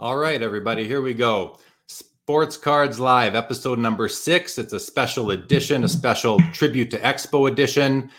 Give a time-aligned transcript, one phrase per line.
[0.00, 1.56] All right, everybody, here we go.
[1.86, 4.58] Sports Cards Live, episode number six.
[4.58, 8.10] It's a special edition, a special tribute to Expo edition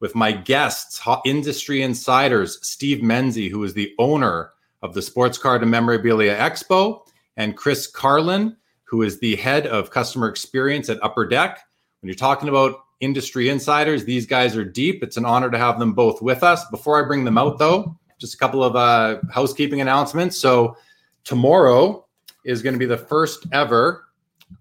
[0.00, 4.50] with my guests, industry insiders, Steve Menzie, who is the owner
[4.82, 7.00] of the Sports Card and Memorabilia Expo,
[7.38, 8.54] and Chris Carlin,
[8.84, 11.60] who is the head of customer experience at Upper Deck.
[12.02, 15.02] When you're talking about industry insiders, these guys are deep.
[15.02, 16.62] It's an honor to have them both with us.
[16.70, 20.36] Before I bring them out, though, just a couple of uh, housekeeping announcements.
[20.36, 20.76] So,
[21.24, 22.06] tomorrow
[22.44, 24.04] is going to be the first ever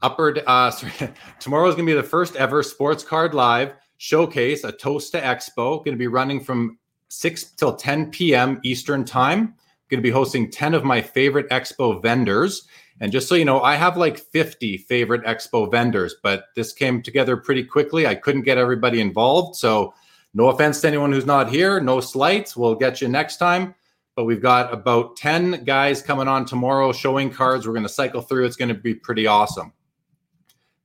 [0.01, 0.37] Upper.
[0.47, 4.71] Uh, sorry, tomorrow is going to be the first ever Sports Card Live showcase, a
[4.71, 5.83] Toast to Expo.
[5.83, 8.59] Going to be running from 6 till 10 p.m.
[8.63, 9.53] Eastern Time.
[9.89, 12.67] Going to be hosting 10 of my favorite Expo vendors.
[12.99, 17.01] And just so you know, I have like 50 favorite Expo vendors, but this came
[17.01, 18.07] together pretty quickly.
[18.07, 19.55] I couldn't get everybody involved.
[19.55, 19.93] So,
[20.33, 22.55] no offense to anyone who's not here, no slights.
[22.55, 23.75] We'll get you next time.
[24.21, 27.65] But we've got about 10 guys coming on tomorrow showing cards.
[27.65, 28.45] We're going to cycle through.
[28.45, 29.73] It's going to be pretty awesome.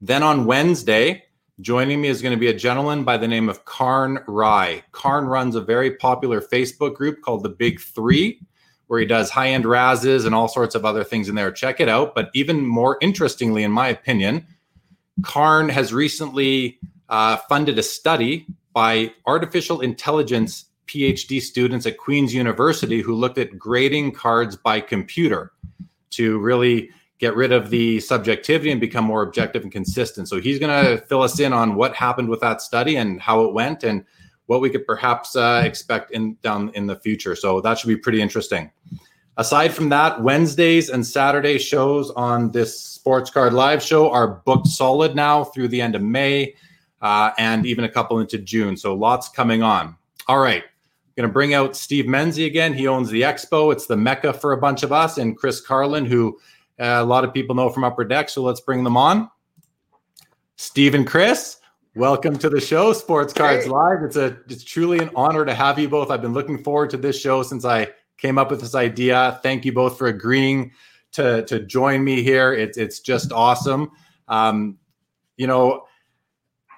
[0.01, 1.25] Then on Wednesday,
[1.61, 4.85] joining me is going to be a gentleman by the name of Karn Rye.
[4.93, 8.41] Karn runs a very popular Facebook group called The Big Three
[8.87, 11.53] where he does high end razzes and all sorts of other things in there.
[11.53, 12.15] Check it out.
[12.15, 14.47] But even more interestingly, in my opinion,
[15.21, 16.79] Karn has recently
[17.11, 23.59] uh, funded a study by artificial intelligence PhD students at Queen's University who looked at
[23.59, 25.53] grading cards by computer
[26.11, 30.29] to really get rid of the subjectivity and become more objective and consistent.
[30.29, 33.43] So he's going to fill us in on what happened with that study and how
[33.45, 34.05] it went and
[34.47, 37.35] what we could perhaps uh, expect in down in the future.
[37.35, 38.71] So that should be pretty interesting.
[39.39, 44.67] Aside from that, Wednesdays and Saturday shows on this Sports Card Live show are booked
[44.67, 46.55] solid now through the end of May
[47.03, 48.77] uh, and even a couple into June.
[48.77, 49.97] So lots coming on.
[50.27, 50.65] All right.
[51.17, 52.75] Going to bring out Steve Menzie again.
[52.75, 53.73] He owns the Expo.
[53.73, 56.39] It's the mecca for a bunch of us, and Chris Carlin, who
[56.79, 58.29] uh, a lot of people know from Upper Deck.
[58.29, 59.31] So let's bring them on.
[60.57, 61.59] Steve and Chris,
[61.97, 63.71] Welcome to the show, Sports Cards hey.
[63.71, 64.03] Live.
[64.03, 66.11] It's a it's truly an honor to have you both.
[66.11, 67.89] I've been looking forward to this show since I
[68.19, 69.41] came up with this idea.
[69.43, 70.73] Thank you both for agreeing
[71.13, 72.53] to to join me here.
[72.53, 73.93] It's it's just awesome.
[74.29, 74.77] Um,
[75.39, 75.86] you know,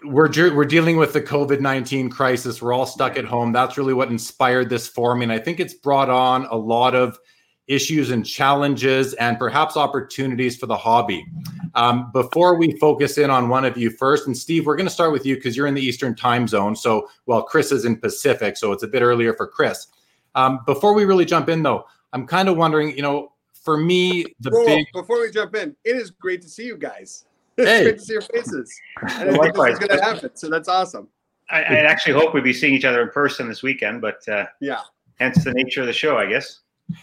[0.05, 2.63] we're we're dealing with the COVID nineteen crisis.
[2.63, 3.53] We're all stuck at home.
[3.53, 7.19] That's really what inspired this forum, and I think it's brought on a lot of
[7.67, 11.27] issues and challenges and perhaps opportunities for the hobby.
[11.75, 14.93] Um, before we focus in on one of you first, and Steve, we're going to
[14.93, 16.75] start with you because you're in the Eastern time zone.
[16.75, 19.89] So, well, Chris is in Pacific, so it's a bit earlier for Chris.
[20.35, 24.25] Um, before we really jump in, though, I'm kind of wondering, you know, for me,
[24.41, 24.87] the Whoa, big.
[24.95, 27.27] Before we jump in, it is great to see you guys.
[27.59, 27.83] It's hey.
[27.83, 28.81] great to see your faces.
[29.03, 30.31] And I think this is going to happen.
[30.35, 31.09] So that's awesome.
[31.51, 34.47] I, I, actually hope we'd be seeing each other in person this weekend, but uh,
[34.61, 34.81] yeah,
[35.19, 36.61] hence the nature of the show, I guess.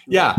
[0.07, 0.35] Yeah,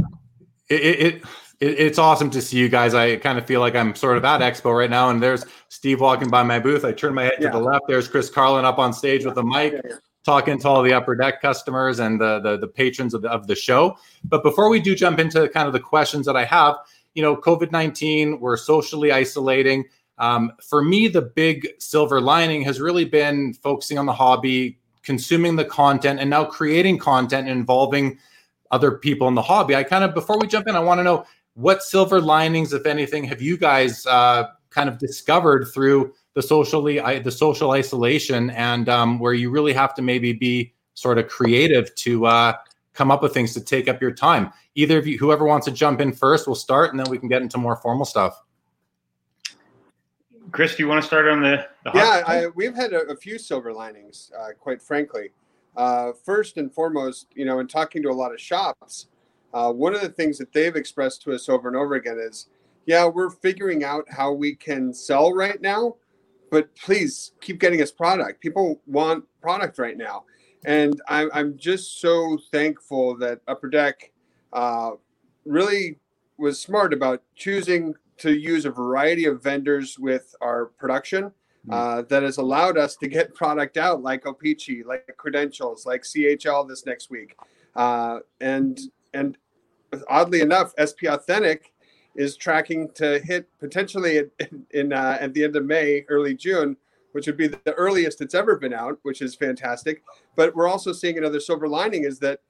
[0.68, 1.24] it, it, it,
[1.60, 2.94] it's awesome to see you guys.
[2.94, 6.00] I kind of feel like I'm sort of at Expo right now, and there's Steve
[6.00, 6.84] walking by my booth.
[6.84, 7.50] I turn my head yeah.
[7.50, 7.84] to the left.
[7.88, 9.72] There's Chris Carlin up on stage with a mic.
[9.72, 9.96] Yeah, yeah.
[10.24, 13.46] Talking to all the upper deck customers and the, the, the patrons of the, of
[13.46, 13.96] the show.
[14.24, 16.78] But before we do jump into kind of the questions that I have,
[17.14, 19.84] you know, COVID 19, we're socially isolating.
[20.18, 25.56] Um, for me, the big silver lining has really been focusing on the hobby, consuming
[25.56, 28.18] the content, and now creating content and involving
[28.70, 29.76] other people in the hobby.
[29.76, 31.24] I kind of before we jump in, I want to know
[31.54, 37.00] what silver linings, if anything, have you guys uh, kind of discovered through the socially
[37.20, 41.94] the social isolation and um, where you really have to maybe be sort of creative
[41.94, 42.52] to uh,
[42.92, 44.52] come up with things to take up your time.
[44.74, 47.28] Either of you, whoever wants to jump in first, we'll start, and then we can
[47.28, 48.42] get into more formal stuff.
[50.52, 51.66] Chris, do you want to start on the?
[51.84, 55.30] the yeah, I, we've had a, a, few silver linings, uh, quite frankly.
[55.76, 59.08] Uh, first and foremost, you know, in talking to a lot of shops,
[59.52, 62.48] uh, one of the things that they've expressed to us over and over again is,
[62.86, 65.96] yeah, we're figuring out how we can sell right now,
[66.50, 68.40] but please keep getting us product.
[68.40, 70.24] People want product right now.
[70.64, 74.12] And I'm, I'm just so thankful that Upper Deck
[74.52, 74.92] uh,
[75.44, 75.98] really
[76.38, 81.32] was smart about choosing to use a variety of vendors with our production
[81.68, 81.74] Mm.
[81.74, 86.68] uh, that has allowed us to get product out like O-Pee-Chee, like credentials, like CHL
[86.68, 87.36] this next week.
[87.74, 88.78] Uh, and
[89.14, 89.36] and
[90.08, 91.72] oddly enough, SP Authentic
[92.14, 96.76] is tracking to hit potentially in, in uh, at the end of May, early June,
[97.12, 100.02] which would be the earliest it's ever been out, which is fantastic.
[100.36, 102.40] But we're also seeing another silver lining is that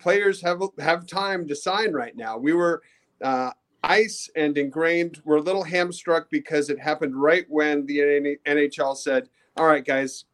[0.00, 2.38] players have have time to sign right now.
[2.38, 2.82] We were
[3.22, 3.50] uh,
[3.90, 9.28] ice and Engrained were a little hamstruck because it happened right when the NHL said,
[9.56, 10.24] "All right, guys,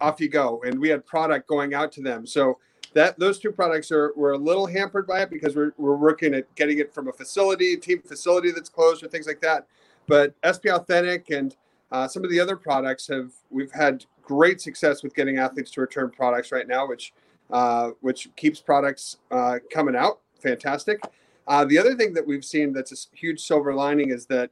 [0.00, 2.26] off you go," and we had product going out to them.
[2.26, 2.58] So
[2.94, 6.34] that those two products are were a little hampered by it because we're, we're working
[6.34, 9.66] at getting it from a facility, team facility that's closed or things like that.
[10.06, 11.54] But SP Authentic and
[11.92, 15.80] uh, some of the other products have we've had great success with getting athletes to
[15.80, 17.12] return products right now, which
[17.50, 20.20] uh, which keeps products uh, coming out.
[20.40, 21.00] Fantastic.
[21.50, 24.50] Uh, the other thing that we've seen that's a huge silver lining is that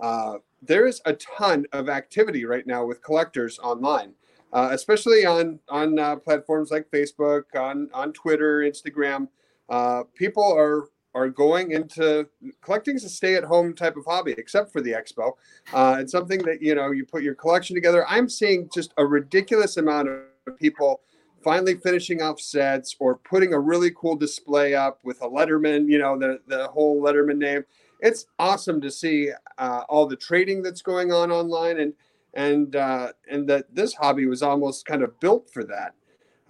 [0.00, 4.12] uh, there is a ton of activity right now with collectors online
[4.52, 9.28] uh, especially on on uh, platforms like Facebook, on on Twitter, Instagram.
[9.68, 12.26] Uh, people are are going into
[12.62, 15.32] collecting is a stay at home type of hobby, except for the expo.
[15.72, 18.06] Uh, it's something that you know you put your collection together.
[18.08, 21.00] I'm seeing just a ridiculous amount of people
[21.42, 25.98] finally finishing off sets or putting a really cool display up with a Letterman, you
[25.98, 27.64] know, the the whole Letterman name.
[28.00, 31.94] It's awesome to see uh, all the trading that's going on online and
[32.34, 35.94] and uh, and that this hobby was almost kind of built for that.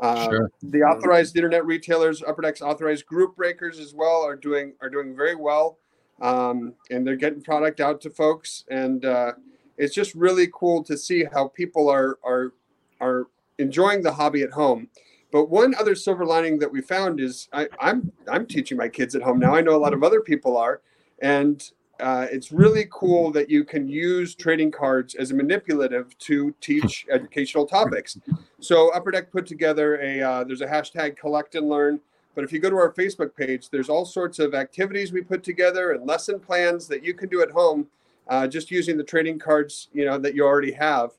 [0.00, 0.50] Uh, sure.
[0.62, 5.14] The authorized internet retailers, Upper Deck's authorized group breakers as well, are doing are doing
[5.14, 5.78] very well,
[6.20, 8.64] um, and they're getting product out to folks.
[8.68, 9.32] And uh,
[9.76, 12.52] it's just really cool to see how people are are
[13.00, 13.26] are
[13.62, 14.88] enjoying the hobby at home.
[15.32, 19.14] But one other silver lining that we found is I, I'm I'm teaching my kids
[19.14, 19.54] at home now.
[19.54, 20.82] I know a lot of other people are,
[21.20, 21.62] and
[22.00, 27.06] uh, it's really cool that you can use trading cards as a manipulative to teach
[27.10, 28.18] educational topics.
[28.60, 32.00] So Upper Deck put together a uh, there's a hashtag collect and learn.
[32.34, 35.42] But if you go to our Facebook page, there's all sorts of activities we put
[35.42, 37.86] together and lesson plans that you can do at home,
[38.28, 41.12] uh, just using the trading cards you know that you already have.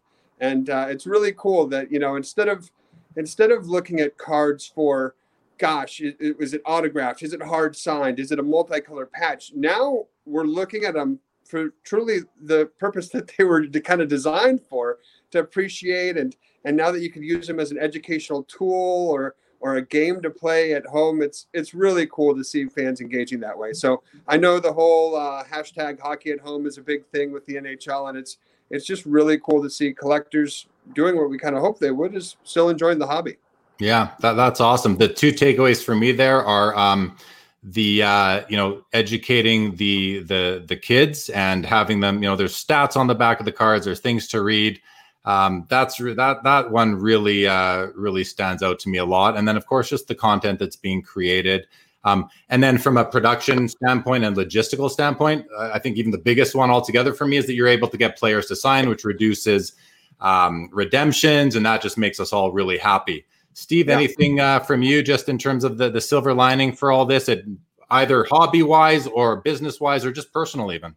[0.44, 2.70] And uh, it's really cool that you know instead of
[3.16, 5.16] instead of looking at cards for
[5.58, 7.24] gosh, it, it, it autographed?
[7.24, 8.20] Is it hard signed?
[8.20, 9.54] Is it a multicolor patch?
[9.56, 14.62] Now we're looking at them for truly the purpose that they were kind of designed
[14.70, 15.00] for
[15.32, 16.36] to appreciate and
[16.66, 20.22] and now that you can use them as an educational tool or or a game
[20.22, 24.02] to play at home it's it's really cool to see fans engaging that way so
[24.28, 27.56] i know the whole uh, hashtag hockey at home is a big thing with the
[27.56, 28.38] nhl and it's
[28.70, 32.16] it's just really cool to see collectors doing what we kind of hope they would
[32.16, 33.38] is still enjoying the hobby.
[33.80, 34.98] Yeah that, that's awesome.
[34.98, 37.18] The two takeaways for me there are um,
[37.64, 42.56] the uh, you know educating the the the kids and having them you know there's
[42.56, 44.82] stats on the back of the cards there's things to read.
[45.26, 49.38] Um, that's that that one really uh, really stands out to me a lot.
[49.38, 51.68] And then of course just the content that's being created
[52.06, 56.56] um, and then from a production standpoint and logistical standpoint i think even the biggest
[56.56, 59.74] one altogether for me is that you're able to get players to sign which reduces
[60.22, 63.96] um, redemptions and that just makes us all really happy Steve, yeah.
[63.96, 67.30] anything uh, from you just in terms of the, the silver lining for all this,
[67.30, 67.44] at
[67.92, 70.96] either hobby wise or business wise or just personal even?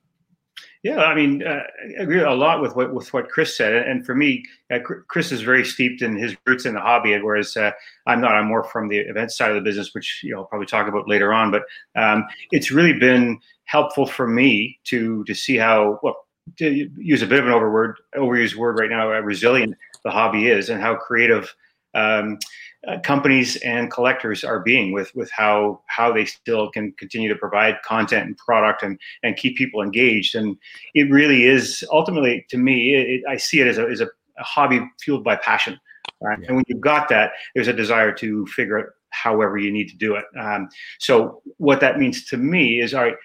[0.83, 1.63] Yeah, I mean, uh,
[1.99, 4.79] I agree a lot with what with what Chris said, and for me, uh,
[5.09, 7.73] Chris is very steeped in his roots in the hobby, whereas uh,
[8.07, 8.33] I'm not.
[8.33, 10.87] I'm more from the event side of the business, which you know I'll probably talk
[10.87, 11.51] about later on.
[11.51, 11.63] But
[11.97, 16.27] um, it's really been helpful for me to to see how well
[16.59, 19.75] to use a bit of an overword overused word right now, uh, resilient
[20.05, 21.53] the hobby is, and how creative
[21.95, 22.39] um,
[22.87, 27.35] uh, companies and collectors are being with with how how they still can continue to
[27.35, 30.57] provide content and product and and keep people engaged and
[30.95, 34.07] it really is ultimately to me it, I see it as a as a,
[34.39, 35.79] a hobby fueled by passion
[36.21, 36.39] right?
[36.41, 36.47] yeah.
[36.47, 39.97] and when you've got that there's a desire to figure out however you need to
[39.97, 40.69] do it um,
[41.01, 43.17] so what that means to me is all right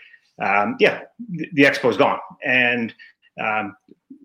[0.41, 1.01] um, yeah
[1.33, 2.95] the, the expo is gone and
[3.39, 3.75] um,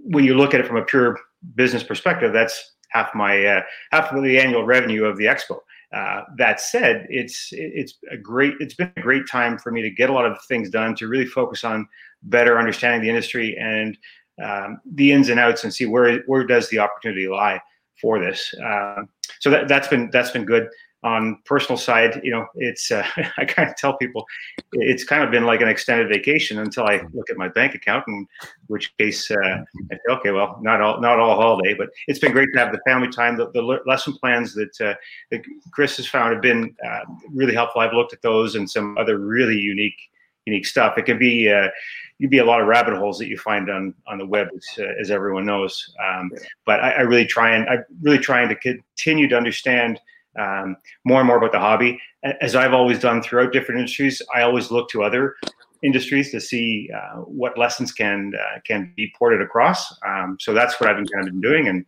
[0.04, 1.18] when you look at it from a pure
[1.54, 3.62] business perspective that's half my uh,
[3.92, 5.58] half of the annual revenue of the expo.
[5.92, 9.90] Uh, that said, it's it's a great it's been a great time for me to
[9.90, 11.86] get a lot of things done to really focus on
[12.22, 13.96] better understanding the industry and
[14.42, 17.60] um, the ins and outs and see where where does the opportunity lie
[18.00, 18.52] for this.
[18.54, 19.02] Uh,
[19.40, 20.68] so that that's been that's been good
[21.06, 23.06] on personal side, you know, it's uh,
[23.38, 24.26] I kind of tell people
[24.72, 28.04] it's kind of been like an extended vacation until I look at my bank account,
[28.08, 28.26] in
[28.66, 29.36] which case uh,
[29.92, 32.72] I say, okay, well, not all not all holiday, but it's been great to have
[32.72, 33.36] the family time.
[33.36, 34.94] The, the lesson plans that, uh,
[35.30, 37.00] that Chris has found have been uh,
[37.32, 37.80] really helpful.
[37.80, 39.98] I've looked at those and some other really unique
[40.44, 40.98] unique stuff.
[40.98, 41.68] It can be uh,
[42.18, 44.78] you'd be a lot of rabbit holes that you find on on the web, as,
[44.80, 45.94] uh, as everyone knows.
[46.04, 46.32] Um,
[46.64, 50.00] but I, I really try and I really trying to continue to understand
[50.38, 52.00] um, more and more about the hobby.
[52.40, 55.36] As I've always done throughout different industries, I always look to other
[55.82, 59.86] industries to see uh, what lessons can uh, can be ported across.
[60.06, 61.86] Um, so that's what I've been kind of been doing, and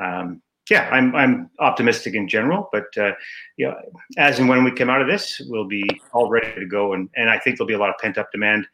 [0.00, 2.68] um, yeah, I'm I'm optimistic in general.
[2.72, 3.12] But uh,
[3.56, 3.76] you know,
[4.16, 7.08] as and when we come out of this, we'll be all ready to go, and
[7.16, 8.66] and I think there'll be a lot of pent up demand,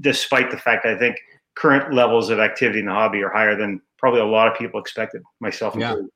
[0.00, 1.16] despite the fact I think
[1.56, 4.80] current levels of activity in the hobby are higher than probably a lot of people
[4.80, 6.10] expected, myself included.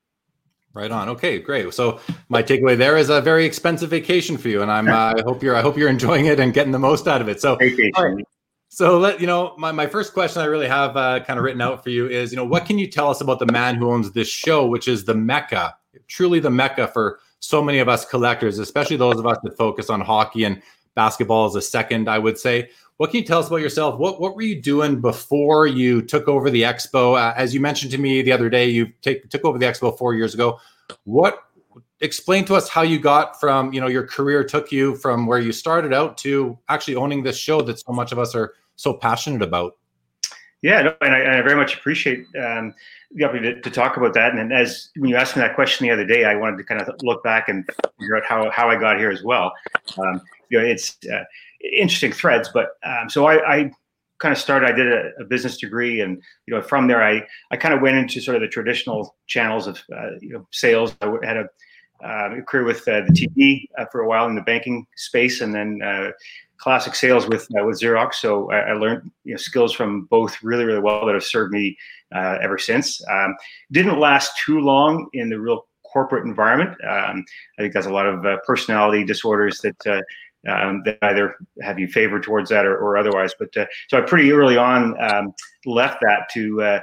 [0.73, 1.09] Right on.
[1.09, 1.73] Okay, great.
[1.73, 1.99] So
[2.29, 5.41] my takeaway there is a very expensive vacation for you, and I'm uh, I hope
[5.41, 7.41] you're I hope you're enjoying it and getting the most out of it.
[7.41, 8.23] So vacation.
[8.71, 11.59] So let you know my, my first question I really have uh, kind of written
[11.59, 13.91] out for you is you know what can you tell us about the man who
[13.91, 15.75] owns this show, which is the mecca,
[16.07, 19.89] truly the mecca for so many of us collectors, especially those of us that focus
[19.89, 20.61] on hockey and
[20.93, 22.07] basketball as a second.
[22.07, 22.69] I would say.
[22.99, 23.97] What can you tell us about yourself?
[23.97, 27.17] What what were you doing before you took over the expo?
[27.17, 29.97] Uh, as you mentioned to me the other day, you take, took over the expo
[29.97, 30.59] four years ago.
[31.05, 31.45] What
[32.01, 35.39] explain to us how you got from you know your career took you from where
[35.39, 38.93] you started out to actually owning this show that so much of us are so
[38.93, 39.77] passionate about.
[40.61, 42.75] Yeah, no, and, I, and, I, very much appreciate um,
[43.11, 44.33] the opportunity to, to, talk about that.
[44.33, 46.81] And as when you asked me that question the other day, I wanted to kind
[46.81, 47.65] of look back and
[47.97, 49.53] figure out how, how I got here as well.
[49.97, 51.23] Um, you know, it's uh,
[51.61, 53.71] interesting threads, but um, so I, I,
[54.19, 54.69] kind of started.
[54.69, 57.81] I did a, a, business degree, and you know, from there, I I kind of
[57.81, 60.95] went into sort of the traditional channels of uh, you know sales.
[61.01, 61.49] I had a,
[62.03, 65.53] uh, career with uh, the TD uh, for a while in the banking space, and
[65.53, 66.11] then uh,
[66.57, 68.15] classic sales with uh, with Xerox.
[68.15, 71.53] So I, I, learned you know, skills from both really really well that have served
[71.53, 71.77] me
[72.13, 73.01] ever since.
[73.09, 73.35] Um,
[73.71, 76.71] didn't last too long in the real corporate environment.
[76.87, 77.25] Um,
[77.57, 80.03] I think there's a lot of personality disorders that.
[80.47, 83.97] Uh, um, that either have you favored towards that or, or otherwise, but uh, so
[83.97, 85.33] I pretty early on um,
[85.65, 86.79] left that to uh,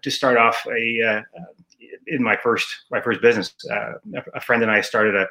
[0.00, 1.22] to start off a
[2.06, 3.54] in my first my first business.
[4.34, 5.26] a friend and I started a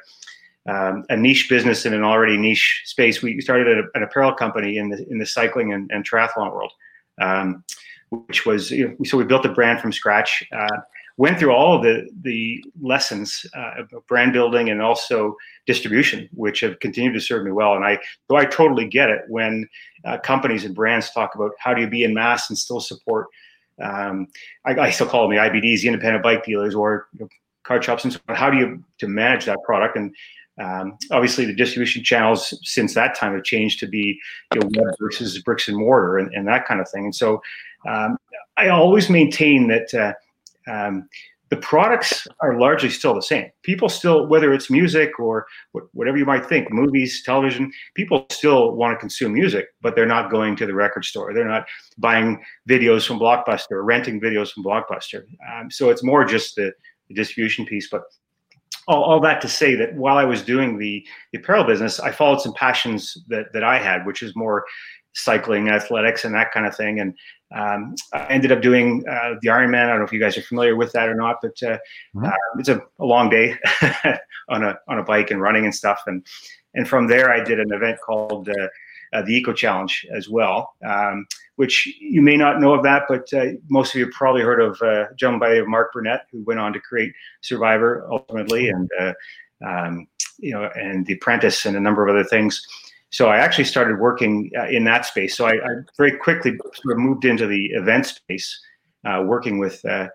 [0.68, 3.22] um, a niche business in an already niche space.
[3.22, 6.72] We started a, an apparel company in the in the cycling and, and triathlon world,
[7.20, 7.64] um,
[8.10, 10.44] which was you know, so we built a brand from scratch.
[11.18, 15.34] Went through all of the the lessons uh, of brand building and also
[15.66, 17.74] distribution, which have continued to serve me well.
[17.74, 19.68] And I, though I totally get it when
[20.04, 23.28] uh, companies and brands talk about how do you be in mass and still support.
[23.82, 24.28] Um,
[24.64, 27.28] I, I, still call them the IBDs, the independent bike dealers, or you know,
[27.62, 28.34] card shops, and so on.
[28.34, 30.14] How do you to manage that product and
[30.58, 34.18] um, obviously, the distribution channels since that time have changed to be
[34.54, 37.04] you know, web versus bricks and mortar and, and, that kind of thing.
[37.04, 37.42] And so,
[37.86, 38.16] um,
[38.56, 40.14] I always maintain that uh,
[40.70, 41.08] um,
[41.48, 43.46] the products are largely still the same.
[43.62, 45.46] People still, whether it's music or
[45.92, 50.30] whatever you might think, movies, television, people still want to consume music, but they're not
[50.30, 51.32] going to the record store.
[51.32, 51.66] They're not
[51.98, 55.22] buying videos from Blockbuster or renting videos from Blockbuster.
[55.52, 56.72] Um, so it's more just the,
[57.08, 57.88] the distribution piece.
[57.88, 58.02] But
[58.88, 62.10] all, all, that to say that while I was doing the, the apparel business, I
[62.10, 64.64] followed some passions that, that I had, which is more
[65.16, 67.00] cycling, athletics, and that kind of thing.
[67.00, 67.14] And
[67.54, 69.84] um, I ended up doing uh, the Ironman.
[69.84, 71.78] I don't know if you guys are familiar with that or not, but uh,
[72.14, 72.26] mm-hmm.
[72.26, 73.54] uh, it's a, a, long day
[74.48, 76.02] on a on a bike and running and stuff.
[76.06, 76.26] And
[76.74, 78.68] and from there, I did an event called uh,
[79.12, 83.32] uh, the Eco Challenge as well, um, which you may not know of that, but
[83.32, 85.92] uh, most of you probably heard of uh, a gentleman by the name of Mark
[85.92, 89.12] Burnett, who went on to create Survivor ultimately, and uh,
[89.64, 90.06] um,
[90.38, 92.66] you know, and The Apprentice, and a number of other things.
[93.10, 95.36] So I actually started working uh, in that space.
[95.36, 98.60] So I, I, very quickly sort of moved into the event space,
[99.04, 100.08] uh, working with uh,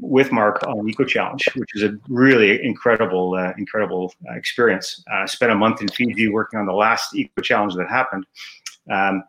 [0.00, 5.02] with Mark on Eco Challenge, which is a really incredible, uh, incredible uh, experience.
[5.10, 8.26] I spent a month in Fiji working on the last Eco Challenge that happened,
[8.90, 9.24] um,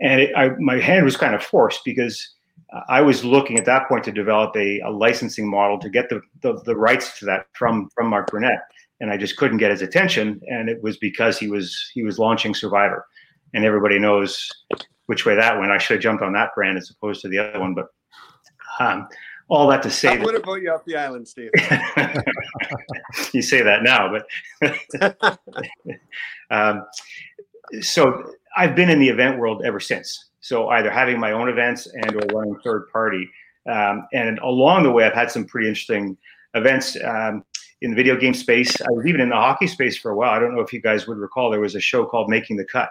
[0.00, 2.34] and it, I, my hand was kind of forced because
[2.88, 6.20] I was looking at that point to develop a, a licensing model to get the,
[6.42, 8.60] the, the rights to that from from Mark Burnett,
[9.00, 12.18] and I just couldn't get his attention, and it was because he was he was
[12.18, 13.06] launching Survivor,
[13.54, 14.48] and everybody knows
[15.06, 15.72] which way that went.
[15.72, 17.86] I should have jumped on that brand as opposed to the other one, but.
[18.78, 19.08] Um,
[19.50, 20.10] all that to say.
[20.10, 21.50] I would have voted you off the island, Steve.
[23.32, 25.38] you say that now, but
[26.50, 26.86] um,
[27.80, 30.30] so I've been in the event world ever since.
[30.40, 33.28] So either having my own events and or running third party,
[33.68, 36.16] um, and along the way, I've had some pretty interesting
[36.54, 37.44] events um,
[37.82, 38.80] in the video game space.
[38.80, 40.30] I was even in the hockey space for a while.
[40.30, 42.64] I don't know if you guys would recall there was a show called Making the
[42.64, 42.90] Cut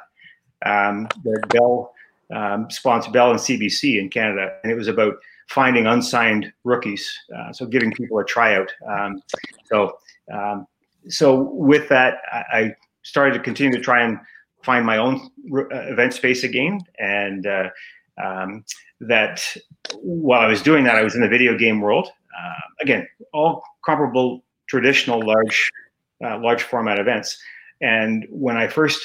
[0.66, 1.94] um, that Bell
[2.34, 5.16] um, sponsored Bell and CBC in Canada, and it was about
[5.50, 8.72] finding unsigned rookies, uh, so giving people a tryout.
[8.88, 9.22] Um,
[9.66, 9.98] so,
[10.32, 10.68] um,
[11.08, 14.20] so with that, I, started to continue to try and
[14.62, 17.70] find my own uh, event space again, and uh,
[18.24, 18.64] um,
[19.00, 19.42] that
[20.02, 22.10] while I was doing that, I was in the video game world.
[22.38, 25.72] Uh, again, all comparable traditional large
[26.24, 27.38] uh, large format events.
[27.82, 29.00] And when I first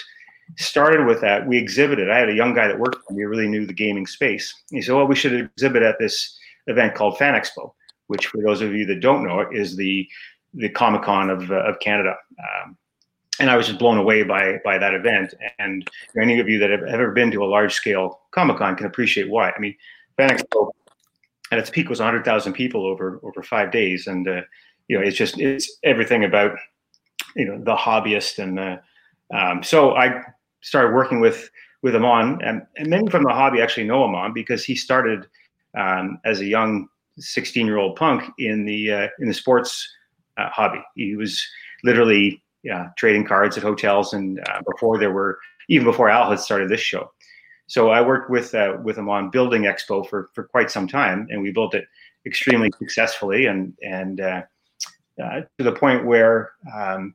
[0.56, 2.10] started with that, we exhibited.
[2.10, 4.54] I had a young guy that worked for me, really knew the gaming space.
[4.70, 7.72] He said, "Well, we should exhibit at this event called Fan Expo,
[8.08, 10.06] which, for those of you that don't know it, is the
[10.54, 12.76] the Comic Con of uh, of Canada." Um,
[13.40, 15.34] and I was just blown away by by that event.
[15.58, 15.88] And
[16.20, 19.30] any of you that have ever been to a large scale Comic Con can appreciate
[19.30, 19.50] why.
[19.50, 19.76] I mean,
[20.16, 20.70] Fan Expo
[21.50, 24.40] at its peak was 100,000 people over over five days, and uh,
[24.88, 26.56] you know it's just it's everything about
[27.36, 28.80] you know the hobbyist, and
[29.34, 30.22] um, so I
[30.60, 31.50] started working with
[31.82, 35.26] with Aman, and, and many from the hobby actually know Aman because he started
[35.76, 36.88] um, as a young
[37.18, 39.86] 16 year old punk in the uh, in the sports
[40.36, 40.82] uh, hobby.
[40.94, 41.46] He was
[41.84, 45.38] literally yeah, trading cards at hotels, and uh, before there were
[45.68, 47.12] even before Al had started this show.
[47.66, 51.26] So I worked with uh, with him on building Expo for for quite some time,
[51.30, 51.86] and we built it
[52.26, 54.42] extremely successfully, and and uh,
[55.22, 57.14] uh, to the point where um,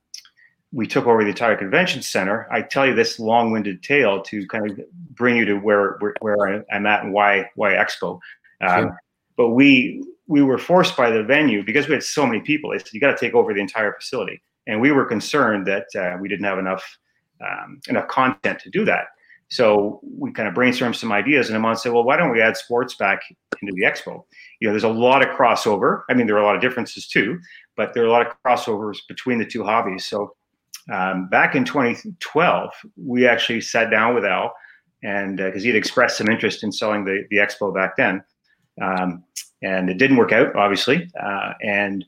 [0.72, 2.48] we took over the entire convention center.
[2.52, 4.80] I tell you this long-winded tale to kind of
[5.12, 8.20] bring you to where where, where I'm at and why why Expo.
[8.62, 9.00] Um, sure.
[9.38, 12.72] But we we were forced by the venue because we had so many people.
[12.72, 16.18] It's, you got to take over the entire facility and we were concerned that uh,
[16.22, 16.98] we didn't have enough
[17.42, 19.08] um, enough content to do that.
[19.50, 22.56] So we kind of brainstormed some ideas, and Aman said, "Well, why don't we add
[22.56, 23.22] sports back
[23.62, 24.24] into the expo?
[24.60, 26.04] You know, there's a lot of crossover.
[26.10, 27.40] I mean, there are a lot of differences too,
[27.80, 30.06] but there are a lot of crossovers between the two hobbies.
[30.06, 30.36] So
[30.92, 34.54] um, back in 2012, we actually sat down with Al,
[35.02, 38.22] and because uh, he'd expressed some interest in selling the the expo back then,
[38.82, 39.24] um,
[39.62, 42.04] and it didn't work out, obviously, uh, and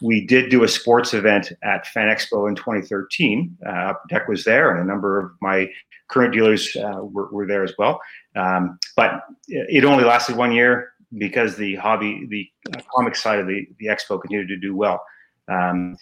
[0.00, 3.56] we did do a sports event at Fan Expo in 2013.
[3.68, 5.68] Uh, Deck was there, and a number of my
[6.08, 7.98] current dealers uh, were, were, there as well.
[8.36, 12.48] Um, but it only lasted one year because the hobby, the
[12.94, 15.02] comic side of the, the expo continued to do well.
[15.48, 15.96] Um,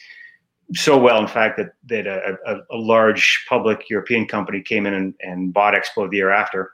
[0.75, 4.95] so well, in fact, that, that a, a, a, large public European company came in
[4.95, 6.73] and, and bought Expo the year after.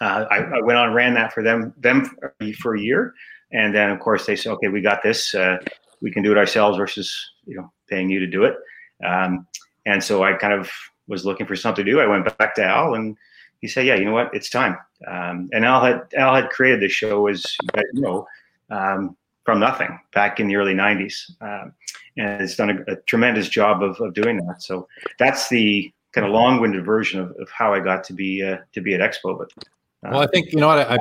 [0.00, 2.10] Uh, I, I, went on ran that for them them
[2.60, 3.14] for a year,
[3.52, 5.34] and then of course they said, "Okay, we got this.
[5.34, 5.58] Uh,
[6.02, 7.14] we can do it ourselves versus
[7.46, 8.56] you know paying you to do it.
[9.04, 9.46] Um,
[9.86, 10.70] and so I kind of
[11.06, 12.00] was looking for something to do.
[12.00, 13.16] I went back to Al and
[13.60, 14.34] he said, "Yeah, you know what?
[14.34, 14.76] It's time."
[15.06, 17.56] Um, and Al had Al had created this show as
[17.94, 18.26] you know
[18.70, 21.72] um, from nothing back in the early '90s, um,
[22.16, 24.62] and has done a, a, tremendous job of, of doing that.
[24.62, 28.58] So that's the kind of long-winded version of, of how I got to be uh,
[28.72, 29.38] to be at Expo.
[29.38, 29.52] But
[30.06, 30.98] uh, well, I think you know what I,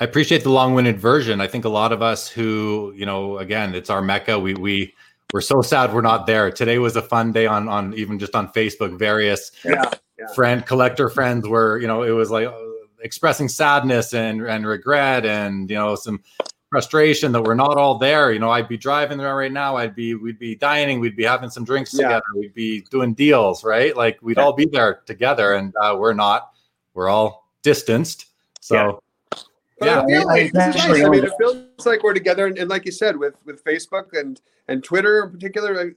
[0.00, 1.40] I appreciate the long-winded version.
[1.40, 4.38] I think a lot of us who, you know, again, it's our mecca.
[4.38, 4.94] We we
[5.32, 6.50] we're so sad we're not there.
[6.50, 8.98] Today was a fun day on on even just on Facebook.
[8.98, 10.26] Various yeah, yeah.
[10.34, 12.58] friend collector friends were, you know, it was like uh,
[13.00, 16.22] expressing sadness and and regret and you know some
[16.70, 18.32] frustration that we're not all there.
[18.32, 19.76] You know, I'd be driving there right now.
[19.76, 21.00] I'd be we'd be dining.
[21.00, 22.02] We'd be having some drinks yeah.
[22.02, 22.24] together.
[22.34, 23.96] We'd be doing deals, right?
[23.96, 26.50] Like we'd all be there together, and uh, we're not.
[26.94, 28.26] We're all distanced.
[28.60, 29.02] So
[29.78, 30.80] but yeah, I feel like nice.
[30.80, 34.18] I mean, it feels like we're together, and, and, like you said, with with Facebook
[34.18, 35.94] and and Twitter in particular,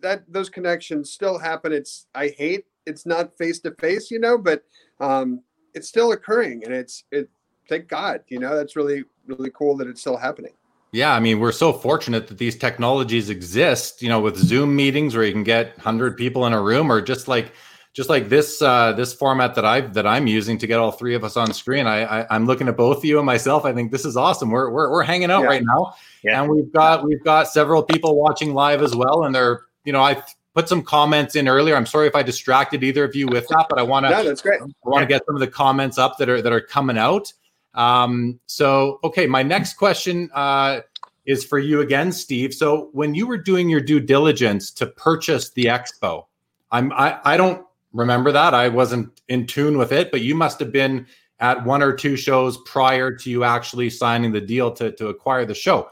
[0.00, 1.72] that those connections still happen.
[1.72, 4.62] It's I hate it's not face to face, you know, but
[5.00, 5.42] um,
[5.74, 7.28] it's still occurring, and it's it.
[7.68, 10.52] Thank God, you know, that's really really cool that it's still happening.
[10.92, 14.00] Yeah, I mean, we're so fortunate that these technologies exist.
[14.00, 17.02] You know, with Zoom meetings where you can get hundred people in a room, or
[17.02, 17.52] just like
[17.92, 21.14] just like this uh, this format that I that I'm using to get all three
[21.14, 21.86] of us on screen.
[21.86, 23.64] I, I am looking at both of you and myself.
[23.64, 24.50] I think this is awesome.
[24.50, 25.48] We're we're, we're hanging out yeah.
[25.48, 26.40] right now, yeah.
[26.40, 29.24] and we've got we've got several people watching live as well.
[29.24, 30.22] And they're you know I
[30.54, 31.76] put some comments in earlier.
[31.76, 34.42] I'm sorry if I distracted either of you with that, but I want to that's
[34.42, 34.60] great.
[34.60, 37.32] I want to get some of the comments up that are that are coming out.
[37.78, 40.80] Um, so okay, my next question uh,
[41.26, 42.52] is for you again, Steve.
[42.52, 46.24] So when you were doing your due diligence to purchase the expo,
[46.72, 48.52] I'm I, I don't remember that.
[48.52, 51.06] I wasn't in tune with it, but you must have been
[51.40, 55.44] at one or two shows prior to you actually signing the deal to, to acquire
[55.44, 55.88] the show.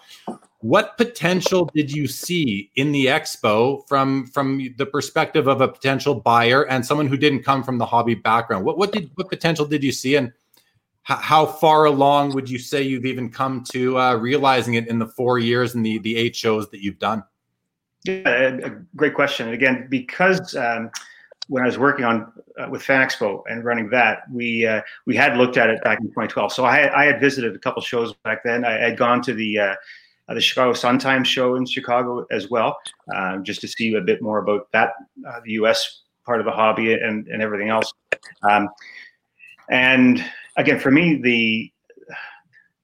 [0.61, 6.17] What potential did you see in the expo from from the perspective of a potential
[6.17, 8.65] buyer and someone who didn't come from the hobby background?
[8.65, 10.33] What what did what potential did you see, and
[11.07, 15.07] how far along would you say you've even come to uh, realizing it in the
[15.07, 17.23] four years and the the eight shows that you've done?
[18.05, 19.47] Yeah, great question.
[19.47, 20.91] And again, because um,
[21.49, 25.15] when I was working on uh, with Fan Expo and running that, we uh, we
[25.15, 26.53] had looked at it back in 2012.
[26.53, 28.65] So I had, I had visited a couple shows back then.
[28.65, 29.75] I had gone to the uh,
[30.29, 32.77] the Chicago Sun Times show in Chicago as well,
[33.15, 34.95] um, just to see a bit more about that
[35.29, 36.03] uh, the U.S.
[36.25, 37.93] part of the hobby and and everything else.
[38.43, 38.69] Um,
[39.71, 40.25] and
[40.57, 41.73] again, for me, the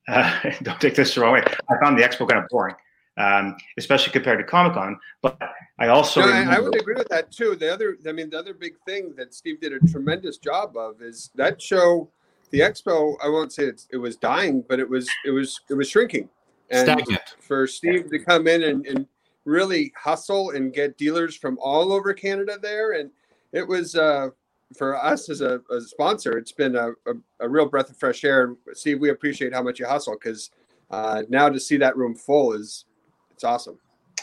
[0.08, 1.44] uh, don't take this the wrong way.
[1.70, 2.74] I found the expo kind of boring.
[3.18, 4.98] um, especially compared to Comic Con.
[5.20, 5.38] But
[5.78, 7.56] I also no, I, I, would agree with that too.
[7.56, 11.02] The other, I mean, the other big thing that Steve did a tremendous job of
[11.02, 12.10] is that show,
[12.50, 13.16] the expo.
[13.22, 16.28] I won't say it was dying, but it was it was it was shrinking.
[16.70, 17.36] And Stagnant.
[17.40, 19.06] For Steve to come in and, and
[19.44, 23.10] really hustle and get dealers from all over Canada there, and
[23.52, 23.94] it was.
[23.94, 24.30] Uh,
[24.76, 27.96] for us as a, as a, sponsor, it's been a, a, a, real breath of
[27.96, 28.44] fresh air.
[28.44, 30.50] And Steve, we appreciate how much you hustle because
[30.90, 32.84] uh, now to see that room full is
[33.32, 33.78] it's awesome.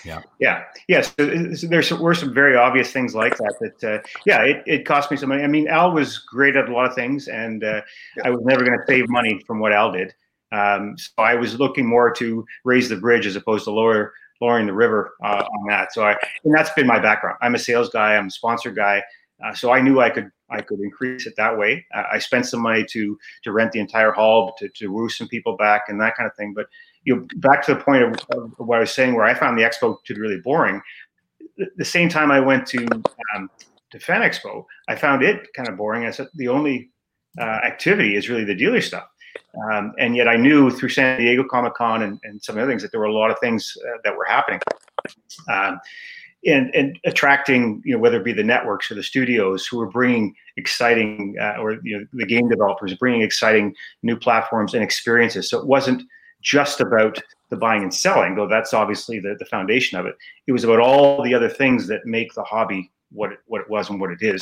[0.06, 0.22] Yeah.
[0.40, 0.64] Yeah.
[0.88, 1.14] Yes.
[1.18, 3.56] There's were some very obvious things like that.
[3.60, 5.44] That uh, yeah, it, it cost me some money.
[5.44, 7.82] I mean, Al was great at a lot of things, and uh,
[8.16, 8.24] yeah.
[8.26, 10.14] I was never going to save money from what Al did.
[10.52, 14.66] Um, so I was looking more to raise the bridge as opposed to lower lowering
[14.66, 15.94] the river uh, on that.
[15.94, 17.38] So I and that's been my background.
[17.42, 18.16] I'm a sales guy.
[18.16, 19.04] I'm a sponsor guy.
[19.44, 21.86] Uh, so I knew I could I could increase it that way.
[21.94, 25.56] I spent some money to to rent the entire hall to to woo some people
[25.56, 26.54] back and that kind of thing.
[26.54, 26.68] But
[27.04, 29.58] you know, back to the point of, of what I was saying, where I found
[29.58, 30.82] the expo to be really boring.
[31.58, 32.88] The, the same time I went to
[33.36, 33.50] um,
[33.92, 36.06] to Fan Expo, I found it kind of boring.
[36.06, 36.92] I said the only
[37.40, 39.08] uh, activity is really the dealer stuff.
[39.72, 42.82] Um, and yet I knew through San Diego Comic Con and, and some other things
[42.82, 44.60] that there were a lot of things uh, that were happening.
[45.48, 45.80] Um,
[46.46, 49.90] and, and attracting, you know, whether it be the networks or the studios who are
[49.90, 55.50] bringing exciting, uh, or you know, the game developers bringing exciting new platforms and experiences.
[55.50, 56.04] So it wasn't
[56.42, 60.16] just about the buying and selling, though that's obviously the, the foundation of it.
[60.48, 63.70] It was about all the other things that make the hobby what it, what it
[63.70, 64.40] was and what it is.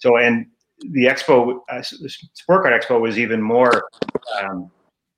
[0.00, 0.46] So, and
[0.90, 3.84] the expo, uh, the Sport Card Expo, was even more
[4.42, 4.70] um,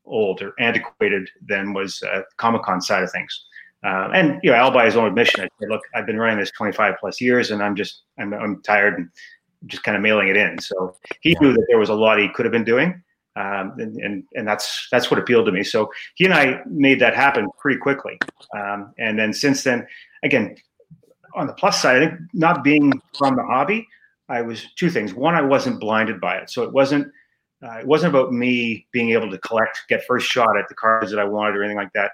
[0.04, 3.46] old or antiquated than was uh, Comic Con side of things.
[3.84, 6.38] Uh, and you know, Al by his own admission, I said, "Look, I've been running
[6.38, 9.08] this 25 plus years, and I'm just I'm, I'm tired and
[9.66, 11.38] just kind of mailing it in." So he yeah.
[11.40, 13.02] knew that there was a lot he could have been doing,
[13.34, 15.64] um, and, and and that's that's what appealed to me.
[15.64, 18.18] So he and I made that happen pretty quickly.
[18.56, 19.86] Um, and then since then,
[20.22, 20.56] again,
[21.34, 23.86] on the plus side, I think not being from the hobby,
[24.28, 25.12] I was two things.
[25.12, 27.08] One, I wasn't blinded by it, so it wasn't
[27.62, 31.10] uh, it wasn't about me being able to collect, get first shot at the cards
[31.10, 32.10] that I wanted or anything like that.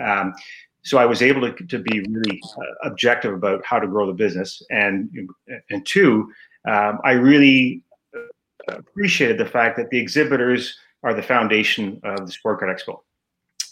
[0.00, 0.34] Um,
[0.82, 4.12] so I was able to, to be really uh, objective about how to grow the
[4.12, 4.62] business.
[4.70, 5.10] And
[5.68, 6.30] and two,
[6.68, 7.82] um, I really
[8.16, 13.00] uh, appreciated the fact that the exhibitors are the foundation of the Sport Card Expo.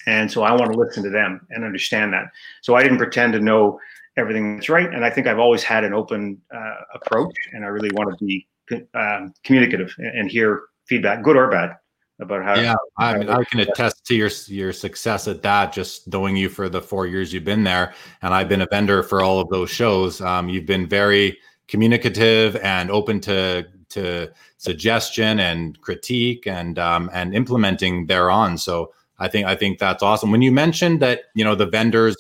[0.07, 2.27] And so I want to listen to them and understand that.
[2.63, 3.79] So I didn't pretend to know
[4.17, 4.93] everything that's right.
[4.93, 8.25] And I think I've always had an open uh, approach, and I really want to
[8.25, 8.47] be
[8.95, 11.77] um, communicative and hear feedback, good or bad
[12.21, 12.55] about how.
[12.57, 15.73] Yeah, I, mean, I can attest to your your success at that.
[15.73, 19.03] Just knowing you for the four years you've been there, and I've been a vendor
[19.03, 20.21] for all of those shows.
[20.21, 24.29] Um, you've been very communicative and open to to
[24.59, 28.59] suggestion and critique and um, and implementing thereon.
[28.59, 30.31] So I think I think that's awesome.
[30.31, 32.17] When you mentioned that you know the vendors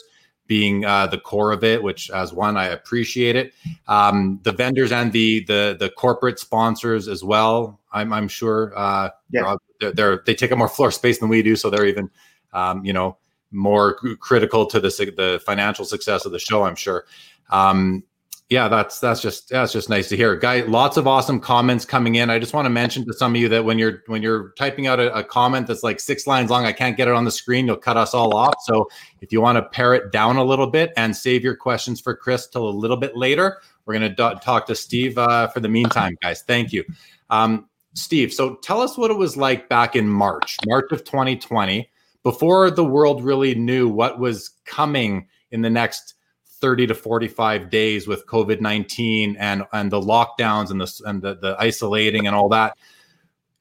[0.48, 3.54] being uh, the core of it, which as one I appreciate it.
[3.86, 7.78] Um, the vendors and the the the corporate sponsors as well.
[7.92, 9.56] I'm I'm sure uh, yeah.
[9.78, 12.10] they're, they're, they take up more floor space than we do, so they're even
[12.52, 13.16] um, you know
[13.52, 16.64] more critical to the the financial success of the show.
[16.64, 17.04] I'm sure.
[17.50, 18.02] Um,
[18.50, 20.34] yeah, that's that's just that's just nice to hear.
[20.34, 22.30] Guy, lots of awesome comments coming in.
[22.30, 24.86] I just want to mention to some of you that when you're when you're typing
[24.86, 27.30] out a, a, comment that's like six lines long, I can't get it on the
[27.30, 27.66] screen.
[27.66, 28.54] You'll cut us all off.
[28.64, 28.88] So
[29.20, 32.16] if you want to pare it down a little bit and save your questions for
[32.16, 35.60] Chris till a little bit later, we're going to do- talk to Steve uh, for
[35.60, 36.40] the meantime, guys.
[36.40, 36.84] Thank you,
[37.28, 38.32] um, Steve.
[38.32, 41.90] So tell us what it was like back in March, March of 2020,
[42.22, 46.14] before the world really knew what was coming in the next
[46.60, 51.34] 30 to 45 days with COVID 19 and, and the lockdowns and, the, and the,
[51.36, 52.76] the isolating and all that.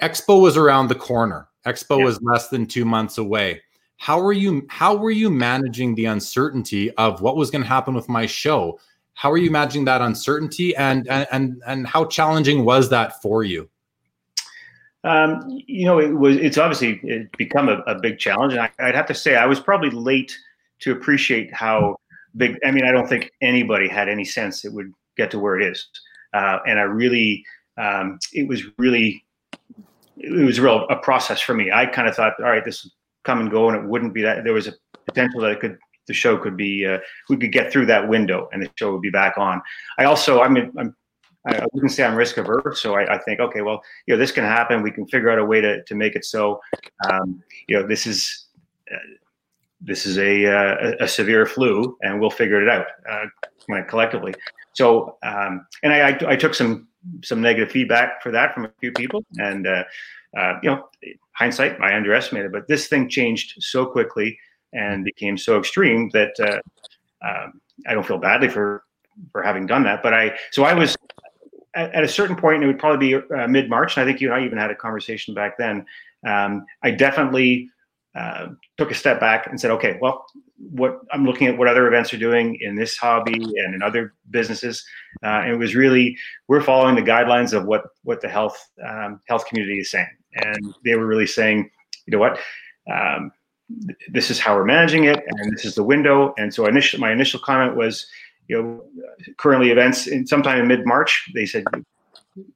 [0.01, 1.47] Expo was around the corner.
[1.65, 2.05] Expo yeah.
[2.05, 3.61] was less than two months away.
[3.97, 7.95] How were you how were you managing the uncertainty of what was going to happen
[7.95, 8.79] with my show?
[9.15, 13.43] How are you managing that uncertainty and and and, and how challenging was that for
[13.43, 13.69] you?
[15.03, 18.53] Um, you know, it was it's obviously it become a, a big challenge.
[18.53, 20.37] And I, would have to say I was probably late
[20.79, 21.97] to appreciate how
[22.37, 22.57] big.
[22.65, 25.67] I mean, I don't think anybody had any sense it would get to where it
[25.67, 25.87] is.
[26.33, 27.43] Uh, and I really,
[27.77, 29.25] um, it was really,
[30.17, 31.71] it was real a process for me.
[31.71, 32.89] I kind of thought, all right, this
[33.23, 34.43] come and go, and it wouldn't be that.
[34.43, 34.73] There was a
[35.05, 38.49] potential that it could, the show could be, uh, we could get through that window,
[38.53, 39.61] and the show would be back on.
[39.99, 40.95] I also, I mean, I'm,
[41.45, 44.31] I wouldn't say I'm risk averse, so I, I, think, okay, well, you know, this
[44.31, 44.81] can happen.
[44.81, 46.59] We can figure out a way to to make it so.
[47.09, 48.47] Um, you know, this is.
[48.91, 48.97] Uh,
[49.81, 54.33] this is a, uh, a severe flu, and we'll figure it out uh, collectively.
[54.73, 56.87] So, um, and I, I, I, took some
[57.23, 59.83] some negative feedback for that from a few people, and uh,
[60.37, 60.89] uh, you know,
[61.33, 64.37] hindsight, I underestimated, but this thing changed so quickly,
[64.73, 68.83] and became so extreme that uh, um, I don't feel badly for
[69.31, 70.03] for having done that.
[70.03, 70.95] But I so I was
[71.75, 74.21] at, at a certain point, it would probably be uh, mid March, and I think
[74.21, 75.85] you and I even had a conversation back then.
[76.27, 77.69] Um, I definitely
[78.17, 80.25] uh, took a step back and said, okay, well,
[80.57, 84.15] what I'm looking at what other events are doing in this hobby and in other
[84.31, 84.83] businesses,
[85.23, 89.21] uh, and it was really we're following the guidelines of what what the health um,
[89.27, 91.69] health community is saying, and they were really saying,
[92.05, 92.39] you know what.
[92.91, 93.31] Um,
[94.09, 96.33] this is how we're managing it, and this is the window.
[96.37, 98.07] And so, initial, my initial comment was,
[98.47, 98.83] you know,
[99.37, 101.29] currently events in sometime in mid March.
[101.35, 101.65] They said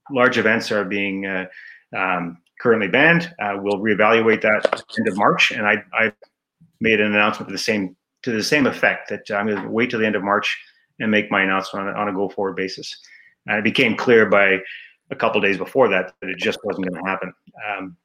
[0.10, 1.48] large events are being uh,
[1.96, 3.34] um, currently banned.
[3.42, 6.14] Uh, we'll reevaluate that end of March, and I, I
[6.80, 9.90] made an announcement to the same to the same effect that I'm going to wait
[9.90, 10.56] till the end of March
[11.00, 12.96] and make my announcement on, on a go forward basis.
[13.48, 14.60] And it became clear by
[15.10, 17.34] a couple days before that that it just wasn't going to happen.
[17.68, 17.98] Um,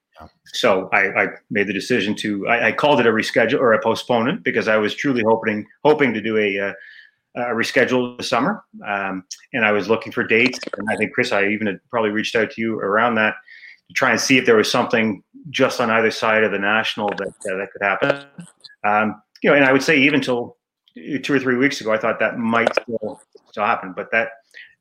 [0.46, 3.82] so I, I, made the decision to I, I, called it a reschedule or a
[3.82, 6.72] postponement because I was truly hoping hoping to do a, uh,
[7.52, 10.58] reschedule this summer, um, and I was looking for dates.
[10.78, 13.34] And I think Chris, I even had probably reached out to you around that
[13.88, 17.08] to try and see if there was something just on either side of the national
[17.10, 18.26] that uh, that could happen.
[18.84, 20.56] Um, you know, and I would say even till
[21.22, 23.20] two or three weeks ago, I thought that might still,
[23.50, 24.28] still happen, but that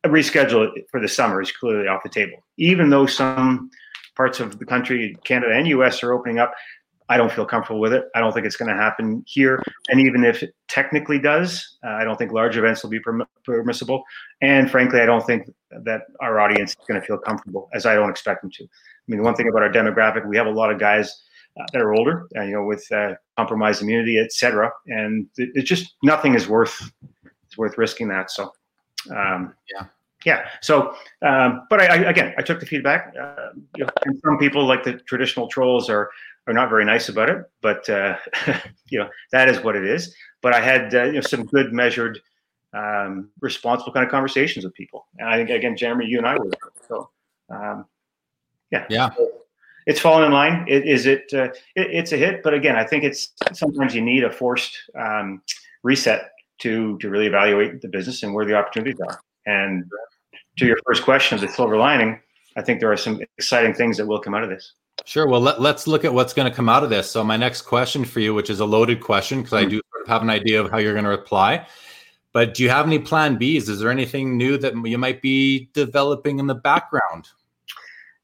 [0.05, 2.37] reschedule for the summer is clearly off the table.
[2.57, 3.69] Even though some
[4.15, 6.53] parts of the country, Canada and US, are opening up,
[7.07, 8.05] I don't feel comfortable with it.
[8.15, 9.61] I don't think it's going to happen here.
[9.89, 13.27] And even if it technically does, uh, I don't think large events will be perm-
[13.43, 14.03] permissible.
[14.41, 15.51] And frankly, I don't think
[15.83, 18.67] that our audience is going to feel comfortable, as I don't expect them to.
[19.07, 21.23] I mean, one thing about our demographic, we have a lot of guys
[21.59, 24.71] uh, that are older, uh, you know, with uh, compromised immunity, et cetera.
[24.87, 26.91] And it's just nothing is worth
[27.49, 28.31] is worth risking that.
[28.31, 28.51] So,
[29.11, 29.87] um, yeah
[30.25, 30.47] yeah.
[30.61, 33.13] So, um, but I, I, again, I took the feedback.
[33.19, 36.09] Uh, you know, and some people, like the traditional trolls, are
[36.47, 37.43] are not very nice about it.
[37.61, 38.17] But uh,
[38.89, 40.13] you know, that is what it is.
[40.41, 42.19] But I had uh, you know some good, measured,
[42.73, 45.07] um, responsible kind of conversations with people.
[45.19, 46.49] And I think again, Jeremy, you and I were
[46.87, 47.09] so.
[47.49, 47.85] Um,
[48.71, 48.85] yeah.
[48.89, 49.09] Yeah.
[49.85, 50.65] it's fallen in line.
[50.67, 54.01] It, is it, uh, it, It's a hit, but again, I think it's sometimes you
[54.01, 55.41] need a forced um,
[55.83, 59.19] reset to to really evaluate the business and where the opportunities are.
[59.45, 59.85] And
[60.57, 62.19] to your first question of the silver lining,
[62.55, 64.73] I think there are some exciting things that will come out of this.
[65.03, 65.27] Sure.
[65.27, 67.11] Well, let, us look at what's going to come out of this.
[67.11, 69.67] So, my next question for you, which is a loaded question, because mm-hmm.
[69.67, 71.67] I do have an idea of how you're going to reply.
[72.31, 73.69] But do you have any plan Bs?
[73.69, 77.29] Is there anything new that you might be developing in the background?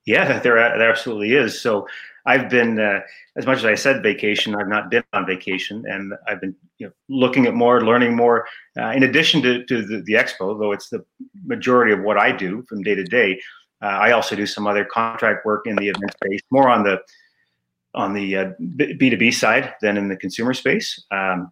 [0.06, 1.62] Yeah, there, there absolutely is.
[1.62, 1.88] So,
[2.26, 3.00] I've been, uh,
[3.36, 6.88] as much as I said vacation, I've not been on vacation, and I've been you
[6.88, 8.48] know, looking at more, learning more.
[8.80, 11.04] Uh, in addition to, to the, the, expo, though it's the
[11.46, 13.42] majority of what I do from day to day,
[13.82, 17.00] uh, I also do some other contract work in the event space, more on the
[17.94, 21.04] on the uh, B two B side than in the consumer space.
[21.12, 21.52] Um,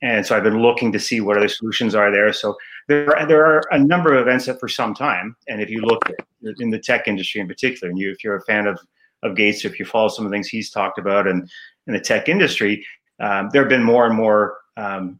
[0.00, 2.32] and so I've been looking to see what other solutions are there.
[2.32, 2.56] So
[2.88, 5.80] there are, there are a number of events that for some time, and if you
[5.80, 6.26] look at,
[6.58, 8.78] in the tech industry in particular, and you if you're a fan of
[9.22, 11.48] of Gates, if you follow some of the things he's talked about and
[11.86, 12.84] in the tech industry,
[13.20, 15.18] um, there have been more and more um,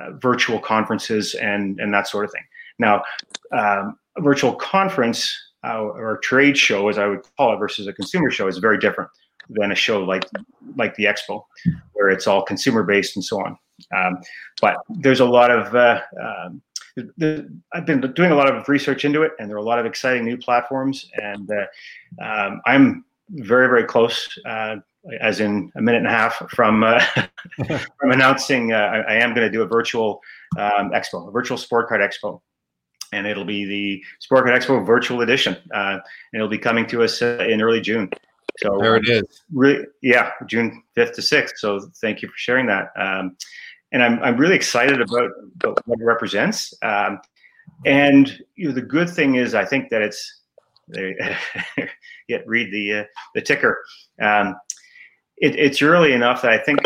[0.00, 2.44] uh, virtual conferences and and that sort of thing.
[2.78, 3.02] Now,
[3.52, 7.92] um, a virtual conference uh, or trade show, as I would call it, versus a
[7.92, 9.10] consumer show is very different
[9.50, 10.24] than a show like
[10.76, 11.44] like the expo,
[11.92, 13.56] where it's all consumer based and so on.
[13.94, 14.18] Um,
[14.60, 16.62] but there's a lot of uh, um,
[17.72, 19.86] I've been doing a lot of research into it, and there are a lot of
[19.86, 21.10] exciting new platforms.
[21.14, 24.76] And uh, um, I'm very very close, uh,
[25.20, 27.04] as in a minute and a half from uh,
[27.66, 30.20] from announcing uh, I, I, am going to do a virtual
[30.56, 32.40] um, expo, a virtual sport card expo,
[33.12, 36.02] and it'll be the Sport Card Expo virtual edition, uh, and
[36.34, 38.10] it'll be coming to us uh, in early June.
[38.58, 39.42] So there it is.
[39.52, 41.58] Really, yeah, June fifth to sixth.
[41.58, 42.90] So thank you for sharing that.
[42.96, 43.36] Um,
[43.94, 46.74] and I'm I'm really excited about, about what it represents.
[46.82, 47.20] Um,
[47.86, 50.40] and you know, the good thing is, I think that it's
[52.28, 53.04] yet read the uh,
[53.34, 53.82] the ticker.
[54.20, 54.56] Um,
[55.38, 56.80] it, it's early enough that I think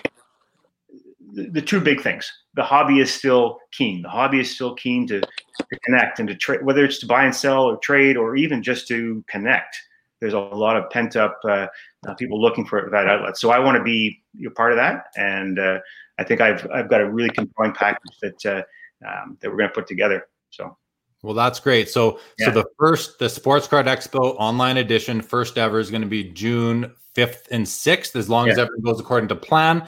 [1.32, 4.02] the, the, two big things: the hobby is still keen.
[4.02, 7.24] The hobby is still keen to, to connect and to trade, whether it's to buy
[7.24, 9.74] and sell or trade or even just to connect.
[10.20, 11.68] There's a lot of pent up uh,
[12.06, 13.38] uh, people looking for that outlet.
[13.38, 15.78] So I want to be a part of that, and uh,
[16.18, 19.70] I think I've I've got a really compelling package that uh, um, that we're going
[19.70, 20.26] to put together.
[20.50, 20.76] So.
[21.22, 21.88] Well, that's great.
[21.88, 22.46] So, yeah.
[22.46, 26.22] so the first, the Sports Card Expo online edition, first ever, is going to be
[26.22, 28.52] June fifth and sixth, as long yeah.
[28.52, 29.85] as everything goes according to plan.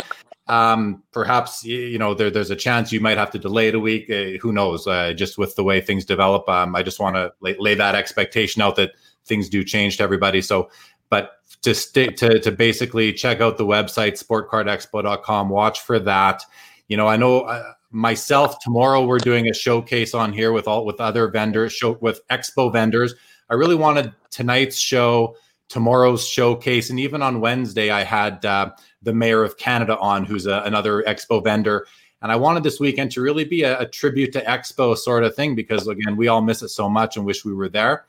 [0.48, 3.80] Um, perhaps you know there, there's a chance you might have to delay it a
[3.80, 4.10] week.
[4.10, 4.86] Uh, who knows?
[4.88, 7.94] Uh, just with the way things develop, um, I just want to lay, lay, that
[7.94, 8.90] expectation out that
[9.24, 10.42] things do change to everybody.
[10.42, 10.68] So,
[11.08, 15.48] but to stick to to basically check out the website sportcardexpo.com.
[15.48, 16.42] Watch for that.
[16.88, 20.84] You know, I know uh, myself tomorrow we're doing a showcase on here with all
[20.84, 23.14] with other vendors, show with expo vendors.
[23.48, 25.36] I really wanted tonight's show,
[25.68, 28.70] tomorrow's showcase, and even on Wednesday I had uh,
[29.02, 31.86] the mayor of Canada on, who's a, another expo vendor.
[32.22, 35.34] And I wanted this weekend to really be a, a, tribute to Expo sort of
[35.34, 38.04] thing because again, we all miss it so much and wish we were there.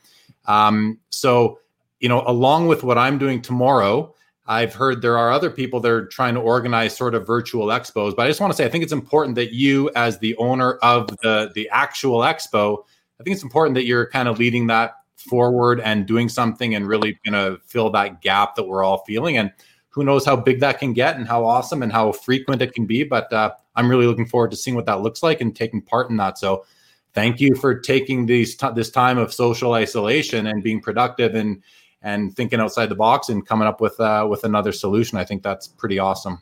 [0.48, 1.60] Um, so,
[2.02, 4.14] you know, along with what I'm doing tomorrow,
[4.48, 8.16] I've heard there are other people that are trying to organize sort of virtual expos.
[8.16, 10.74] But I just want to say, I think it's important that you, as the owner
[10.82, 12.84] of the the actual expo,
[13.20, 16.88] I think it's important that you're kind of leading that forward and doing something and
[16.88, 19.38] really going to fill that gap that we're all feeling.
[19.38, 19.52] And
[19.90, 22.88] who knows how big that can get and how awesome and how frequent it can
[22.88, 23.04] be.
[23.04, 26.10] But uh, I'm really looking forward to seeing what that looks like and taking part
[26.10, 26.40] in that.
[26.40, 26.66] So
[27.14, 31.62] thank you for taking these t- this time of social isolation and being productive and
[32.02, 35.18] and thinking outside the box and coming up with uh, with another solution.
[35.18, 36.42] I think that's pretty awesome.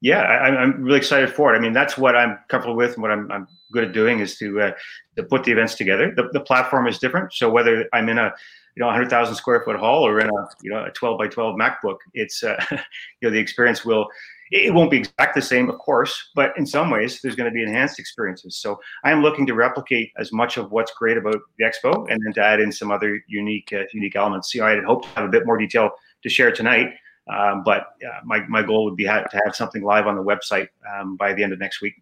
[0.00, 1.56] Yeah, I, am really excited for it.
[1.56, 4.36] I mean, that's what I'm comfortable with, and what I'm, I'm good at doing is
[4.38, 4.72] to uh,
[5.16, 6.12] to put the events together.
[6.14, 8.32] The, the platform is different, so whether I'm in a
[8.74, 11.56] you know 100,000 square foot hall or in a you know a 12 by 12
[11.56, 12.78] MacBook, it's uh, you
[13.22, 14.08] know the experience will
[14.52, 17.54] it won't be exact the same, of course, but in some ways there's going to
[17.54, 18.56] be enhanced experiences.
[18.56, 22.20] So I am looking to replicate as much of what's great about the expo, and
[22.22, 24.54] then to add in some other unique uh, unique elements.
[24.54, 25.90] You know, I had hoped to have a bit more detail
[26.22, 26.88] to share tonight,
[27.32, 30.22] um, but uh, my my goal would be ha- to have something live on the
[30.22, 31.94] website um, by the end of next week.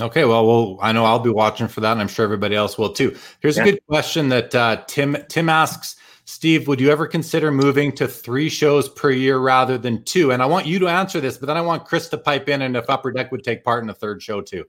[0.00, 2.76] Okay, well, well, I know I'll be watching for that, and I'm sure everybody else
[2.76, 3.16] will too.
[3.38, 3.62] Here's yeah.
[3.62, 5.94] a good question that uh, Tim Tim asks.
[6.26, 10.32] Steve, would you ever consider moving to three shows per year rather than two?
[10.32, 12.62] And I want you to answer this, but then I want Chris to pipe in
[12.62, 14.64] and if Upper Deck would take part in a third show too.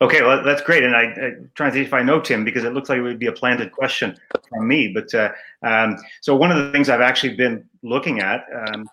[0.00, 2.72] Okay, well that's great, and I, trying to see if I know Tim because it
[2.72, 4.16] looks like it would be a planted question
[4.48, 4.92] from me.
[4.94, 5.32] But uh,
[5.64, 8.88] um, so one of the things I've actually been looking at um,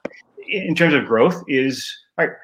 [0.48, 2.36] in terms of growth is all right,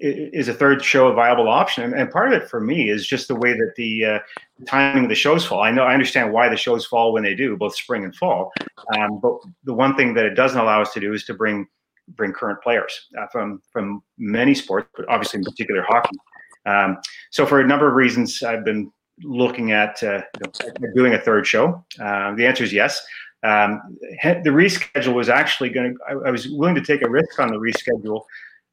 [0.00, 1.92] is a third show a viable option?
[1.94, 4.18] And, part of it for me is just the way that the uh,
[4.66, 5.62] timing of the shows fall.
[5.62, 8.52] I know I understand why the shows fall when they do, both spring and fall.
[8.96, 11.66] Um, but the one thing that it doesn't allow us to do is to bring
[12.16, 16.16] bring current players uh, from from many sports, but obviously in particular hockey.
[16.66, 16.98] Um,
[17.30, 18.90] so for a number of reasons, I've been
[19.22, 20.22] looking at uh,
[20.94, 21.84] doing a third show.
[22.00, 23.00] Uh, the answer is yes.
[23.44, 23.80] Um,
[24.22, 26.20] the reschedule was actually going to.
[26.26, 28.22] I was willing to take a risk on the reschedule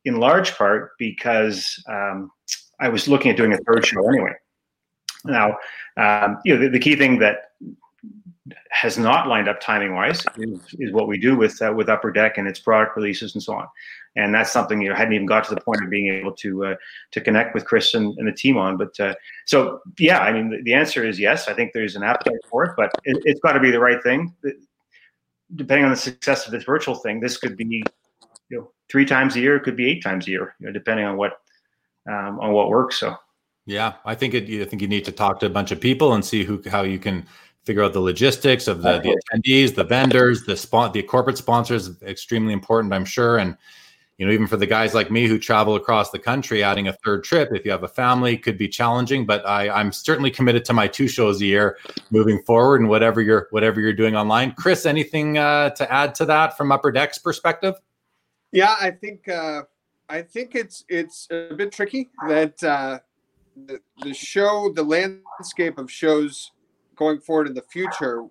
[0.06, 2.32] in large part because um,
[2.80, 4.34] I was looking at doing a third show anyway.
[5.26, 5.58] Now,
[5.98, 7.52] um, you know, the, the, key thing that
[8.70, 12.12] has not lined up timing wise is, is what we do with uh, with Upper
[12.12, 13.68] Deck and its product releases and so on.
[14.16, 16.66] And that's something you know hadn't even got to the point of being able to
[16.66, 16.76] uh,
[17.12, 18.78] to connect with Chris and, and the team on.
[18.78, 19.16] But uh,
[19.46, 21.48] so yeah, I mean, the, the, answer is yes.
[21.48, 24.02] I think there's an appetite for it, but it, it's got to be the right
[24.04, 24.34] thing.
[25.56, 27.84] Depending on the success of this virtual thing, this could be
[28.90, 29.56] three times a year.
[29.56, 31.40] It could be eight times a year, you know, depending on what
[32.08, 33.00] um, on what works.
[33.00, 33.16] So,
[33.66, 34.62] yeah, I think it.
[34.62, 36.84] I think you need to talk to a bunch of people and see who how
[36.84, 37.26] you can
[37.64, 42.02] figure out the logistics of the, the attendees, the vendors, the spot, the corporate sponsors.
[42.04, 43.58] Extremely important, I'm sure, and
[44.18, 46.94] you know, even for the guys like me who travel across the country, adding a
[46.94, 49.26] third trip, if you have a family, could be challenging.
[49.26, 51.78] But I, I'm certainly committed to my two shows a year
[52.12, 54.52] moving forward, and whatever you're whatever you're doing online.
[54.54, 57.76] Chris, anything uh, to add to that from Upper Deck's perspective?
[58.56, 59.64] Yeah, I think uh,
[60.08, 63.00] I think it's it's a bit tricky that uh,
[63.68, 66.54] the, the show, the landscape of shows
[66.96, 68.26] going forward in the future,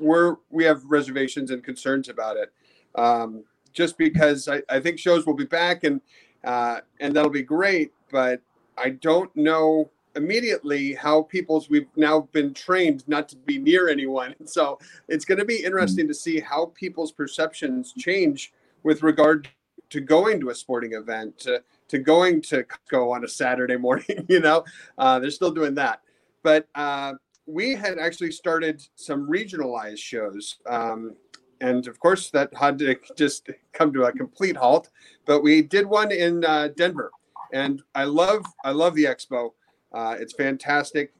[0.00, 2.50] we're we have reservations and concerns about it.
[2.94, 6.00] Um, just because I, I think shows will be back and
[6.44, 8.40] uh, and that'll be great, but
[8.78, 14.34] I don't know immediately how people's we've now been trained not to be near anyone.
[14.46, 14.78] So
[15.08, 16.12] it's going to be interesting mm-hmm.
[16.12, 19.46] to see how people's perceptions change with regard
[19.90, 24.26] to going to a sporting event, to, to going to go on a Saturday morning.
[24.28, 24.64] You know,
[24.96, 26.02] uh, they're still doing that.
[26.42, 27.14] But uh,
[27.46, 30.58] we had actually started some regionalized shows.
[30.66, 31.16] Um,
[31.60, 34.90] and of course, that had to just come to a complete halt.
[35.26, 37.10] But we did one in uh, Denver,
[37.52, 39.52] and I love I love the expo.
[39.92, 41.12] Uh, it's fantastic,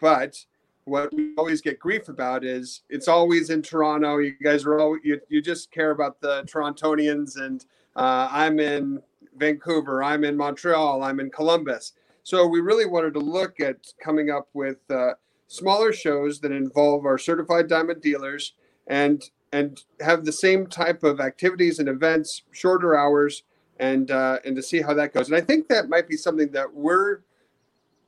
[0.00, 0.42] but
[0.84, 4.18] what we always get grief about is it's always in Toronto.
[4.18, 7.64] You guys are all you, you just care about the Torontonians and
[7.96, 9.02] uh, I'm in
[9.36, 11.92] Vancouver, I'm in Montreal, I'm in Columbus.
[12.22, 15.14] So we really wanted to look at coming up with uh,
[15.46, 18.54] smaller shows that involve our certified diamond dealers
[18.86, 23.44] and and have the same type of activities and events, shorter hours,
[23.78, 25.28] and uh, and to see how that goes.
[25.28, 27.20] And I think that might be something that we're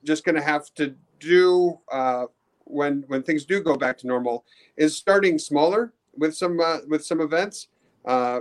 [0.04, 2.26] just going to have to do uh,
[2.64, 4.44] when when things do go back to normal.
[4.76, 7.68] Is starting smaller with some uh, with some events
[8.06, 8.40] Uh,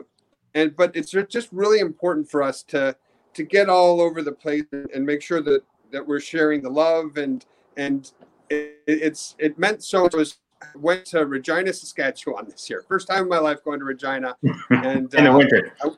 [0.55, 2.95] and but it's just really important for us to
[3.35, 7.17] to get all over the place and make sure that that we're sharing the love
[7.17, 7.45] and
[7.77, 8.13] and
[8.49, 10.37] it, it's it meant so much
[10.73, 12.83] went to Regina, Saskatchewan this year.
[12.87, 14.35] First time in my life going to Regina.
[14.69, 15.75] And in the uh, winter.
[15.83, 15.89] I,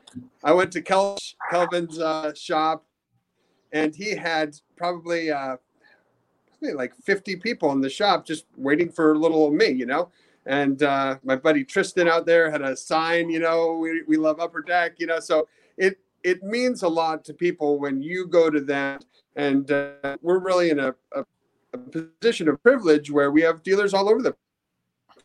[0.44, 1.16] I, went to Kel,
[1.50, 2.84] Kelvin's uh, shop
[3.72, 5.56] and he had probably, uh,
[6.58, 10.10] probably like 50 people in the shop just waiting for a little me, you know?
[10.48, 14.40] And uh, my buddy Tristan out there had a sign, you know, we, we love
[14.40, 15.20] Upper Deck, you know?
[15.20, 15.46] So
[15.76, 19.04] it, it means a lot to people when you go to that.
[19.36, 21.24] And uh, we're really in a, a,
[21.74, 24.34] a position of privilege where we have dealers all over the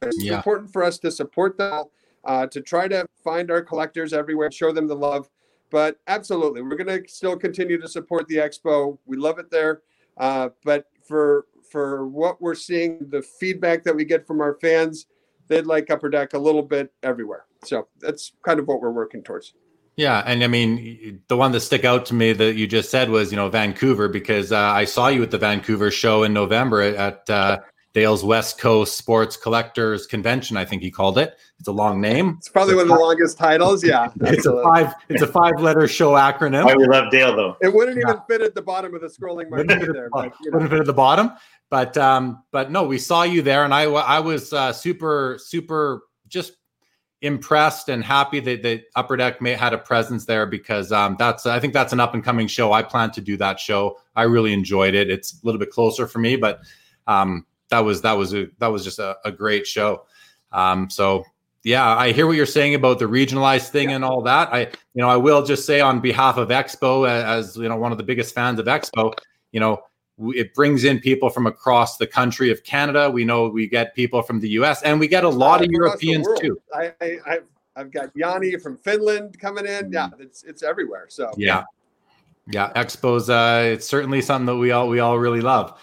[0.01, 0.35] it's yeah.
[0.35, 1.85] important for us to support them,
[2.25, 5.29] uh, to try to find our collectors everywhere, show them the love.
[5.69, 8.97] But absolutely, we're going to still continue to support the expo.
[9.05, 9.81] We love it there.
[10.17, 15.07] Uh, but for for what we're seeing, the feedback that we get from our fans,
[15.47, 17.45] they'd like Upper Deck a little bit everywhere.
[17.63, 19.53] So that's kind of what we're working towards.
[19.95, 23.09] Yeah, and I mean, the one that stick out to me that you just said
[23.09, 26.81] was, you know, Vancouver, because uh, I saw you at the Vancouver show in November
[26.81, 27.59] at uh,
[27.93, 31.37] Dale's West Coast Sports Collectors Convention, I think he called it.
[31.59, 32.35] It's a long name.
[32.39, 33.83] It's probably it's one of the longest titles.
[33.83, 34.95] Yeah, it's a five.
[35.09, 36.65] It's a five-letter show acronym.
[36.65, 37.55] Why we love Dale though.
[37.61, 40.09] It wouldn't even fit at the bottom of the scrolling marquee there.
[40.11, 40.57] But, you know.
[40.57, 41.33] Wouldn't fit at the bottom.
[41.73, 46.03] But um, but no, we saw you there, and I I was uh, super super
[46.27, 46.53] just
[47.23, 51.47] impressed and happy that, that Upper Deck may, had a presence there because um, that's
[51.47, 52.73] I think that's an up and coming show.
[52.73, 53.97] I plan to do that show.
[54.15, 55.09] I really enjoyed it.
[55.09, 56.61] It's a little bit closer for me, but
[57.07, 60.05] um, that was that was a that was just a, a great show.
[60.51, 61.23] Um, so
[61.63, 63.95] yeah, I hear what you're saying about the regionalized thing yeah.
[63.95, 64.53] and all that.
[64.53, 64.59] I
[64.93, 67.97] you know I will just say on behalf of Expo, as you know one of
[67.97, 69.15] the biggest fans of Expo,
[69.51, 69.81] you know
[70.31, 73.09] it brings in people from across the country of Canada.
[73.09, 74.81] We know we get people from the U.S.
[74.83, 76.59] and we get a lot uh, of Europeans too.
[76.73, 77.39] I, I
[77.75, 79.91] I've got Yanni from Finland coming in.
[79.91, 81.05] Yeah, it's it's everywhere.
[81.09, 81.63] So yeah,
[82.47, 85.79] yeah, Expo's uh, it's certainly something that we all we all really love.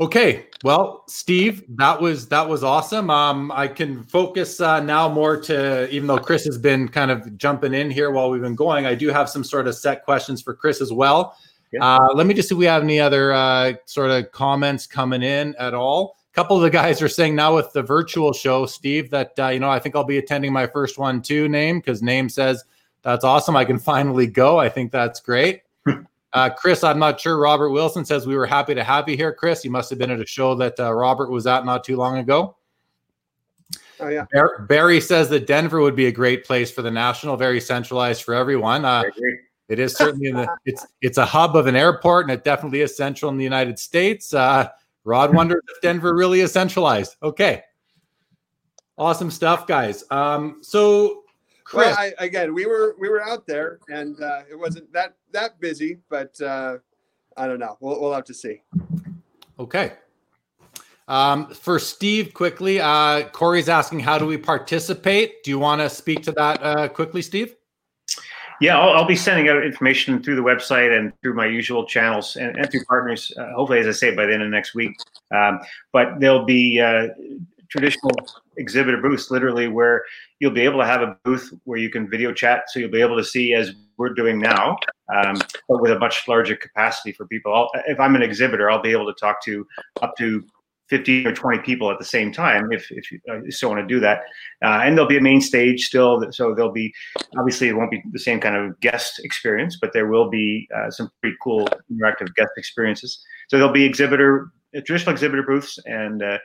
[0.00, 3.10] Okay, well, Steve, that was that was awesome.
[3.10, 7.36] Um, I can focus uh, now more to even though Chris has been kind of
[7.36, 8.86] jumping in here while we've been going.
[8.86, 11.36] I do have some sort of set questions for Chris as well.
[11.74, 11.96] Yeah.
[11.96, 15.22] Uh, let me just see if we have any other uh, sort of comments coming
[15.22, 16.16] in at all.
[16.32, 19.48] A couple of the guys are saying now with the virtual show, Steve, that uh,
[19.48, 21.48] you know I think I'll be attending my first one too.
[21.48, 22.64] Name because name says
[23.02, 23.56] that's awesome.
[23.56, 24.58] I can finally go.
[24.58, 25.62] I think that's great.
[26.34, 27.38] Uh, Chris, I'm not sure.
[27.38, 29.64] Robert Wilson says we were happy to have you here, Chris.
[29.64, 32.18] You must have been at a show that uh, Robert was at not too long
[32.18, 32.56] ago.
[34.00, 34.24] Oh yeah.
[34.68, 38.34] Barry says that Denver would be a great place for the national, very centralized for
[38.34, 38.84] everyone.
[38.84, 39.04] Uh,
[39.68, 42.80] it is certainly in the it's it's a hub of an airport, and it definitely
[42.80, 44.32] is central in the United States.
[44.32, 44.68] Uh,
[45.04, 47.16] Rod wonders if Denver really is centralized.
[47.22, 47.62] Okay,
[48.96, 50.04] awesome stuff, guys.
[50.10, 51.24] Um, so
[51.64, 51.86] Chris.
[51.86, 55.60] Well, I, again, we were we were out there, and uh, it wasn't that that
[55.60, 56.78] busy, but uh,
[57.36, 57.76] I don't know.
[57.80, 58.62] We'll we'll have to see.
[59.58, 59.92] Okay.
[61.06, 65.44] Um, for Steve, quickly, uh, Corey's asking, how do we participate?
[65.44, 67.54] Do you want to speak to that uh, quickly, Steve?
[68.60, 72.36] Yeah, I'll, I'll, be sending out information through the website and through my usual channels
[72.36, 73.32] and, and through partners.
[73.36, 74.96] Uh, hopefully, as I say, by the end of next week.
[75.34, 75.60] Um,
[75.92, 77.08] but there'll be uh,
[77.68, 78.12] traditional
[78.56, 80.04] exhibitor booths, literally, where
[80.38, 82.64] you'll be able to have a booth where you can video chat.
[82.68, 84.76] So you'll be able to see as we're doing now,
[85.14, 85.36] um,
[85.68, 87.54] but with a much larger capacity for people.
[87.54, 89.66] I'll, if I'm an exhibitor, I'll be able to talk to
[90.02, 90.44] up to
[90.90, 93.94] 15 or 20 people at the same time if, if you uh, still want to
[93.94, 94.22] do that.
[94.62, 96.22] Uh, and there'll be a main stage still.
[96.32, 96.92] So there'll be,
[97.38, 100.90] obviously, it won't be the same kind of guest experience, but there will be uh,
[100.90, 103.24] some pretty cool interactive guest experiences.
[103.48, 104.50] So there'll be exhibitor,
[104.84, 106.38] traditional exhibitor booths and uh,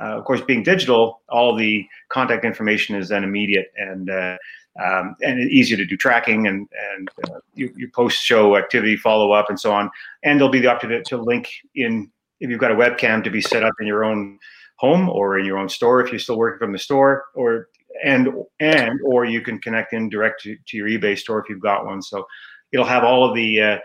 [0.00, 4.36] uh, of course, being digital, all the contact information is then immediate and uh,
[4.84, 9.32] um, and easier to do tracking and and uh, you, you post show activity follow
[9.32, 9.90] up and so on.
[10.22, 12.10] And there'll be the to, to link in
[12.40, 14.38] if you've got a webcam to be set up in your own
[14.76, 17.68] home or in your own store if you're still working from the store or
[18.04, 18.28] and
[18.60, 21.86] and or you can connect in direct to, to your eBay store if you've got
[21.86, 22.02] one.
[22.02, 22.26] So
[22.72, 23.78] it'll have all of the uh,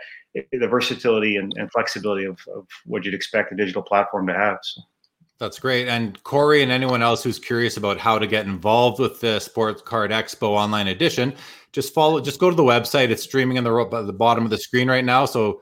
[0.52, 4.58] the versatility and, and flexibility of, of what you'd expect a digital platform to have.
[4.62, 4.82] So.
[5.38, 5.88] That's great.
[5.88, 9.82] And Corey and anyone else who's curious about how to get involved with the Sports
[9.82, 11.34] Card Expo online edition,
[11.72, 13.10] just follow, just go to the website.
[13.10, 15.24] It's streaming in the, the bottom of the screen right now.
[15.24, 15.60] So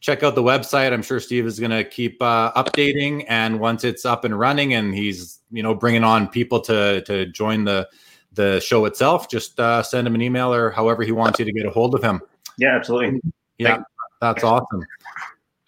[0.00, 0.92] check out the website.
[0.92, 3.24] I'm sure Steve is going to keep uh, updating.
[3.28, 7.26] And once it's up and running and he's, you know, bringing on people to, to
[7.26, 7.88] join the,
[8.32, 11.52] the show itself, just uh, send him an email or however he wants you to
[11.52, 12.20] get a hold of him.
[12.58, 13.20] Yeah, absolutely.
[13.58, 13.82] Yeah,
[14.20, 14.84] that's awesome.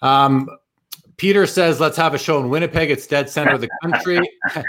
[0.03, 0.49] Um,
[1.17, 2.91] Peter says, "Let's have a show in Winnipeg.
[2.91, 4.21] It's dead center of the country."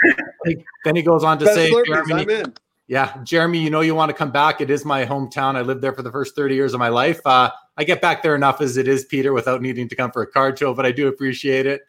[0.84, 2.44] then he goes on to Best say, Germany,
[2.90, 4.60] Yeah, Jeremy, you know you want to come back.
[4.60, 5.54] It is my hometown.
[5.54, 7.20] I lived there for the first 30 years of my life.
[7.24, 10.22] Uh, I get back there enough as it is, Peter, without needing to come for
[10.22, 11.82] a card show, but I do appreciate it.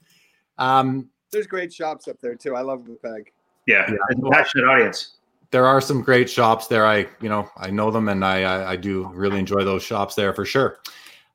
[0.60, 2.56] Um, There's great shops up there too.
[2.56, 3.32] I love Winnipeg.
[3.66, 4.30] Yeah, yeah.
[4.32, 5.16] passionate audience.
[5.49, 6.86] There are some great shops there.
[6.86, 10.14] I, you know, I know them, and I, I, I do really enjoy those shops
[10.14, 10.78] there for sure.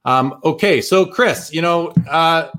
[0.04, 2.50] Um, okay, so Chris, you know, uh,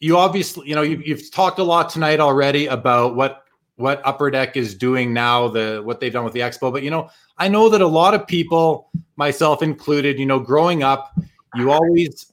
[0.00, 3.39] you obviously, you know, you, you've talked a lot tonight already about what
[3.80, 6.72] what Upper Deck is doing now, the what they've done with the expo.
[6.72, 10.82] But you know, I know that a lot of people, myself included, you know, growing
[10.82, 11.18] up,
[11.54, 12.32] you always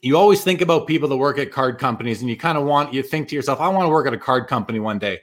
[0.00, 2.92] you always think about people that work at card companies and you kind of want
[2.92, 5.20] you think to yourself, I want to work at a card company one day.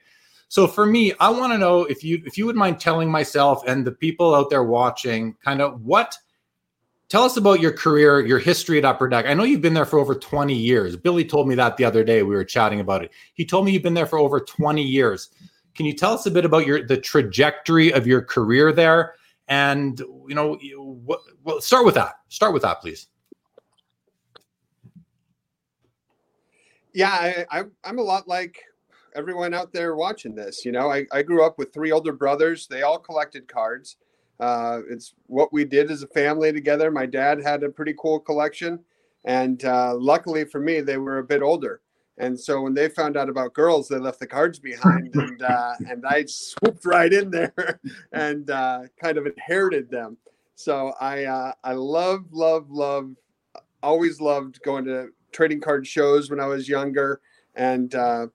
[0.50, 3.64] So for me, I want to know if you if you would mind telling myself
[3.68, 6.18] and the people out there watching kind of what
[7.12, 9.26] Tell us about your career, your history at Upper Deck.
[9.26, 10.96] I know you've been there for over 20 years.
[10.96, 12.24] Billy told me that the other day.
[12.24, 13.12] We were chatting about it.
[13.34, 15.28] He told me you've been there for over 20 years.
[15.76, 19.16] Can you tell us a bit about your the trajectory of your career there?
[19.50, 22.14] And you know, what, well, start with that.
[22.30, 23.10] Start with that, please.
[26.94, 28.64] Yeah, I, I'm a lot like
[29.18, 30.64] everyone out there watching this.
[30.64, 32.68] You know, I, I grew up with three older brothers.
[32.68, 33.98] They all collected cards.
[34.42, 36.90] Uh, it's what we did as a family together.
[36.90, 38.80] My dad had a pretty cool collection,
[39.24, 41.82] and uh, luckily for me, they were a bit older.
[42.18, 45.76] And so when they found out about girls, they left the cards behind, and uh,
[45.88, 47.80] and I swooped right in there
[48.12, 50.18] and uh, kind of inherited them.
[50.56, 53.12] So I uh, I love love love,
[53.84, 57.22] always loved going to trading card shows when I was younger,
[57.56, 58.28] and uh,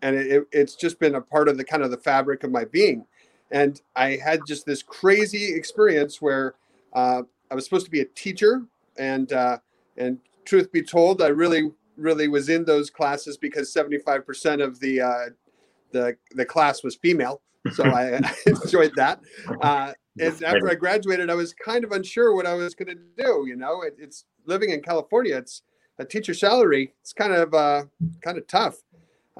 [0.00, 2.64] and it, it's just been a part of the kind of the fabric of my
[2.64, 3.04] being.
[3.50, 6.54] And I had just this crazy experience where
[6.92, 8.62] uh, I was supposed to be a teacher,
[8.96, 9.58] and uh,
[9.96, 14.60] and truth be told, I really really was in those classes because seventy five percent
[14.60, 15.26] of the uh,
[15.92, 17.42] the the class was female,
[17.72, 19.20] so I, I enjoyed that.
[19.60, 23.22] Uh, and after I graduated, I was kind of unsure what I was going to
[23.22, 23.46] do.
[23.46, 25.36] You know, it, it's living in California.
[25.36, 25.62] It's
[25.98, 26.94] a teacher salary.
[27.00, 27.84] It's kind of uh,
[28.22, 28.76] kind of tough.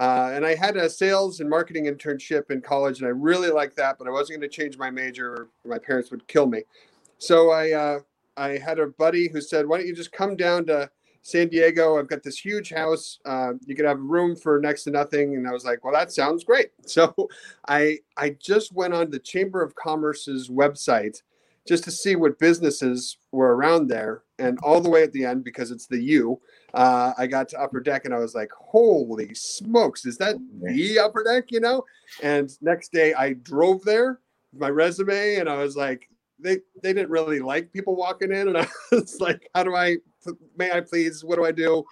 [0.01, 3.77] Uh, and I had a sales and marketing internship in college, and I really liked
[3.77, 6.63] that, but I wasn't going to change my major, or my parents would kill me.
[7.19, 7.99] So I uh,
[8.39, 10.91] I had a buddy who said, "Why don't you just come down to
[11.21, 11.99] San Diego?
[11.99, 13.19] I've got this huge house.
[13.27, 15.93] Uh, you could have a room for next to nothing." And I was like, "Well,
[15.93, 17.29] that sounds great." So
[17.69, 21.21] I I just went on the Chamber of Commerce's website
[21.69, 25.45] just to see what businesses were around there, and all the way at the end
[25.45, 26.41] because it's the U
[26.75, 30.99] uh, I got to Upper Deck and I was like, holy smokes, is that the
[30.99, 31.51] Upper Deck?
[31.51, 31.85] You know?
[32.23, 34.21] And next day I drove there,
[34.53, 36.09] with my resume, and I was like,
[36.39, 39.97] they they didn't really like people walking in, and I was like, how do I?
[40.57, 41.25] May I please?
[41.25, 41.85] What do I do?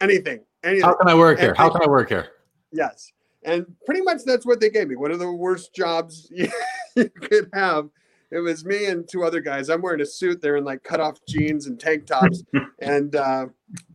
[0.00, 0.40] Anything.
[0.62, 0.84] Anything.
[0.84, 1.54] How can I work and here?
[1.54, 2.28] How can I work here?
[2.72, 3.12] Yes,
[3.44, 4.96] and pretty much that's what they gave me.
[4.96, 6.30] One of the worst jobs
[6.96, 7.88] you could have
[8.34, 9.68] it was me and two other guys.
[9.68, 10.40] I'm wearing a suit.
[10.40, 12.42] They're in like cut off jeans and tank tops.
[12.80, 13.46] and uh,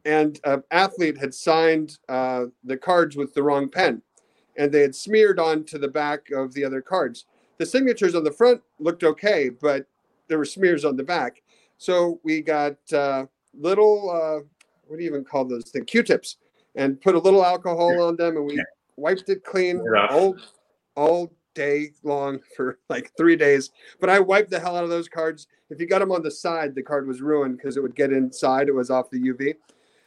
[0.05, 4.01] and an athlete had signed uh, the cards with the wrong pen,
[4.55, 7.25] and they had smeared onto the back of the other cards.
[7.57, 9.85] The signatures on the front looked okay, but
[10.29, 11.41] there were smears on the back.
[11.77, 14.45] So we got uh, little uh,
[14.87, 15.85] what do you even call those things?
[15.85, 16.37] Q-tips,
[16.75, 18.63] and put a little alcohol on them, and we
[18.95, 20.37] wiped it clean all
[20.95, 23.71] all day long for like three days.
[23.99, 25.47] But I wiped the hell out of those cards.
[25.69, 28.13] If you got them on the side, the card was ruined because it would get
[28.13, 28.69] inside.
[28.69, 29.55] It was off the UV,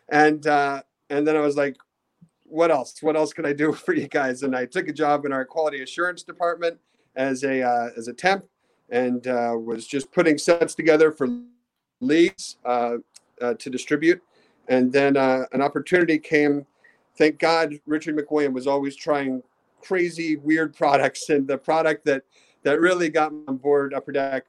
[0.08, 1.76] and uh, and then I was like,
[2.44, 3.02] what else?
[3.02, 4.42] What else could I do for you guys?
[4.42, 6.78] And I took a job in our quality assurance department
[7.16, 8.46] as a uh, as a temp,
[8.88, 11.28] and uh, was just putting sets together for
[12.00, 12.96] leagues uh,
[13.42, 14.22] uh, to distribute.
[14.68, 16.66] And then uh, an opportunity came.
[17.18, 19.42] Thank God, Richard McWilliam was always trying
[19.82, 21.28] crazy, weird products.
[21.28, 22.22] And the product that
[22.62, 24.46] that really got on board Upper Deck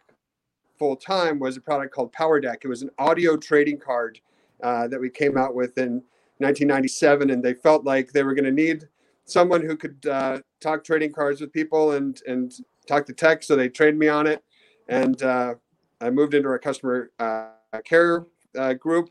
[0.78, 2.62] full time was a product called Power Deck.
[2.64, 4.20] It was an audio trading card
[4.62, 6.04] uh, that we came out with in
[6.38, 8.88] 1997, and they felt like they were going to need
[9.26, 12.54] someone who could uh, talk trading cards with people and and
[12.88, 13.44] talk to tech.
[13.44, 14.44] So they trained me on it,
[14.88, 15.56] and uh,
[16.02, 17.50] I moved into our customer uh,
[17.86, 18.26] care
[18.58, 19.10] uh, group,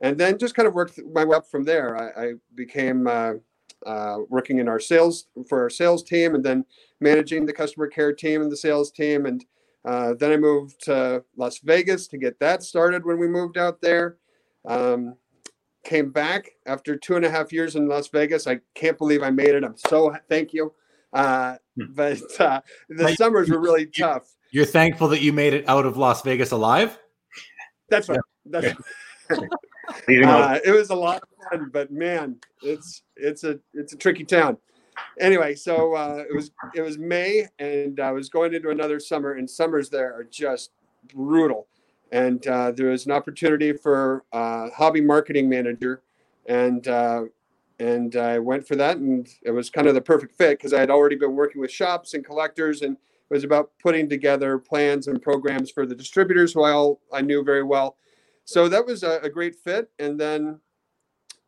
[0.00, 1.96] and then just kind of worked my way up from there.
[1.96, 3.06] I, I became
[3.86, 6.64] uh, working in our sales for our sales team and then
[7.00, 9.26] managing the customer care team and the sales team.
[9.26, 9.44] And
[9.84, 13.80] uh, then I moved to Las Vegas to get that started when we moved out
[13.80, 14.16] there.
[14.66, 15.16] Um,
[15.84, 18.46] came back after two and a half years in Las Vegas.
[18.46, 19.62] I can't believe I made it.
[19.62, 20.72] I'm so thank you.
[21.12, 21.92] Uh, hmm.
[21.94, 24.34] but uh, the summers were really tough.
[24.50, 26.98] You're thankful that you made it out of Las Vegas alive.
[27.88, 28.20] That's right.
[28.46, 28.76] That's right.
[30.24, 34.24] uh, it was a lot of fun, but man, it's it's a it's a tricky
[34.24, 34.56] town.
[35.20, 39.32] anyway, so uh, it was it was May, and I was going into another summer,
[39.32, 40.70] and summers there are just
[41.12, 41.66] brutal.
[42.12, 46.02] And uh, there was an opportunity for uh, hobby marketing manager,
[46.46, 47.24] and uh,
[47.78, 50.80] and I went for that, and it was kind of the perfect fit because I
[50.80, 55.08] had already been working with shops and collectors, and it was about putting together plans
[55.08, 57.96] and programs for the distributors who I all I knew very well.
[58.44, 60.60] So that was a, a great fit, and then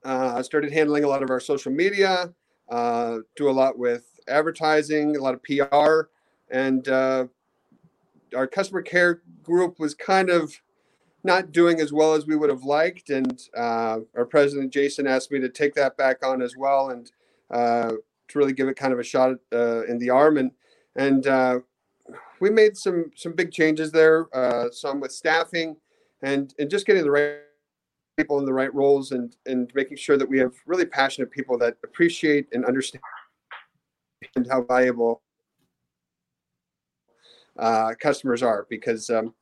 [0.07, 2.33] I started handling a lot of our social media,
[2.69, 6.09] uh, do a lot with advertising, a lot of PR,
[6.51, 7.27] and uh,
[8.35, 10.61] our customer care group was kind of
[11.25, 13.11] not doing as well as we would have liked.
[13.11, 17.11] And uh, our president, Jason, asked me to take that back on as well and
[17.51, 17.93] uh,
[18.29, 20.39] to really give it kind of a shot uh, in the arm.
[20.39, 20.53] And,
[20.95, 21.61] and uh,
[22.41, 25.77] we made some, some big changes there, uh, some with staffing
[26.23, 27.39] and, and just getting the right
[28.17, 31.59] people in the right roles and, and making sure that we have really passionate people
[31.59, 33.03] that appreciate and understand
[34.35, 35.23] and how valuable
[37.59, 39.35] uh, customers are because um,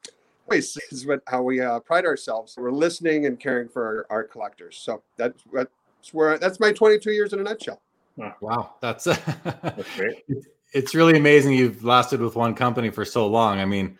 [0.48, 2.54] this is what how we uh, pride ourselves.
[2.56, 4.76] We're listening and caring for our, our collectors.
[4.76, 7.80] So that's that's where that's my 22 years in a nutshell.
[8.40, 10.24] Wow, that's, that's great.
[10.72, 13.58] It's really amazing you've lasted with one company for so long.
[13.58, 13.98] I mean,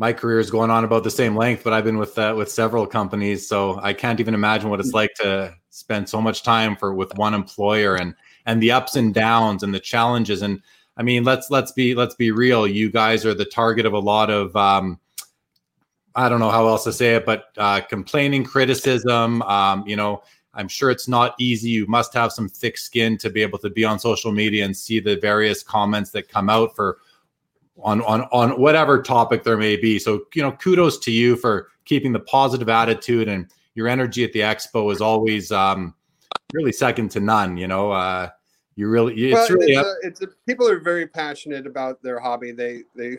[0.00, 2.50] my career is going on about the same length, but I've been with uh, with
[2.50, 6.74] several companies, so I can't even imagine what it's like to spend so much time
[6.74, 8.14] for with one employer and
[8.46, 10.40] and the ups and downs and the challenges.
[10.40, 10.62] And
[10.96, 12.66] I mean, let's let's be let's be real.
[12.66, 14.98] You guys are the target of a lot of um,
[16.14, 19.42] I don't know how else to say it, but uh, complaining, criticism.
[19.42, 20.22] Um, you know,
[20.54, 21.68] I'm sure it's not easy.
[21.68, 24.74] You must have some thick skin to be able to be on social media and
[24.74, 27.00] see the various comments that come out for
[27.82, 29.98] on on on whatever topic there may be.
[29.98, 34.32] So you know, kudos to you for keeping the positive attitude and your energy at
[34.32, 35.94] the expo is always um,
[36.52, 37.56] really second to none.
[37.56, 38.28] You know, uh,
[38.76, 42.18] you really it's well, really it's, a, it's a, people are very passionate about their
[42.18, 42.52] hobby.
[42.52, 43.18] They they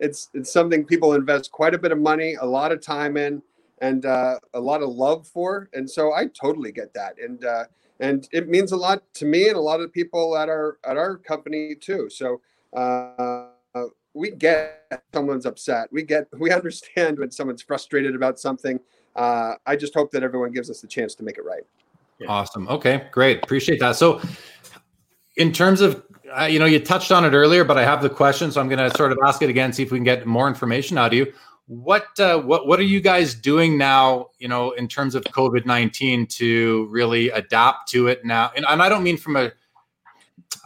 [0.00, 3.42] it's it's something people invest quite a bit of money, a lot of time in,
[3.80, 5.68] and uh, a lot of love for.
[5.72, 7.64] And so I totally get that, and uh,
[8.00, 10.96] and it means a lot to me and a lot of people at our at
[10.96, 12.10] our company too.
[12.10, 12.40] So
[12.76, 13.46] uh,
[14.14, 15.88] we get someone's upset.
[15.92, 18.78] We get we understand when someone's frustrated about something.
[19.16, 21.62] Uh, I just hope that everyone gives us the chance to make it right.
[22.28, 22.68] Awesome.
[22.68, 23.42] Okay, great.
[23.42, 23.96] Appreciate that.
[23.96, 24.20] So,
[25.36, 26.02] in terms of
[26.38, 28.68] uh, you know, you touched on it earlier, but I have the question, so I'm
[28.68, 31.08] going to sort of ask it again, see if we can get more information out
[31.08, 31.32] of you.
[31.66, 34.30] What uh, what what are you guys doing now?
[34.38, 38.82] You know, in terms of COVID nineteen, to really adapt to it now, and, and
[38.82, 39.52] I don't mean from a,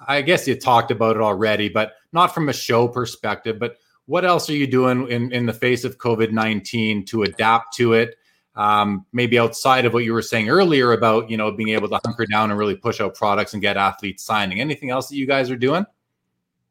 [0.07, 3.59] I guess you talked about it already, but not from a show perspective.
[3.59, 7.77] But what else are you doing in in the face of COVID nineteen to adapt
[7.77, 8.17] to it?
[8.57, 12.01] um, maybe outside of what you were saying earlier about you know being able to
[12.05, 15.27] hunker down and really push out products and get athletes signing anything else that you
[15.27, 15.85] guys are doing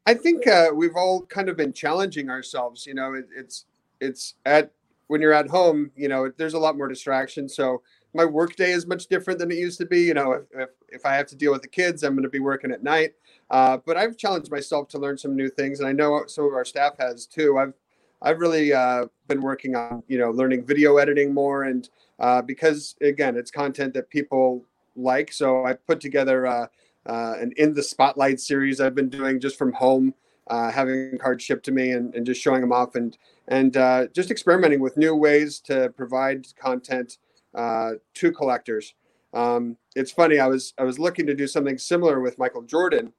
[0.05, 3.65] i think uh, we've all kind of been challenging ourselves you know it, it's
[4.01, 4.71] it's at
[5.07, 7.81] when you're at home you know there's a lot more distraction so
[8.15, 11.05] my work day is much different than it used to be you know if, if,
[11.05, 13.13] i have to deal with the kids i'm going to be working at night
[13.51, 16.53] uh, but i've challenged myself to learn some new things and i know some of
[16.53, 17.73] our staff has too i've
[18.21, 21.87] I've really uh, been working on, you know, learning video editing more, and
[22.19, 24.63] uh, because again, it's content that people
[24.95, 25.31] like.
[25.31, 26.67] So I put together uh,
[27.05, 30.13] uh an in the spotlight series I've been doing just from home,
[30.47, 33.73] uh, having cards shipped to me and, and just showing them off, and and
[34.13, 37.19] just experimenting with new ways to provide content
[37.55, 38.93] to collectors.
[39.33, 40.39] Um, it's funny.
[40.39, 43.11] I was I was looking to do something similar with Michael Jordan,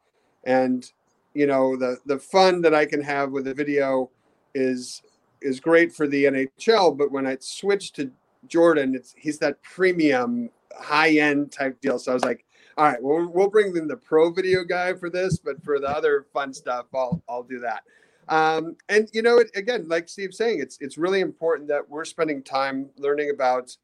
[0.44, 0.90] and
[1.34, 4.10] you know the the fun that I can have with the video
[4.54, 5.02] is
[5.42, 8.10] is great for the NHL, but when I switched to
[8.48, 11.98] Jordan, it's he's that premium high end type deal.
[11.98, 12.44] So I was like,
[12.78, 15.88] all right, well, we'll bring in the pro video guy for this, but for the
[15.88, 17.82] other fun stuff, I'll I'll do that.
[18.28, 22.04] Um, and you know, it, again, like Steve's saying, it's it's really important that we're
[22.04, 23.76] spending time learning about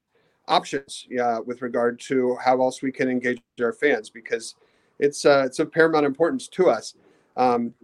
[0.48, 4.54] options yeah, with regard to how else we can engage our fans because
[4.98, 6.94] it's uh, it's of paramount importance to us.
[7.36, 7.74] Um,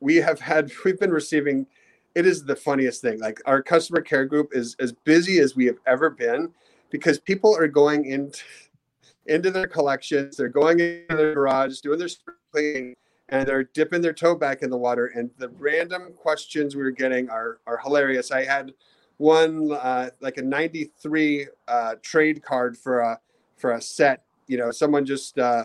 [0.00, 1.66] we have had we've been receiving
[2.14, 3.18] it is the funniest thing.
[3.18, 6.52] Like our customer care group is as busy as we have ever been
[6.90, 8.42] because people are going into
[9.26, 12.08] into their collections, they're going into their garage, doing their
[12.52, 12.94] cleaning,
[13.30, 15.06] and they're dipping their toe back in the water.
[15.06, 18.30] And the random questions we are getting are are hilarious.
[18.30, 18.72] I had
[19.18, 23.20] one uh, like a 93 uh, trade card for a
[23.56, 24.24] for a set.
[24.46, 25.64] You know, someone just uh,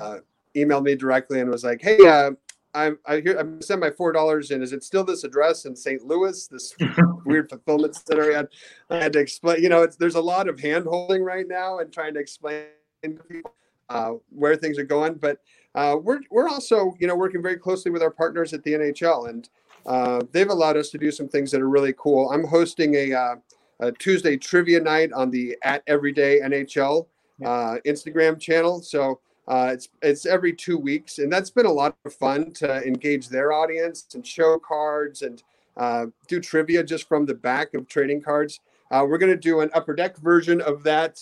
[0.00, 0.18] uh,
[0.56, 2.32] emailed me directly and was like, "Hey, uh,
[2.74, 4.62] I'm I hear I'm send my four dollars in.
[4.62, 6.04] Is it still this address in St.
[6.04, 6.46] Louis?
[6.46, 6.74] This
[7.24, 8.32] weird fulfillment center.
[8.32, 8.48] I had,
[8.90, 9.62] I had to explain.
[9.62, 12.64] You know, it's there's a lot of hand holding right now and trying to explain
[13.02, 13.54] to people
[13.88, 15.14] uh, where things are going.
[15.14, 15.38] But
[15.74, 19.28] uh, we're we're also you know working very closely with our partners at the NHL,
[19.28, 19.48] and
[19.86, 22.30] uh, they've allowed us to do some things that are really cool.
[22.30, 23.34] I'm hosting a, uh,
[23.80, 27.06] a Tuesday trivia night on the at Everyday NHL
[27.44, 28.80] uh, Instagram channel.
[28.82, 32.86] So uh, it's it's every two weeks, and that's been a lot of fun to
[32.86, 35.42] engage their audience and show cards and
[35.76, 38.60] uh, do trivia just from the back of trading cards.
[38.90, 41.18] Uh, we're going to do an upper deck version of that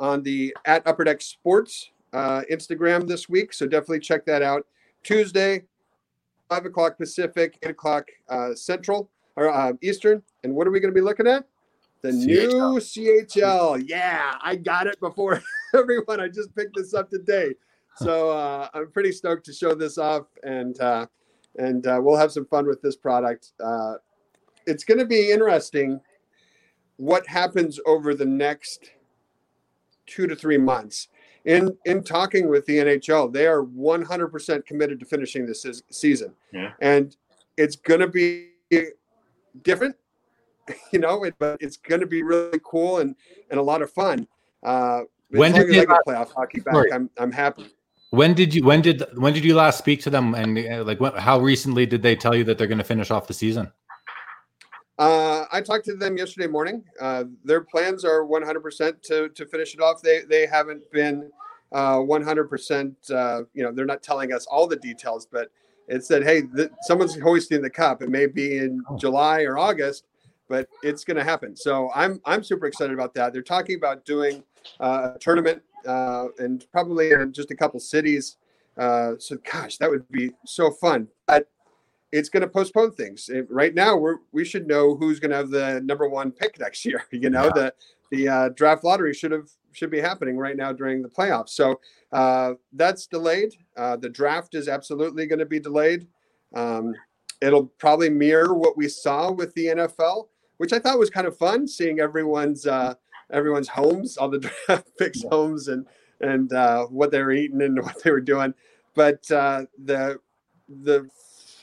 [0.00, 3.52] on the at upper deck sports uh, Instagram this week.
[3.52, 4.66] So definitely check that out.
[5.02, 5.62] Tuesday,
[6.48, 10.22] five o'clock Pacific, eight o'clock uh, Central or uh, Eastern.
[10.42, 11.44] And what are we going to be looking at?
[12.02, 12.24] The CHL.
[12.24, 13.84] new CHL.
[13.86, 15.42] Yeah, I got it before
[15.74, 16.20] everyone.
[16.20, 17.54] I just picked this up today.
[17.96, 21.06] So uh, I'm pretty stoked to show this off, and uh,
[21.56, 23.52] and uh, we'll have some fun with this product.
[23.62, 23.94] Uh,
[24.66, 26.00] it's going to be interesting
[26.96, 28.90] what happens over the next
[30.06, 31.08] two to three months.
[31.44, 36.72] In in talking with the NHL, they are 100% committed to finishing this season, yeah.
[36.80, 37.14] and
[37.58, 38.48] it's going to be
[39.62, 39.94] different,
[40.92, 41.24] you know.
[41.38, 43.14] but it's going to be really cool and
[43.50, 44.26] and a lot of fun.
[44.62, 46.74] Uh, when did they get playoff hockey back?
[46.74, 46.92] Sorry.
[46.92, 47.66] I'm I'm happy.
[48.10, 51.00] When did you when did when did you last speak to them and uh, like
[51.00, 53.72] when, how recently did they tell you that they're going to finish off the season?
[54.98, 56.84] Uh, I talked to them yesterday morning.
[57.00, 60.02] Uh, their plans are 100% to, to finish it off.
[60.02, 61.30] They, they haven't been
[61.72, 65.50] uh, 100%, uh, you know, they're not telling us all the details, but
[65.88, 68.02] it said, hey, th- someone's hoisting the cup.
[68.02, 68.96] It may be in oh.
[68.96, 70.04] July or August,
[70.48, 71.56] but it's going to happen.
[71.56, 73.32] So I'm, I'm super excited about that.
[73.32, 74.44] They're talking about doing
[74.78, 78.36] uh, a tournament uh, and probably in just a couple cities.
[78.78, 79.18] so,
[79.50, 81.08] gosh, that would be so fun.
[81.26, 81.48] But
[82.14, 83.28] it's going to postpone things.
[83.28, 86.58] It, right now, we're we should know who's going to have the number one pick
[86.60, 87.04] next year.
[87.10, 87.52] You know, yeah.
[87.54, 87.74] the
[88.10, 91.50] the uh, draft lottery should have should be happening right now during the playoffs.
[91.50, 91.80] So
[92.12, 93.54] uh, that's delayed.
[93.76, 96.06] Uh, the draft is absolutely going to be delayed.
[96.54, 96.94] Um,
[97.40, 101.36] it'll probably mirror what we saw with the NFL, which I thought was kind of
[101.36, 102.94] fun, seeing everyone's uh,
[103.32, 105.84] everyone's homes, all the draft picks' homes, and
[106.20, 108.54] and uh, what they were eating and what they were doing.
[108.94, 110.20] But uh, the
[110.68, 111.08] the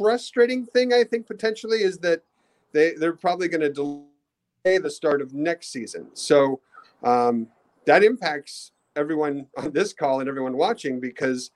[0.01, 2.23] frustrating thing I think potentially is that
[2.71, 6.07] they they're probably going to delay the start of next season.
[6.13, 6.59] So
[7.03, 7.47] um,
[7.85, 11.51] that impacts everyone on this call and everyone watching because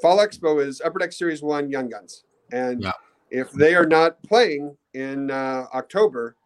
[0.00, 2.92] Fall Expo is Upper Deck Series One Young Guns, and yeah.
[3.30, 6.36] if they are not playing in uh, October,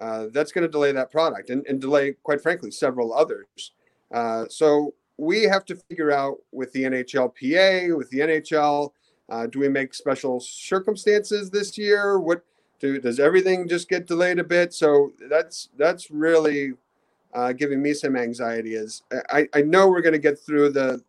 [0.00, 3.72] uh, that's going to delay that product and, and, delay, quite frankly, several others.
[4.12, 8.92] Uh, so we have to figure out with the NHLPA, with the NHL,
[9.30, 12.18] uh, do we make special circumstances this year?
[12.18, 12.44] What
[12.80, 14.74] do does everything just get delayed a bit?
[14.74, 16.72] So that's that's really
[17.32, 18.74] uh, giving me some anxiety.
[18.74, 21.02] Is I, I know we're going to get through the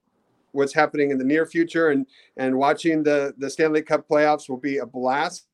[0.52, 2.06] what's happening in the near future, and
[2.38, 5.48] and watching the the Stanley Cup playoffs will be a blast.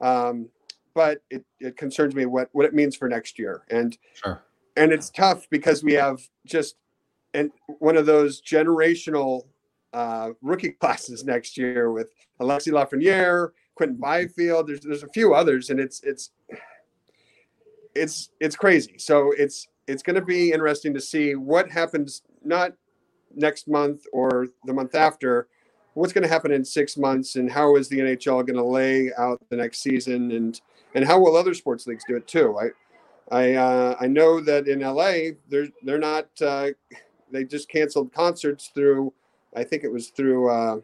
[0.00, 0.48] Um,
[0.94, 4.42] but it, it concerns me what what it means for next year, and sure.
[4.76, 6.76] and it's tough because we have just
[7.34, 9.42] and one of those generational
[9.92, 14.68] uh, rookie classes next year with Alexis Lafreniere, Quinton Byfield.
[14.68, 16.30] There's there's a few others, and it's it's
[17.94, 18.96] it's it's crazy.
[18.98, 22.72] So it's it's going to be interesting to see what happens not
[23.34, 25.48] next month or the month after.
[25.94, 29.10] What's going to happen in six months, and how is the NHL going to lay
[29.18, 30.60] out the next season, and
[30.94, 32.56] and how will other sports leagues do it too?
[32.58, 32.68] I
[33.30, 36.68] I uh, I know that in LA they're they're not uh,
[37.32, 39.12] they just canceled concerts through
[39.54, 40.80] I think it was through uh,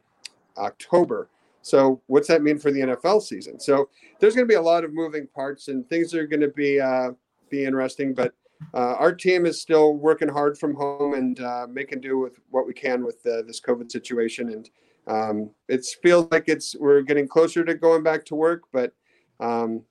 [0.56, 1.28] October.
[1.62, 3.58] So what's that mean for the NFL season?
[3.58, 3.88] So
[4.20, 6.80] there's going to be a lot of moving parts, and things are going to be
[6.80, 7.12] uh,
[7.48, 8.12] be interesting.
[8.12, 8.34] But
[8.72, 12.66] uh, our team is still working hard from home and uh, making do with what
[12.66, 14.50] we can with this COVID situation.
[14.50, 14.70] And
[15.06, 18.92] um, it feels like it's we're getting closer to going back to work, but
[19.40, 19.82] um,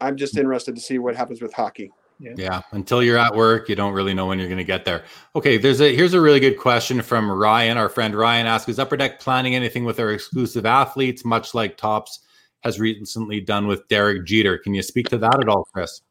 [0.00, 1.90] I'm just interested to see what happens with hockey.
[2.20, 2.32] Yeah.
[2.36, 2.62] yeah.
[2.72, 5.04] Until you're at work, you don't really know when you're going to get there.
[5.36, 5.56] Okay.
[5.56, 7.78] There's a here's a really good question from Ryan.
[7.78, 11.76] Our friend Ryan asks: Is Upper Deck planning anything with our exclusive athletes, much like
[11.76, 12.20] Topps
[12.60, 14.58] has recently done with Derek Jeter?
[14.58, 16.02] Can you speak to that at all, Chris?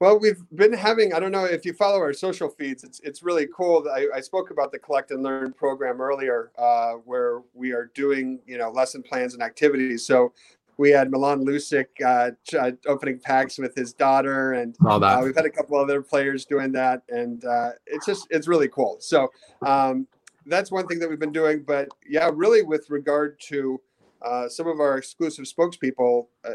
[0.00, 1.12] Well, we've been having.
[1.12, 2.84] I don't know if you follow our social feeds.
[2.84, 3.86] It's it's really cool.
[3.94, 8.40] I, I spoke about the Collect and Learn program earlier, uh, where we are doing
[8.46, 10.06] you know lesson plans and activities.
[10.06, 10.32] So
[10.80, 15.44] we had Milan Lucic uh, uh, opening packs with his daughter, and uh, we've had
[15.44, 18.96] a couple other players doing that, and uh, it's just it's really cool.
[18.98, 19.28] So
[19.60, 20.08] um,
[20.46, 21.64] that's one thing that we've been doing.
[21.66, 23.78] But yeah, really with regard to
[24.22, 26.52] uh, some of our exclusive spokespeople, uh,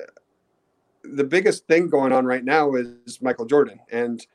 [1.03, 4.25] the biggest thing going on right now is Michael Jordan and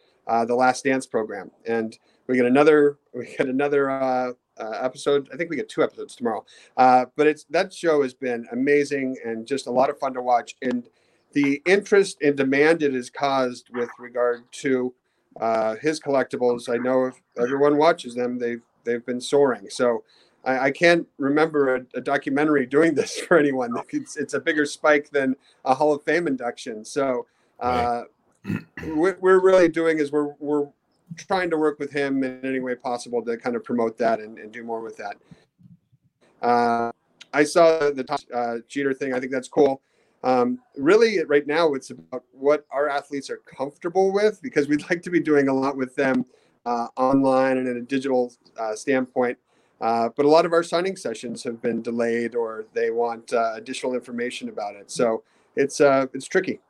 [0.46, 5.28] the Last Dance program, and we get another we get another uh, episode.
[5.32, 6.44] I think we get two episodes tomorrow.
[6.76, 10.22] Uh, but it's that show has been amazing and just a lot of fun to
[10.22, 10.56] watch.
[10.62, 10.88] And
[11.32, 14.92] the interest and demand it has caused with regard to
[15.40, 16.68] uh, his collectibles.
[16.68, 19.70] I know if everyone watches them, they've they've been soaring.
[19.70, 20.04] So
[20.44, 23.74] I, I can't remember a, a, documentary doing this for anyone.
[23.90, 26.84] It's, it's a bigger spike than a Hall of Fame induction.
[26.84, 27.26] So
[27.60, 28.02] uh,
[28.84, 30.68] what we're really doing is we're we're
[31.16, 34.38] trying to work with him in any way possible to kind of promote that and,
[34.38, 35.16] and do more with that.
[36.42, 36.92] Uh,
[37.32, 39.14] I saw the uh, Jeter thing.
[39.14, 39.82] I think that's cool.
[40.22, 45.02] Um, really, right now, it's about what our athletes are comfortable with because we'd like
[45.02, 46.26] to be doing a lot with them
[46.66, 49.38] uh, online and in a digital uh, standpoint.
[49.80, 53.52] Uh, but a lot of our signing sessions have been delayed, or they want uh,
[53.54, 54.90] additional information about it.
[54.90, 55.22] So
[55.56, 56.60] it's it's tricky.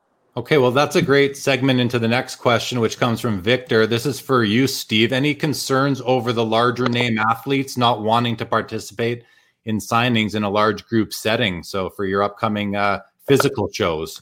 [0.41, 3.87] Okay, well, that's a great segment into the next question, which comes from Victor.
[3.87, 5.13] This is for you, Steve.
[5.13, 9.25] Any concerns over the larger name athletes not wanting to participate
[9.67, 11.63] in signings in a large group setting?
[11.63, 14.19] So, for your upcoming uh, physical shows.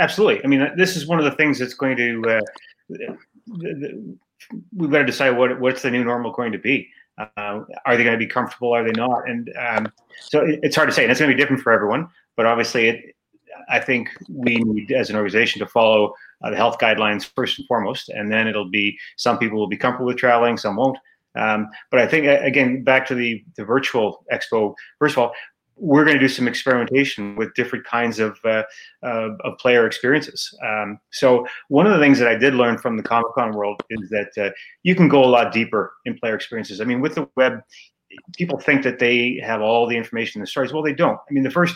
[0.00, 0.44] absolutely.
[0.44, 2.40] I mean, this is one of the things that's going to.
[2.88, 3.14] Uh,
[4.76, 6.88] we've got to decide what what's the new normal going to be.
[7.16, 8.74] Uh, are they going to be comfortable?
[8.74, 9.28] Are they not?
[9.28, 11.04] And um, so it, it's hard to say.
[11.04, 12.08] And it's going to be different for everyone.
[12.34, 13.14] But obviously, it,
[13.68, 17.66] I think we need, as an organization, to follow uh, the health guidelines first and
[17.66, 20.98] foremost, and then it'll be some people will be comfortable with traveling, some won't.
[21.36, 24.74] Um, but I think again, back to the the virtual expo.
[24.98, 25.32] First of all,
[25.76, 28.62] we're going to do some experimentation with different kinds of uh,
[29.02, 30.56] uh, of player experiences.
[30.64, 33.82] Um, so one of the things that I did learn from the Comic Con world
[33.90, 34.50] is that uh,
[34.82, 36.80] you can go a lot deeper in player experiences.
[36.80, 37.60] I mean, with the web,
[38.36, 40.72] people think that they have all the information in the stories.
[40.72, 41.18] Well, they don't.
[41.28, 41.74] I mean, the first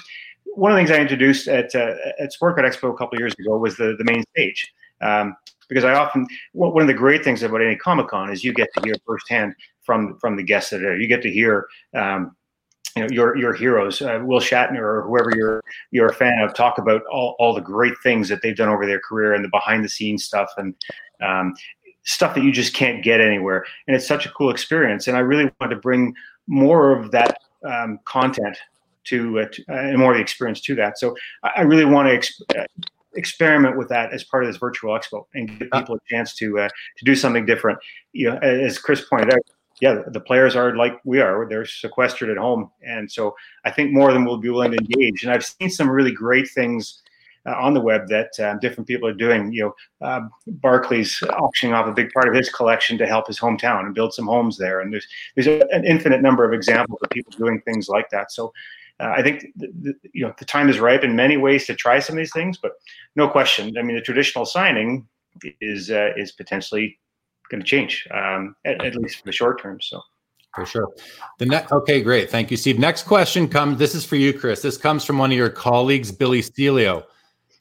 [0.59, 3.57] one of the things I introduced at uh, at Sport Expo a couple years ago
[3.57, 4.73] was the the main stage.
[5.01, 5.37] Um,
[5.69, 8.69] because I often one of the great things about any Comic Con is you get
[8.75, 11.01] to hear firsthand from from the guests that are there.
[11.01, 12.35] You get to hear um,
[12.97, 16.55] you know your your heroes, uh, Will Shatner or whoever you're you're a fan of,
[16.55, 19.49] talk about all, all the great things that they've done over their career and the
[19.51, 20.75] behind the scenes stuff and
[21.23, 21.55] um,
[22.05, 23.65] stuff that you just can't get anywhere.
[23.87, 25.07] And it's such a cool experience.
[25.07, 26.15] And I really want to bring
[26.47, 28.57] more of that um, content
[29.09, 30.99] to, uh, to uh, and more of the experience to that.
[30.99, 32.65] So I really want to ex- uh,
[33.15, 36.59] experiment with that as part of this virtual expo and give people a chance to
[36.61, 37.79] uh, to do something different.
[38.13, 39.41] You know, as Chris pointed out,
[39.81, 43.35] yeah, the players are like we are; they're sequestered at home, and so
[43.65, 45.23] I think more of them will be willing to engage.
[45.23, 47.03] And I've seen some really great things
[47.47, 49.53] uh, on the web that um, different people are doing.
[49.53, 53.39] You know, uh, Barkley's auctioning off a big part of his collection to help his
[53.39, 54.81] hometown and build some homes there.
[54.81, 58.33] And there's there's a, an infinite number of examples of people doing things like that.
[58.33, 58.53] So
[59.01, 61.75] uh, I think the, the, you know the time is ripe in many ways to
[61.75, 62.73] try some of these things, but
[63.17, 63.77] no question.
[63.79, 65.07] I mean, the traditional signing
[65.61, 66.99] is uh, is potentially
[67.51, 69.81] going to change, um, at, at, least for the short term.
[69.81, 70.01] So.
[70.55, 70.89] For sure.
[71.39, 72.31] The next, okay, great.
[72.31, 72.79] Thank you, Steve.
[72.79, 73.79] Next question comes.
[73.79, 74.63] This is for you, Chris.
[74.63, 77.05] This comes from one of your colleagues, Billy Celio.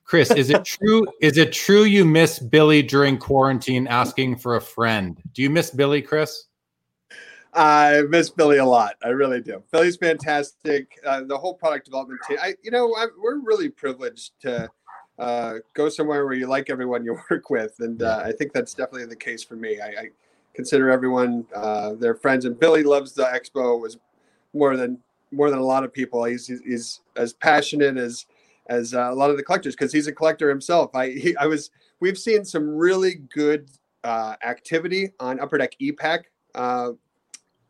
[0.03, 1.05] Chris, is it true?
[1.21, 5.21] is it true you miss Billy during quarantine asking for a friend?
[5.33, 6.45] Do you miss Billy, Chris?
[7.58, 8.95] I miss Billy a lot.
[9.03, 9.64] I really do.
[9.72, 10.99] Billy's fantastic.
[11.03, 12.38] Uh, the whole product development team.
[12.39, 14.70] I, you know, I, we're really privileged to
[15.18, 18.76] uh, go somewhere where you like everyone you work with, and uh, I think that's
[18.76, 19.82] definitely the case for me.
[19.82, 20.10] I, I
[20.53, 23.82] consider everyone uh, their friends, and Billy loves the expo.
[23.82, 23.97] Was
[24.53, 24.99] more than
[25.32, 26.24] more than a lot of people.
[26.26, 28.28] He's he's as passionate as
[28.68, 30.95] as uh, a lot of the collectors because he's a collector himself.
[30.95, 33.72] I he, I was we've seen some really good
[34.03, 36.26] uh, activity on Upper Deck EPAC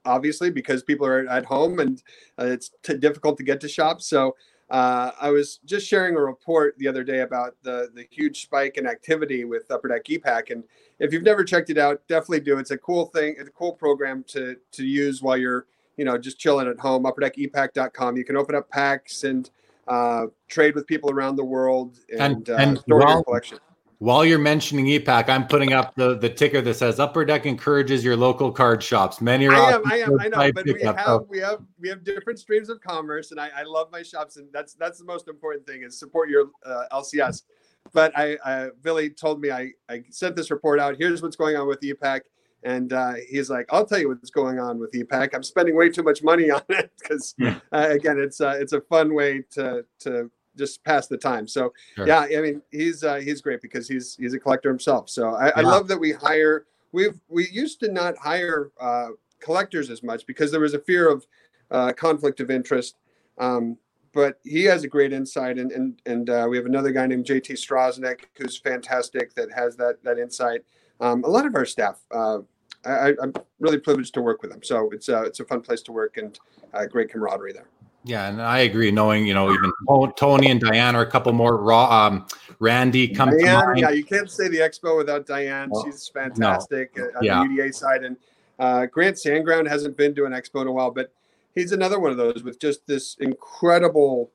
[0.08, 2.02] obviously because people are at home and
[2.40, 4.08] uh, it's t- difficult to get to shops.
[4.08, 4.36] So
[4.70, 8.78] uh, I was just sharing a report the other day about the the huge spike
[8.78, 10.64] in activity with Upper Deck EPAC, and
[11.00, 12.58] if you've never checked it out, definitely do.
[12.58, 13.36] It's a cool thing.
[13.38, 17.04] It's a cool program to to use while you're you know just chilling at home.
[17.04, 18.18] UpperDeckEPAC.com.
[18.18, 19.50] You can open up packs and
[19.88, 23.60] uh, trade with people around the world and, and, uh, and store your collection.
[24.00, 28.04] While you're mentioning EPAC, I'm putting up the, the ticker that says Upper Deck encourages
[28.04, 29.22] your local card shops.
[29.22, 31.28] Many are I am, I am, I know, but we have so.
[31.28, 34.48] we have we have different streams of commerce, and I, I love my shops, and
[34.54, 37.44] that's that's the most important thing is support your uh, LCS.
[37.92, 40.96] But I, I Billy told me I I sent this report out.
[41.00, 42.22] Here's what's going on with EPAC,
[42.62, 45.34] and uh, he's like, I'll tell you what's going on with EPAC.
[45.34, 47.60] I'm spending way too much money on it because yeah.
[47.72, 51.48] uh, again, it's uh, it's a fun way to to just pass the time.
[51.48, 52.08] So sure.
[52.08, 55.10] yeah, I mean he's uh, he's great because he's he's a collector himself.
[55.10, 55.52] So I, yeah.
[55.58, 56.66] I love that we hire.
[56.92, 61.10] We've we used to not hire uh, collectors as much because there was a fear
[61.10, 61.26] of
[61.72, 62.96] uh, conflict of interest.
[63.38, 63.78] Um,
[64.14, 67.26] but he has a great insight, and and and uh, we have another guy named
[67.26, 70.62] JT Strosnick who's fantastic that has that that insight.
[71.00, 72.00] um, a lot of our staff.
[72.10, 72.40] Uh,
[72.86, 74.64] I, am really privileged to work with them.
[74.64, 76.40] So it's a, it's a fun place to work and
[76.74, 77.68] uh, great camaraderie there.
[78.08, 78.90] Yeah, and I agree.
[78.90, 79.72] Knowing you know even
[80.16, 82.08] Tony and Diane are a couple more raw.
[82.08, 82.26] Um,
[82.60, 85.70] Randy come Diane, yeah, you can't say the expo without Diane.
[85.74, 87.10] Oh, She's fantastic no.
[87.18, 87.44] on yeah.
[87.44, 88.18] the UDA side, and
[88.60, 91.12] uh, Grant Sandground hasn't been to an expo in a while, but
[91.54, 94.32] he's another one of those with just this incredible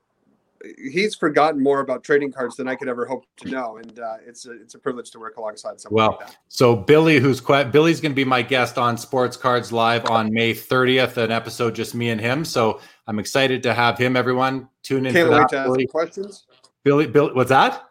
[0.77, 4.15] he's forgotten more about trading cards than I could ever hope to know, and uh,
[4.25, 6.03] it's a it's a privilege to work alongside someone.
[6.03, 9.71] Well, like so Billy, who's quite Billy's going to be my guest on Sports Cards
[9.71, 12.45] Live on May 30th, an episode just me and him.
[12.45, 14.15] So I'm excited to have him.
[14.15, 15.13] Everyone, tune in.
[15.13, 15.87] Can't wait that, to ask Billy.
[15.87, 16.45] questions.
[16.83, 17.83] Billy, Billy, what's that?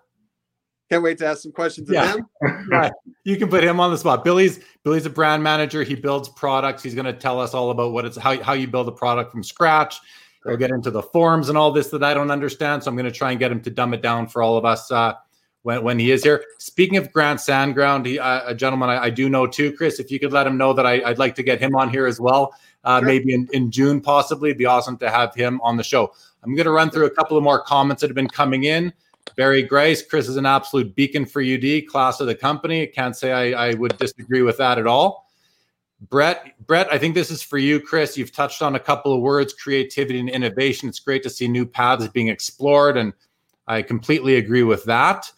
[0.90, 2.10] Can't wait to ask some questions yeah.
[2.10, 2.68] of him.
[2.70, 2.92] right.
[3.24, 4.24] You can put him on the spot.
[4.24, 5.82] Billy's Billy's a brand manager.
[5.82, 6.82] He builds products.
[6.82, 9.30] He's going to tell us all about what it's how how you build a product
[9.30, 10.00] from scratch
[10.44, 12.82] He'll get into the forms and all this that I don't understand.
[12.82, 14.64] So I'm going to try and get him to dumb it down for all of
[14.64, 15.14] us uh,
[15.62, 16.44] when, when he is here.
[16.58, 20.10] Speaking of Grant Sandground, he, uh, a gentleman I, I, do know too, Chris, if
[20.10, 22.20] you could let him know that I, would like to get him on here as
[22.20, 22.54] well,
[22.84, 23.06] uh, sure.
[23.06, 24.50] maybe in, in June, possibly.
[24.50, 26.12] It'd be awesome to have him on the show.
[26.42, 28.92] I'm going to run through a couple of more comments that have been coming in.
[29.36, 32.86] Barry Grace, Chris is an absolute beacon for UD, class of the company.
[32.86, 35.30] Can't say I, I would disagree with that at all.
[36.08, 38.18] Brett, Brett, I think this is for you, Chris.
[38.18, 40.88] You've touched on a couple of words, creativity and innovation.
[40.88, 43.12] It's great to see new paths being explored, and
[43.68, 45.30] I completely agree with that.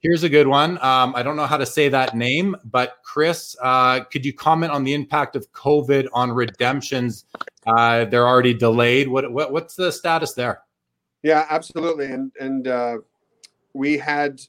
[0.00, 0.82] Here's a good one.
[0.82, 4.72] Um, I don't know how to say that name, but Chris, uh, could you comment
[4.72, 7.26] on the impact of COVID on redemptions?
[7.66, 9.08] Uh, they're already delayed.
[9.08, 10.62] What, what, what's the status there?
[11.22, 12.06] Yeah, absolutely.
[12.06, 12.98] And and uh,
[13.74, 14.40] we had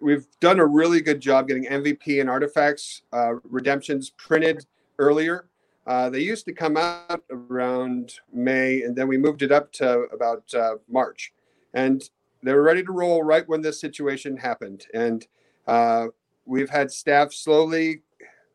[0.00, 4.64] we've done a really good job getting MVP and artifacts uh, redemptions printed
[4.98, 5.48] earlier.
[5.86, 10.00] Uh, they used to come out around May, and then we moved it up to
[10.12, 11.32] about uh, March.
[11.74, 12.02] And
[12.42, 14.86] they were ready to roll right when this situation happened.
[14.94, 15.26] And
[15.66, 16.08] uh,
[16.44, 18.02] we've had staff slowly,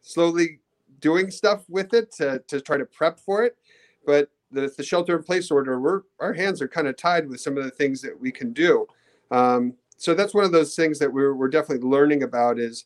[0.02, 0.60] slowly
[1.00, 3.58] doing stuff with it to, to try to prep for it.
[4.06, 7.42] But the, the shelter in place order, we're, our hands are kind of tied with
[7.42, 8.88] some of the things that we can do.
[9.32, 12.86] Um, so that's one of those things that we're, we're definitely learning about is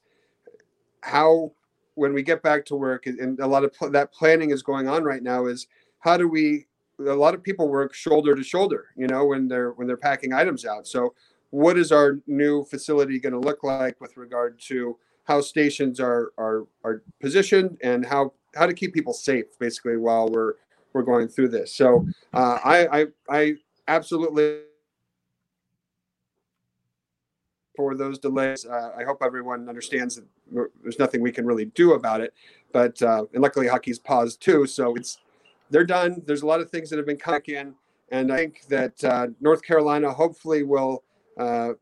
[1.01, 1.51] how
[1.93, 4.87] when we get back to work and a lot of pl- that planning is going
[4.87, 5.67] on right now is
[5.99, 6.65] how do we
[6.99, 10.33] a lot of people work shoulder to shoulder you know when they're when they're packing
[10.33, 11.13] items out so
[11.49, 16.31] what is our new facility going to look like with regard to how stations are
[16.37, 20.53] are are positioned and how how to keep people safe basically while we're
[20.93, 23.55] we're going through this so uh, I, I i
[23.87, 24.61] absolutely
[27.75, 28.65] for those delays.
[28.65, 30.25] Uh, I hope everyone understands that
[30.81, 32.33] there's nothing we can really do about it.
[32.71, 35.19] But uh, and luckily hockey's paused too, so it's
[35.69, 36.21] they're done.
[36.25, 37.75] There's a lot of things that have been coming in,
[38.09, 41.03] and I think that uh, North Carolina hopefully will
[41.37, 41.73] uh,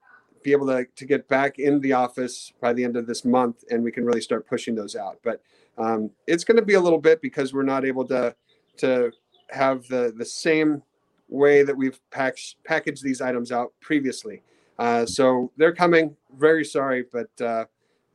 [0.43, 3.63] be able to, to get back in the office by the end of this month,
[3.69, 5.19] and we can really start pushing those out.
[5.23, 5.41] But
[5.77, 8.35] um, it's going to be a little bit because we're not able to
[8.77, 9.11] to
[9.49, 10.81] have the the same
[11.29, 14.41] way that we've packed packaged these items out previously.
[14.77, 16.15] Uh, so they're coming.
[16.37, 17.65] Very sorry, but uh,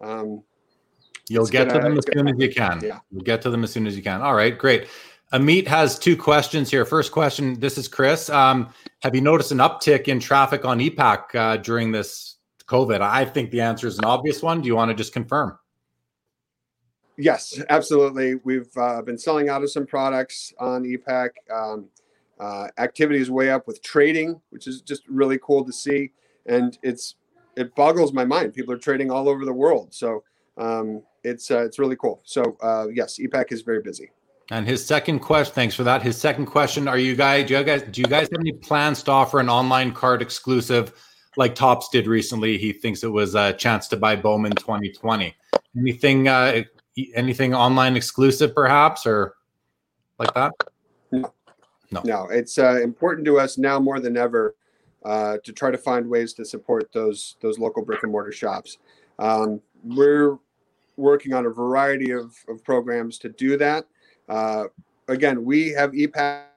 [0.00, 0.42] um,
[1.28, 2.80] you'll get gonna, to them as soon as you can.
[2.82, 2.98] Yeah.
[3.10, 4.22] You'll get to them as soon as you can.
[4.22, 4.88] All right, great.
[5.32, 6.84] Amit has two questions here.
[6.84, 8.30] First question this is Chris.
[8.30, 13.00] Um, have you noticed an uptick in traffic on e-Pack uh, during this COVID?
[13.00, 14.60] I think the answer is an obvious one.
[14.62, 15.58] Do you want to just confirm?
[17.18, 18.36] Yes, absolutely.
[18.44, 21.32] We've uh, been selling out of some products on e-Pack.
[21.52, 21.88] Um,
[22.38, 26.12] uh, activity is way up with trading, which is just really cool to see
[26.48, 27.14] and it's
[27.56, 28.54] it boggles my mind.
[28.54, 30.24] People are trading all over the world, so
[30.56, 32.20] um, it's uh, it's really cool.
[32.24, 34.10] So uh, yes, e-Pack is very busy.
[34.51, 36.03] And his second question, thanks for that.
[36.03, 39.03] His second question: Are you guys do you guys do you guys have any plans
[39.05, 40.94] to offer an online card exclusive
[41.36, 42.57] like Topps did recently?
[42.57, 45.36] He thinks it was a chance to buy Bowman 2020.
[45.76, 46.62] Anything uh,
[47.14, 49.34] anything online exclusive, perhaps, or
[50.18, 50.53] like that?
[51.90, 52.28] No, no.
[52.28, 54.55] it's uh, important to us now more than ever
[55.05, 58.78] uh, to try to find ways to support those those local brick and mortar shops.
[59.18, 60.38] Um, we're
[60.96, 63.86] working on a variety of, of programs to do that.
[64.28, 64.64] Uh,
[65.08, 66.52] again, we have e-Pack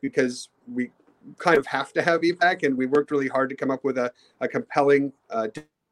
[0.00, 0.90] because we
[1.38, 3.98] kind of have to have e-Pack, and we worked really hard to come up with
[3.98, 5.48] a, a compelling uh,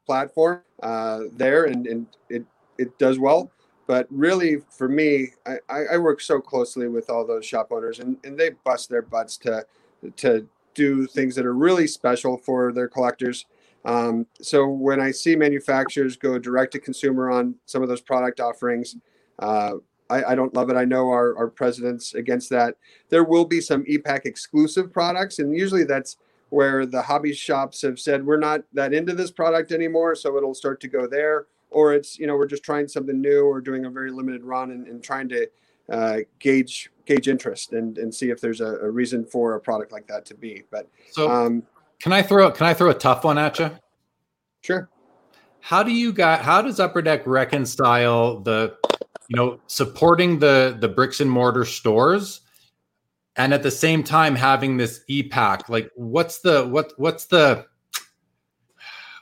[0.07, 2.45] platform uh, there, and, and it
[2.79, 3.51] it does well.
[3.87, 8.17] But really, for me, I, I work so closely with all those shop owners, and,
[8.23, 9.67] and they bust their butts to
[10.17, 13.47] to do things that are really special for their collectors.
[13.85, 18.41] Um, so when I see manufacturers go direct to consumer on some of those product
[18.41, 18.97] offerings,
[19.39, 19.75] uh,
[20.11, 20.77] I, I, don't love it.
[20.77, 22.77] I know our, our president's against that.
[23.09, 26.17] There will be some e-Pack exclusive products, and usually that's
[26.51, 30.55] where the hobby shops have said we're not that into this product anymore, so it'll
[30.55, 31.47] start to go there.
[31.71, 34.71] or it's you know we're just trying something new or doing a very limited run
[34.71, 35.47] and, and trying to
[35.91, 39.91] uh, gauge gauge interest and, and see if there's a, a, reason for a product
[39.91, 40.63] like that to be.
[40.71, 41.63] But so um,
[42.01, 43.71] can I throw can I throw a tough one at you?
[44.63, 44.89] Sure.
[45.61, 48.77] How do you got how does Upper Deck reconcile the
[49.29, 52.41] you know supporting the the bricks and mortar stores
[53.39, 55.69] and at the same time having this e-pack.
[55.69, 57.65] Like what's the what what's the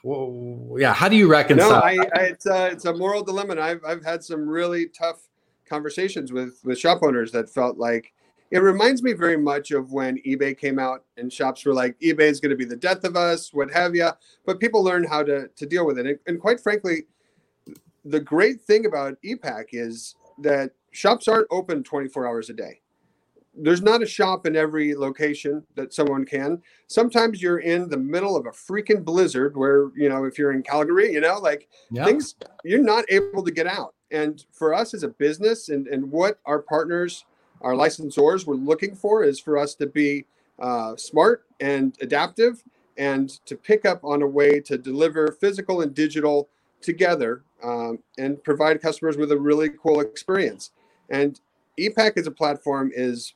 [0.02, 3.52] well, yeah how do you reconcile no, I, I, it's, a, it's a moral dilemma
[3.52, 5.28] and I've, I've had some really tough
[5.68, 8.12] conversations with with shop owners that felt like
[8.52, 12.20] it reminds me very much of when ebay came out and shops were like ebay
[12.20, 14.08] is going to be the death of us what have you
[14.46, 16.06] but people learned how to to deal with it.
[16.06, 17.06] And, and quite frankly
[18.06, 22.80] the great thing about e-pack is that shops aren't open 24 hours a day.
[23.58, 26.62] There's not a shop in every location that someone can.
[26.88, 30.62] Sometimes you're in the middle of a freaking blizzard where you know if you're in
[30.62, 32.04] calgary you know like yeah.
[32.04, 32.34] things
[32.64, 33.94] you're not able to get out.
[34.10, 37.24] And for us as a business and, and what our partners,
[37.62, 40.26] our licensors were looking for is for us to be
[40.58, 42.62] uh, smart and adaptive
[42.98, 46.48] and to pick up on a way to deliver physical and digital
[46.86, 50.70] together um, and provide customers with a really cool experience.
[51.10, 51.38] And
[51.78, 53.34] ePack as a platform is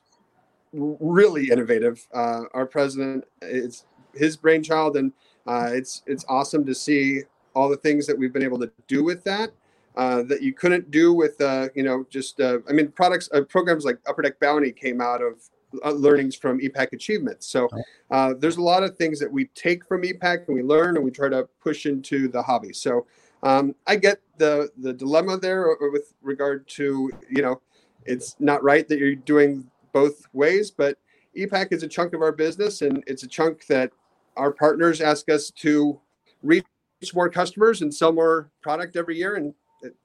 [0.73, 2.07] really innovative.
[2.13, 3.85] Uh, our president, it's
[4.15, 5.13] his brainchild, and
[5.45, 7.21] uh, it's it's awesome to see
[7.53, 9.51] all the things that we've been able to do with that
[9.95, 13.41] uh, that you couldn't do with uh, you know just uh, I mean products uh,
[13.41, 15.41] programs like Upper Deck Bounty came out of
[15.83, 17.47] uh, learnings from e-Pack achievements.
[17.47, 17.69] So
[18.09, 21.05] uh, there's a lot of things that we take from e-Pack and we learn and
[21.05, 22.73] we try to push into the hobby.
[22.73, 23.05] So
[23.43, 27.61] um, I get the the dilemma there with regard to you know
[28.05, 30.97] it's not right that you're doing both ways, but
[31.35, 33.91] e-Pack is a chunk of our business and it's a chunk that
[34.37, 35.99] our partners ask us to
[36.41, 36.65] reach
[37.13, 39.53] more customers and sell more product every year and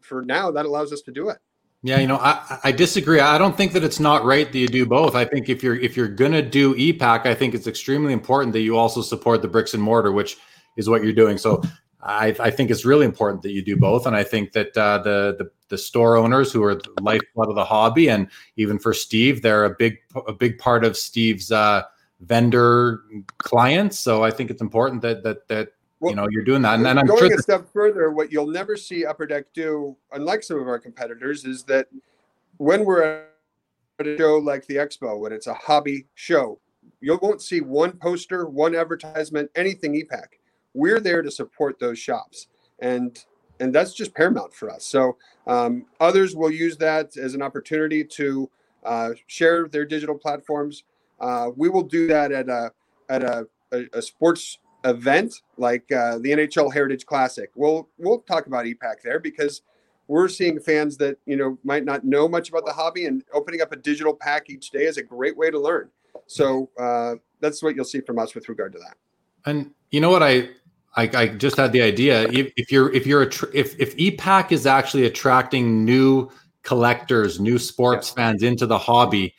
[0.01, 1.39] for now, that allows us to do it.
[1.83, 3.21] Yeah, you know, I, I disagree.
[3.21, 5.15] I don't think that it's not right that you do both.
[5.15, 8.61] I think if you're if you're gonna do e-Pack, I think it's extremely important that
[8.61, 10.37] you also support the bricks and mortar, which
[10.77, 11.39] is what you're doing.
[11.39, 11.63] So
[12.03, 14.99] I, I think it's really important that you do both, and I think that uh,
[14.99, 18.95] the, the the store owners who are the lifeblood of the hobby, and even for
[18.95, 21.83] Steve, they're a big a big part of Steve's uh,
[22.21, 23.03] vendor
[23.39, 23.99] clients.
[23.99, 26.75] So I think it's important that that that well, you know you're doing that.
[26.75, 29.97] And then i'm going sure a step further what you'll never see upper deck do
[30.13, 31.89] unlike some of our competitors is that
[32.59, 33.25] when we're
[33.99, 36.59] at a show like the expo when it's a hobby show
[37.01, 40.39] you won't see one poster one advertisement anything e-pack
[40.77, 42.49] we're there to support those shops
[42.81, 43.25] and
[43.59, 45.17] and that's just paramount for us so
[45.47, 48.51] um, others will use that as an opportunity to
[48.85, 50.85] uh, share their digital platforms
[51.21, 52.71] uh, we will do that at a
[53.09, 57.51] at a, a, a sports event like uh, the NHL Heritage Classic.
[57.55, 59.63] We'll we'll talk about e-Pack there because
[60.09, 63.61] we're seeing fans that you know might not know much about the hobby, and opening
[63.61, 65.91] up a digital pack each day is a great way to learn.
[66.27, 68.97] So uh, that's what you'll see from us with regard to that.
[69.45, 70.49] And you know what I.
[70.97, 72.29] I, I just had the idea.
[72.29, 76.31] If, if you're if you're a tr- if if e-Pack is actually attracting new
[76.63, 78.25] collectors, new sports yeah.
[78.25, 79.35] fans into the hobby,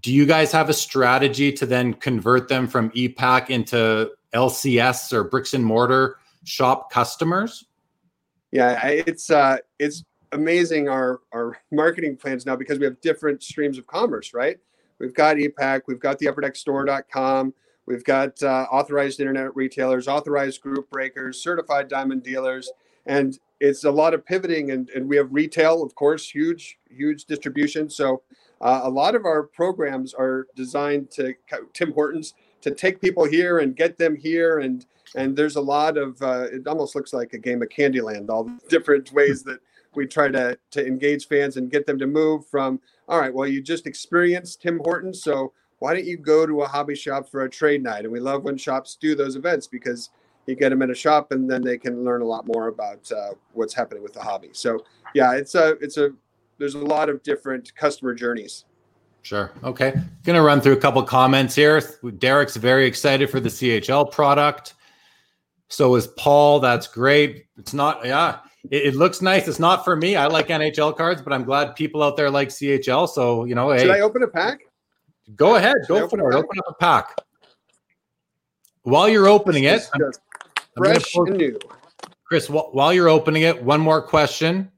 [0.00, 5.24] do you guys have a strategy to then convert them from e-Pack into LCS or
[5.24, 7.66] bricks and mortar shop customers?
[8.52, 13.78] Yeah, it's uh, it's amazing our our marketing plans now because we have different streams
[13.78, 14.58] of commerce, right?
[15.00, 17.52] We've got e-Pack, we've got the upperdeckstore.com,
[17.86, 22.70] we've got uh, authorized internet retailers, authorized group breakers, certified diamond dealers,
[23.06, 24.70] and it's a lot of pivoting.
[24.70, 27.88] And, and we have retail, of course, huge, huge distribution.
[27.88, 28.22] So
[28.60, 31.34] uh, a lot of our programs are designed to
[31.72, 32.34] Tim Hortons
[32.64, 34.86] to take people here and get them here and
[35.16, 38.44] and there's a lot of uh, it almost looks like a game of candyland all
[38.44, 39.60] the different ways that
[39.94, 43.46] we try to to engage fans and get them to move from all right well
[43.46, 45.52] you just experienced tim hortons so
[45.84, 48.42] why don't you go to a hobby shop for a trade night and we love
[48.42, 50.08] when shops do those events because
[50.46, 53.12] you get them in a shop and then they can learn a lot more about
[53.12, 54.82] uh, what's happening with the hobby so
[55.12, 56.08] yeah it's a it's a
[56.56, 58.64] there's a lot of different customer journeys
[59.20, 59.52] Sure.
[59.62, 59.92] Okay.
[60.24, 61.80] Going to run through a couple comments here.
[62.18, 64.74] Derek's very excited for the CHL product.
[65.68, 66.60] So is Paul.
[66.60, 67.46] That's great.
[67.56, 68.40] It's not, yeah,
[68.70, 69.48] it, it, looks nice.
[69.48, 70.14] It's not for me.
[70.14, 73.08] I like NHL cards, but I'm glad people out there like CHL.
[73.08, 74.60] So, you know, should hey, I open a pack?
[75.36, 75.76] Go ahead.
[75.88, 76.34] Go for it.
[76.34, 77.16] Open up a pack.
[78.82, 80.12] While you're opening it, I'm,
[80.76, 81.58] fresh I'm and new.
[82.24, 84.70] Chris, while you're opening it, one more question.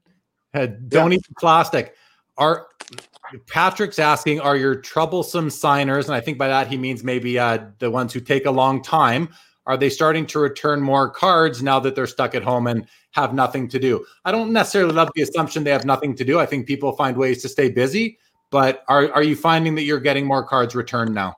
[0.53, 1.17] Uh, don't yeah.
[1.17, 1.95] eat plastic.
[2.37, 2.67] Are
[3.47, 7.59] Patrick's asking, are your troublesome signers, and I think by that he means maybe uh,
[7.79, 9.29] the ones who take a long time,
[9.65, 13.33] are they starting to return more cards now that they're stuck at home and have
[13.33, 14.05] nothing to do?
[14.23, 16.39] I don't necessarily love the assumption they have nothing to do.
[16.39, 18.17] I think people find ways to stay busy,
[18.49, 21.35] but are are you finding that you're getting more cards returned now?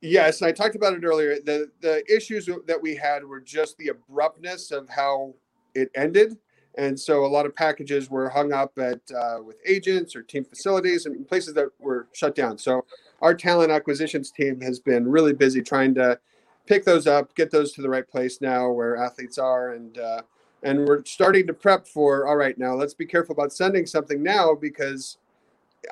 [0.00, 1.36] Yes, I talked about it earlier.
[1.44, 5.34] The the issues that we had were just the abruptness of how
[5.74, 6.36] it ended,
[6.76, 10.44] and so a lot of packages were hung up at uh, with agents or team
[10.44, 12.58] facilities and places that were shut down.
[12.58, 12.84] So
[13.22, 16.18] our talent acquisitions team has been really busy trying to
[16.66, 20.22] pick those up, get those to the right place now where athletes are, and uh,
[20.64, 22.26] and we're starting to prep for.
[22.26, 25.18] All right, now let's be careful about sending something now because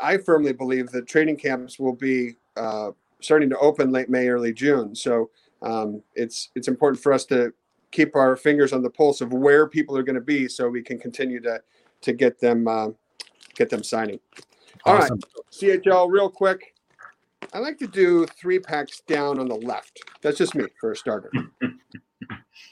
[0.02, 2.90] I firmly believe that training camps will be uh,
[3.20, 4.94] starting to open late May, early June.
[4.94, 5.30] So
[5.60, 7.52] um, it's it's important for us to
[7.90, 10.82] keep our fingers on the pulse of where people are going to be, so we
[10.82, 11.62] can continue to
[12.00, 12.88] to get them uh,
[13.54, 14.18] get them signing.
[14.86, 15.20] All awesome.
[15.20, 16.74] right, CHL, real quick.
[17.52, 20.00] I like to do three packs down on the left.
[20.22, 21.30] That's just me for a starter.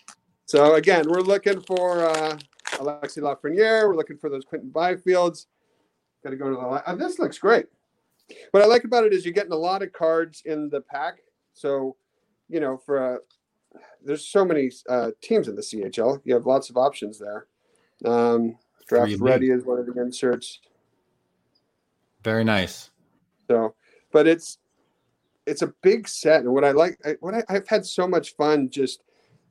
[0.51, 2.37] so again, we're looking for uh,
[2.81, 3.87] Alexis Lafreniere.
[3.87, 5.47] We're looking for those Quinton Byfields.
[6.25, 6.91] Got to go to the.
[6.91, 7.67] Uh, this looks great.
[8.51, 11.19] What I like about it is you're getting a lot of cards in the pack.
[11.55, 11.95] So,
[12.49, 13.19] you know, for a,
[14.05, 16.21] there's so many uh, teams in the CHL.
[16.25, 17.47] You have lots of options there.
[18.05, 18.59] Um,
[18.89, 20.59] draft ready is one of the inserts.
[22.25, 22.91] Very nice.
[23.47, 23.77] So,
[24.11, 24.59] but it's
[25.47, 28.35] it's a big set, and what I like, I, what I, I've had so much
[28.35, 29.05] fun just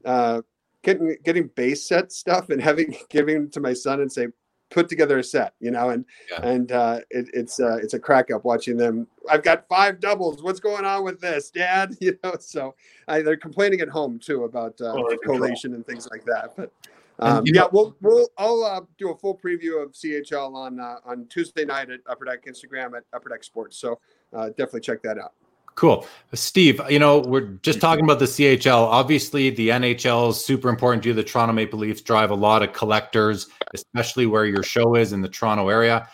[0.04, 0.42] uh,
[0.84, 4.28] getting getting base set stuff and having giving to my son and say,
[4.70, 6.46] put together a set, you know, and yeah.
[6.46, 9.08] and uh, it, it's uh, it's a crack up watching them.
[9.30, 10.42] I've got five doubles.
[10.44, 11.96] What's going on with this, Dad?
[12.02, 12.76] You know, so
[13.08, 16.54] I, they're complaining at home too about uh, oh, collation and things like that.
[16.56, 16.72] But
[17.20, 20.98] um, yeah, know, we'll we'll I'll uh, do a full preview of CHL on uh,
[21.06, 23.78] on Tuesday night at Upper Deck Instagram at Upper Deck Sports.
[23.78, 24.00] So
[24.34, 25.34] uh, definitely check that out.
[25.80, 26.06] Cool.
[26.34, 28.84] Steve, you know, we're just talking about the CHL.
[28.84, 31.16] Obviously, the NHL is super important to you.
[31.16, 35.22] The Toronto Maple Leafs drive a lot of collectors, especially where your show is in
[35.22, 36.10] the Toronto area.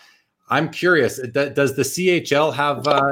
[0.50, 3.10] I'm curious, does the CHL have, uh,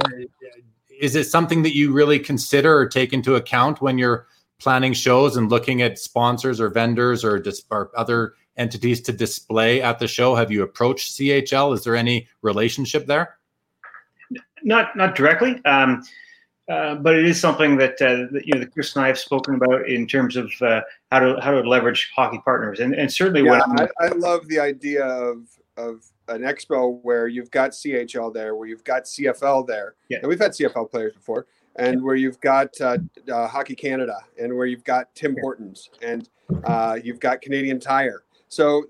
[1.00, 4.28] is it something that you really consider or take into account when you're
[4.60, 9.82] planning shows and looking at sponsors or vendors or, dis- or other entities to display
[9.82, 10.36] at the show?
[10.36, 11.74] Have you approached CHL?
[11.74, 13.38] Is there any relationship there?
[14.62, 15.60] Not, not directly.
[15.64, 16.04] Um,
[16.68, 19.54] uh, but it is something that, uh, that, you know, Chris and I have spoken
[19.56, 20.80] about in terms of uh,
[21.12, 24.58] how to how to leverage hockey partners, and and certainly yeah, I, I, love the
[24.60, 25.46] idea of
[25.76, 30.18] of an expo where you've got CHL there, where you've got CFL there, yeah.
[30.18, 31.46] and we've had CFL players before,
[31.76, 32.02] and yeah.
[32.02, 32.96] where you've got uh,
[33.30, 36.28] uh, Hockey Canada, and where you've got Tim Hortons, and
[37.04, 38.24] you've got Canadian Tire.
[38.48, 38.84] So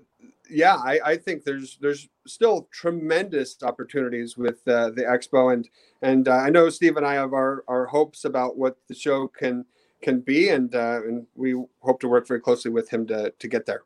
[0.49, 5.67] yeah, I, I think there's there's still tremendous opportunities with uh, the expo, and
[6.01, 9.27] and uh, I know Steve and I have our, our hopes about what the show
[9.27, 9.65] can
[10.01, 13.47] can be, and uh, and we hope to work very closely with him to to
[13.47, 13.83] get there.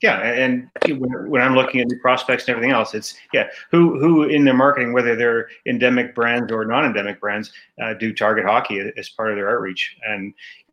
[0.00, 4.24] Yeah, and when I'm looking at new prospects and everything else, it's yeah, who who
[4.24, 9.10] in their marketing, whether they're endemic brands or non-endemic brands, uh, do target hockey as
[9.10, 10.32] part of their outreach, and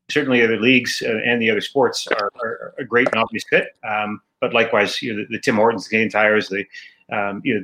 [0.10, 3.76] certainly other leagues uh, and the other sports are, are a great and obvious fit.
[3.84, 6.66] Um, but likewise, you know, the, the Tim Hortons, Canadian Tires, the
[7.12, 7.64] um, you know,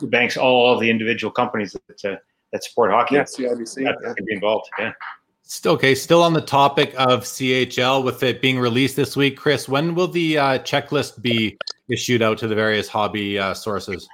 [0.00, 2.16] the banks, all of the individual companies that uh,
[2.52, 3.16] that support hockey.
[3.16, 4.14] Yes, yeah, CIBC, that yeah.
[4.14, 4.68] can be involved.
[4.78, 4.92] Yeah.
[5.42, 5.94] Still okay.
[5.94, 9.68] Still on the topic of CHL, with it being released this week, Chris.
[9.68, 11.56] When will the uh, checklist be
[11.88, 14.08] issued out to the various hobby uh, sources?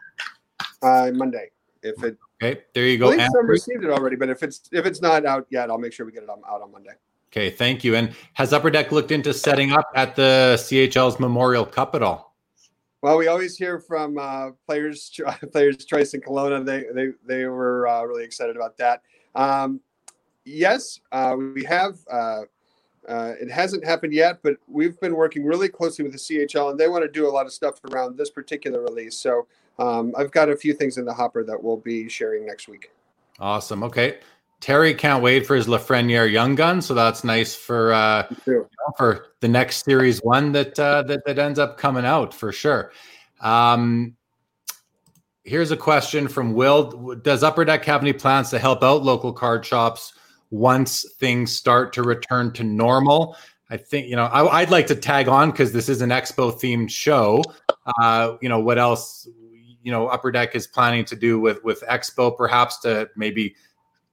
[0.83, 1.51] Uh, Monday.
[1.83, 3.12] If it okay, there you go.
[3.12, 5.93] I some received it already, but if it's if it's not out yet, I'll make
[5.93, 6.93] sure we get it out on Monday.
[7.32, 7.94] Okay, thank you.
[7.94, 12.36] And has Upper Deck looked into setting up at the CHL's Memorial Cup at all?
[13.00, 15.18] Well, we always hear from uh, players,
[15.52, 16.64] players choice in Kelowna.
[16.64, 19.02] They they they were uh, really excited about that.
[19.34, 19.80] Um,
[20.44, 21.96] yes, uh, we have.
[22.10, 22.42] Uh,
[23.09, 26.78] uh, it hasn't happened yet, but we've been working really closely with the CHL, and
[26.78, 29.16] they want to do a lot of stuff around this particular release.
[29.16, 29.48] So
[29.80, 32.92] um, I've got a few things in the hopper that we'll be sharing next week.
[33.40, 33.82] Awesome.
[33.82, 34.18] Okay.
[34.62, 38.93] Terry can't wait for his Lafreniere Young Gun, so that's nice for uh, you know,
[38.97, 42.93] for the next series one that, uh, that that ends up coming out for sure.
[43.40, 44.14] Um,
[45.43, 49.32] here's a question from Will: Does Upper Deck have any plans to help out local
[49.32, 50.12] card shops
[50.52, 53.36] once things start to return to normal?
[53.68, 56.52] I think you know I, would like to tag on because this is an expo
[56.52, 57.43] themed show.
[58.01, 59.28] Uh, you know what else?
[59.82, 63.56] You know Upper Deck is planning to do with with expo, perhaps to maybe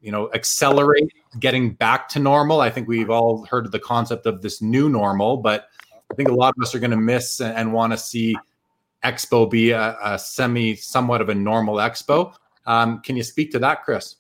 [0.02, 4.26] you know accelerate getting back to normal i think we've all heard of the concept
[4.26, 5.68] of this new normal but
[6.12, 8.36] i think a lot of us are going to miss and, want to see
[9.04, 12.34] expo be a, a, semi somewhat of a normal expo
[12.66, 14.18] um, can you speak to that chris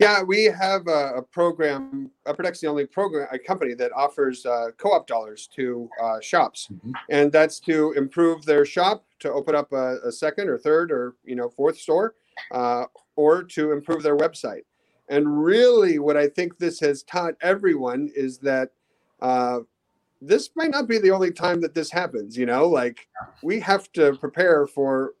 [0.00, 2.10] Yeah, we have a, a program.
[2.42, 6.90] Deck's the only program, a company that offers uh, co-op dollars to uh, shops, mm-hmm.
[7.10, 11.14] and that's to improve their shop, to open up a, a second or third or
[11.24, 12.16] you know fourth store,
[12.50, 12.84] uh,
[13.16, 14.62] or to improve their website.
[15.08, 18.70] And really, what I think this has taught everyone is that
[19.20, 19.60] uh,
[20.20, 22.36] this might not be the only time that this happens.
[22.36, 23.06] You know, like
[23.42, 25.14] we have to prepare for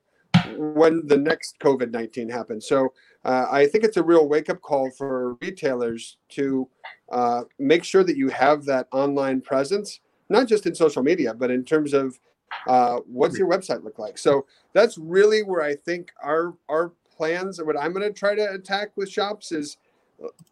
[0.56, 2.66] when the next COVID 19 happens.
[2.66, 2.92] So
[3.24, 6.68] uh, I think it's a real wake up call for retailers to
[7.12, 11.50] uh, make sure that you have that online presence, not just in social media, but
[11.50, 12.18] in terms of
[12.68, 14.16] uh, what's your website look like.
[14.18, 18.34] So that's really where I think our our plans or what I'm going to try
[18.34, 19.76] to attack with shops is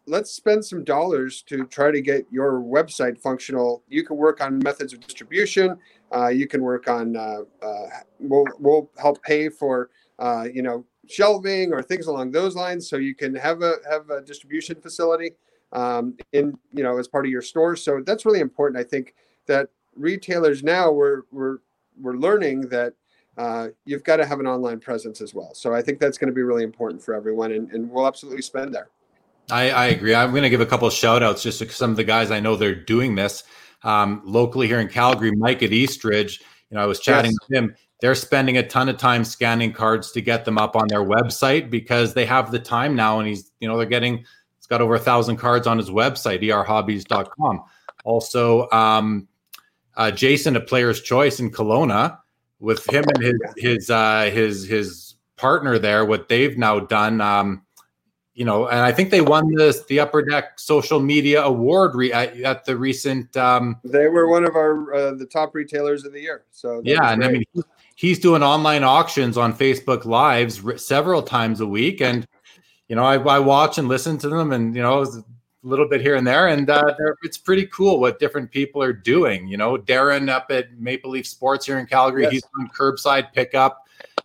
[0.07, 3.83] let's spend some dollars to try to get your website functional.
[3.87, 5.77] You can work on methods of distribution.
[6.13, 7.15] Uh, you can work on.
[7.15, 7.85] Uh, uh,
[8.19, 12.97] we'll we'll help pay for uh, you know shelving or things along those lines, so
[12.97, 15.31] you can have a have a distribution facility
[15.71, 17.75] um, in you know as part of your store.
[17.75, 18.79] So that's really important.
[18.79, 19.15] I think
[19.47, 21.57] that retailers now we're we're
[21.99, 22.93] we're learning that
[23.37, 25.53] uh, you've got to have an online presence as well.
[25.53, 28.41] So I think that's going to be really important for everyone, and, and we'll absolutely
[28.41, 28.89] spend there.
[29.51, 30.15] I, I agree.
[30.15, 32.31] I'm going to give a couple of shout outs just to some of the guys
[32.31, 33.43] I know they're doing this
[33.83, 35.31] um, locally here in Calgary.
[35.31, 37.49] Mike at Eastridge, you know, I was chatting yes.
[37.49, 37.75] with him.
[37.99, 41.69] They're spending a ton of time scanning cards to get them up on their website
[41.69, 44.25] because they have the time now, and he's, you know, they're getting.
[44.57, 47.63] It's got over a thousand cards on his website, erhobbies.com.
[48.05, 49.27] Also, um,
[49.95, 52.17] uh, Jason at Player's Choice in Kelowna,
[52.63, 57.19] with him and his his uh, his his partner there, what they've now done.
[57.19, 57.63] Um,
[58.33, 62.13] you know, and I think they won this the Upper Deck Social Media Award re-
[62.13, 63.35] at, at, the recent.
[63.37, 66.45] Um, they were one of our uh, the top retailers of the year.
[66.51, 67.43] So yeah, and I mean
[67.95, 72.25] he's doing online auctions on Facebook Lives several times a week, and
[72.87, 75.05] you know I, I watch and listen to them, and you know
[75.63, 79.47] little bit here and there, and uh, it's pretty cool what different people are doing.
[79.47, 82.31] You know, Darren up at Maple Leaf Sports here in Calgary, yes.
[82.33, 83.83] he's doing curbside pickup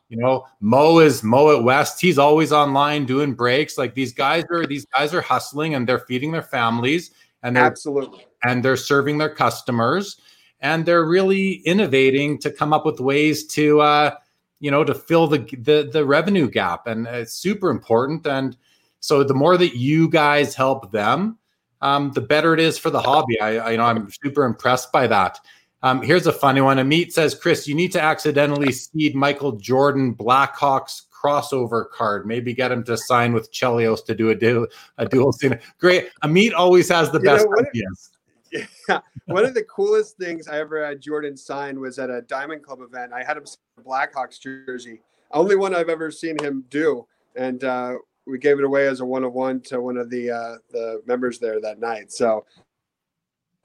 [0.09, 2.01] you know, Mo is Mo at West.
[2.01, 3.77] He's always online doing breaks.
[3.77, 7.11] Like these guys are these guys are hustling and they're feeding their families
[7.43, 10.17] and they're absolutely and they're serving their customers
[10.61, 14.15] and they're really innovating to come up with ways to uh,
[14.61, 18.57] you know to fill the the the revenue gap and it's super important and
[19.01, 21.39] so the more that you guys help them
[21.81, 24.93] um, the better it is for the hobby I, I you know i'm super impressed
[24.93, 25.39] by that
[25.83, 26.79] um, here's a funny one.
[26.79, 32.27] Amit says, Chris, you need to accidentally seed Michael Jordan Blackhawks crossover card.
[32.27, 34.69] Maybe get him to sign with Chelios to do a, du-
[34.99, 35.59] a dual scene.
[35.79, 36.09] Great.
[36.25, 38.11] Amit always has the you best know, ideas.
[38.89, 39.01] Yeah.
[39.27, 42.81] One of the coolest things I ever had Jordan sign was at a Diamond Club
[42.81, 43.13] event.
[43.13, 45.03] I had him sign a Blackhawks jersey.
[45.33, 47.07] Only one I've ever seen him do.
[47.37, 47.97] And uh,
[48.29, 51.03] we gave it away as a one of one to one of the uh, the
[51.07, 52.13] members there that night.
[52.13, 52.45] So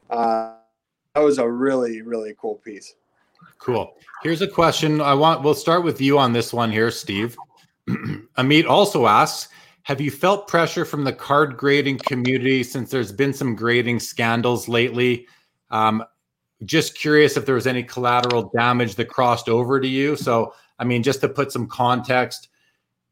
[0.09, 0.55] uh,
[1.13, 2.95] that was a really really cool piece.
[3.59, 3.95] Cool.
[4.21, 5.01] Here's a question.
[5.01, 5.43] I want.
[5.43, 7.37] We'll start with you on this one here, Steve.
[8.37, 9.49] Amit also asks,
[9.83, 14.69] have you felt pressure from the card grading community since there's been some grading scandals
[14.69, 15.27] lately?
[15.71, 16.03] Um,
[16.63, 20.15] just curious if there was any collateral damage that crossed over to you.
[20.15, 22.47] So, I mean, just to put some context,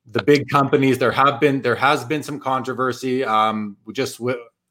[0.05, 3.23] the big companies there have been there has been some controversy.
[3.23, 4.19] Um, we just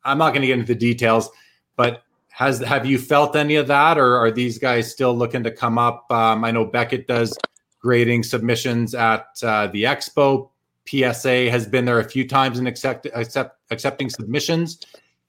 [0.04, 1.30] I'm not going to get into the details,
[1.76, 5.50] but has have you felt any of that, or are these guys still looking to
[5.50, 6.10] come up?
[6.10, 7.36] Um, I know Beckett does
[7.80, 10.50] grading submissions at uh, the expo.
[10.86, 14.80] PSA has been there a few times and accept, accept accepting submissions.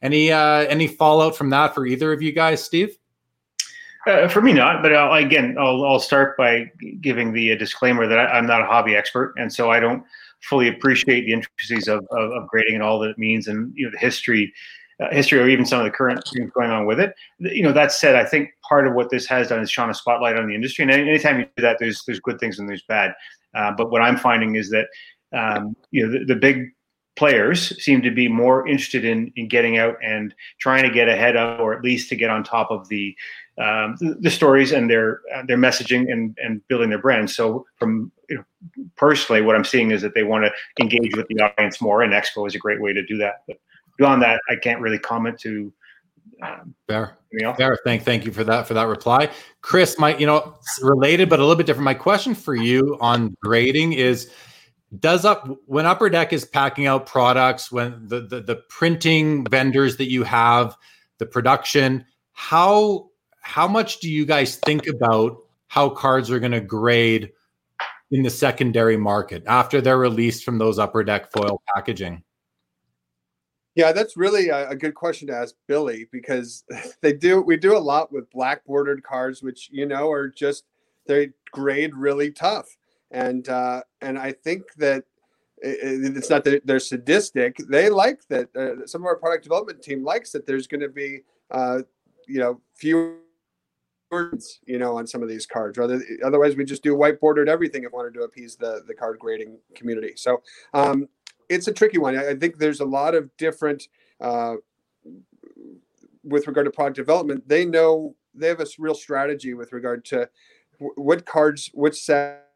[0.01, 2.97] Any uh, any fallout from that for either of you guys, Steve?
[4.07, 4.81] Uh, for me, not.
[4.81, 6.71] But I'll, again, I'll, I'll start by
[7.01, 10.03] giving the uh, disclaimer that I, am not a hobby expert, and so I don't
[10.41, 13.85] fully appreciate the intricacies of, of, of, grading and all that it means, and you
[13.85, 14.51] know the history
[15.01, 17.13] uh, history or even some of the current things going on with it.
[17.39, 19.93] You know, that said, I think part of what this has done is shone a
[19.93, 20.83] spotlight on the industry.
[20.83, 23.13] And anytime you do that, there's there's good things and there's bad.
[23.53, 24.87] Uh, but what I'm finding is that
[25.33, 26.69] um, you know the, the, big
[27.15, 31.35] players seem to be more interested in in getting out and trying to get ahead
[31.35, 33.15] of, or at least to get on top of the
[33.57, 37.29] um, the, the, stories and their uh, their messaging and and building their brand.
[37.29, 38.43] So from you know,
[38.95, 40.51] personally, what I'm seeing is that they want to
[40.81, 43.43] engage with the audience more, and Expo is a great way to do that.
[43.47, 43.57] But
[43.97, 45.73] beyond that, I can't really comment to.
[46.41, 47.17] Um, Fair.
[47.57, 47.77] Fair.
[47.85, 49.29] Thank, thank you for that for that reply,
[49.61, 49.97] Chris.
[49.99, 51.85] My, you know, related but a little bit different.
[51.85, 54.31] My question for you on grading is:
[54.99, 59.97] Does up when Upper Deck is packing out products, when the the, the printing vendors
[59.97, 60.75] that you have,
[61.19, 63.10] the production, how
[63.41, 65.37] how much do you guys think about
[65.67, 67.31] how cards are going to grade
[68.11, 72.23] in the secondary market after they're released from those Upper Deck foil packaging?
[73.75, 76.65] Yeah, that's really a, a, good question to ask Billy because
[77.01, 80.65] they do we do a lot with black bordered cards, which you know are just
[81.07, 82.67] they grade really tough,
[83.11, 85.05] and uh, and I think that
[85.63, 87.57] it's not that they're sadistic.
[87.69, 88.55] They like that.
[88.55, 91.83] Uh, some of our product development team likes that there's going to be, uh,
[92.27, 93.17] you know, fewer
[94.11, 95.77] words, you know, on some of these cards.
[95.77, 98.93] Rather, otherwise, we just do white bordered everything if we wanted to appease the the
[98.93, 100.13] card grading community.
[100.15, 100.41] So
[100.73, 101.07] um,
[101.49, 102.17] it's a tricky one.
[102.17, 103.87] I think there's a lot of different.
[104.19, 104.55] Uh,
[106.23, 110.29] with regard to product development, they know they have a real strategy with regard to
[110.77, 112.47] what cards, which set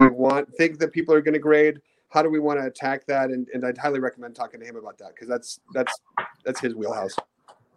[0.00, 3.06] we want, think that people are going to grade how do we want to attack
[3.06, 3.30] that?
[3.30, 5.92] And, and I'd highly recommend talking to him about that because that's that's
[6.44, 7.14] that's his wheelhouse.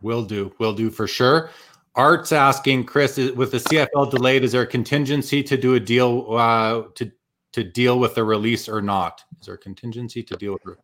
[0.01, 1.49] Will do, will do for sure.
[1.95, 6.35] Art's asking Chris, with the CFL delayed, is there a contingency to do a deal
[6.35, 7.11] uh, to
[7.51, 9.23] to deal with the release or not?
[9.39, 10.77] Is there a contingency to deal with?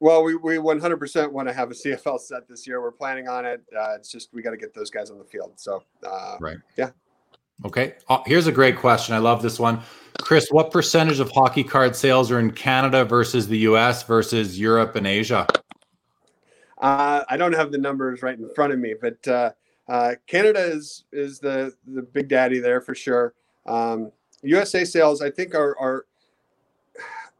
[0.00, 2.82] Well, we, we 100% want to have a CFL set this year.
[2.82, 3.62] We're planning on it.
[3.74, 5.52] Uh, it's just we got to get those guys on the field.
[5.56, 6.58] So, uh, right.
[6.76, 6.90] Yeah.
[7.64, 7.94] Okay.
[8.08, 9.14] Uh, here's a great question.
[9.14, 9.80] I love this one.
[10.20, 14.96] Chris, what percentage of hockey card sales are in Canada versus the US versus Europe
[14.96, 15.46] and Asia?
[16.78, 19.54] Uh, I don't have the numbers right in front of me, but
[19.88, 23.34] uh, Canada is is the the big daddy there for sure.
[23.66, 24.12] Um,
[24.42, 26.06] USA sales, I think, are are.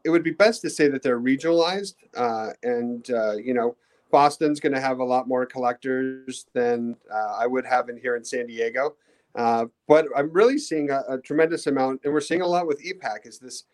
[0.03, 3.75] It would be best to say that they're regionalized, uh, and uh, you know,
[4.11, 8.15] Boston's going to have a lot more collectors than uh, I would have in here
[8.15, 8.95] in San Diego.
[9.33, 12.85] Uh, but I'm really seeing a, a, tremendous amount, and we're seeing a lot with
[12.85, 13.25] e-Pack.
[13.25, 13.65] Is this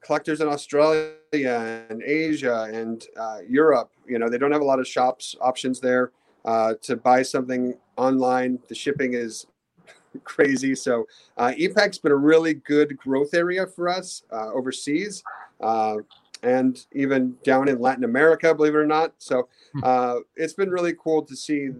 [0.00, 3.04] collectors in Australia and Asia and
[3.46, 3.90] Europe?
[4.06, 6.12] You know, they don't have a lot of shops options there
[6.46, 8.58] to buy something online.
[8.68, 9.46] The shipping is
[10.24, 10.74] crazy.
[10.74, 11.06] So
[11.36, 15.22] uh, e-Pack's been a really good growth area for us uh, overseas.
[15.60, 15.98] Uh,
[16.42, 19.12] and even down in Latin America, believe it or not.
[19.18, 19.80] So hmm.
[19.82, 21.70] uh, it's been really cool to see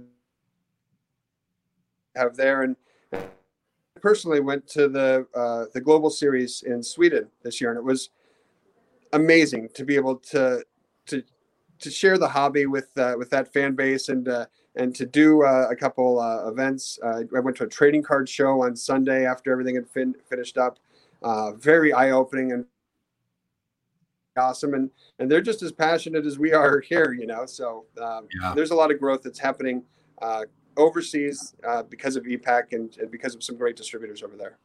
[2.15, 2.63] have there.
[2.63, 2.77] And
[4.01, 8.11] personally went to the uh, the global series in Sweden this year, and it was
[9.13, 10.65] amazing to be able to
[11.07, 11.23] to
[11.79, 15.43] to share the hobby with uh, with that fan base and uh, and to do
[15.43, 16.99] uh, a couple uh, events.
[17.03, 20.59] Uh, I went to a trading card show on Sunday after everything had fin- finished
[20.59, 20.79] up.
[21.57, 22.65] very eye opening and
[24.37, 27.47] awesome, and and they're just as passionate as we are here, you know.
[27.47, 28.53] So um, yeah.
[28.55, 29.83] there's a lot of growth that's happening
[30.77, 34.59] overseas uh, because of e-Pack and, and, because of some great distributors over there.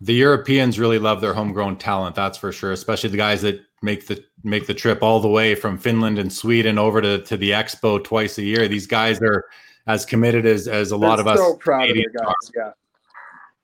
[0.00, 2.72] The Europeans really love their homegrown talent, that's for sure.
[2.72, 6.32] Especially the guys that make the make the trip all the way from Finland and
[6.32, 8.68] Sweden over to, to the expo twice a year.
[8.68, 9.44] These guys are
[9.86, 11.38] as committed as as a They're lot of us.
[11.38, 12.34] So proud of the guys, are.
[12.56, 12.70] yeah.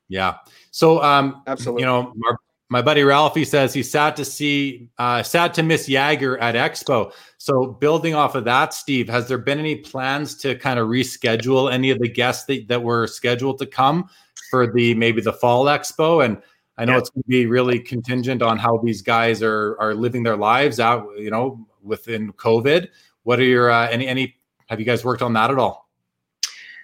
[0.08, 0.34] Yeah.
[0.70, 2.38] So um absolutely you know our
[2.70, 7.12] my buddy Ralphie says he's sad to see, uh, sad to miss Jagr at Expo.
[7.36, 11.70] So, building off of that, Steve, has there been any plans to kind of reschedule
[11.72, 14.08] any of the guests that, that were scheduled to come
[14.50, 16.24] for the maybe the fall Expo?
[16.24, 16.42] And
[16.76, 16.98] I know yeah.
[16.98, 20.80] it's going to be really contingent on how these guys are are living their lives
[20.80, 22.88] out, you know, within COVID.
[23.22, 24.36] What are your uh, any any?
[24.68, 25.90] Have you guys worked on that at all?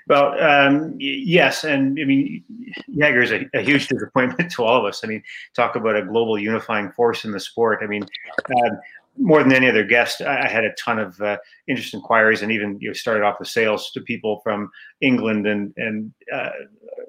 [0.08, 2.44] Well, um, yes, and I mean,
[2.90, 5.02] Jagr is a, a, huge disappointment to all of us.
[5.02, 5.22] I mean,
[5.54, 7.80] talk about a global unifying force in the sport.
[7.82, 8.04] I mean,
[8.38, 8.70] uh,
[9.18, 11.38] more than any other guest, I, had a ton of uh,
[11.68, 14.70] interest inquiries, and even you know, started off with sales to people from
[15.00, 16.50] England and and uh,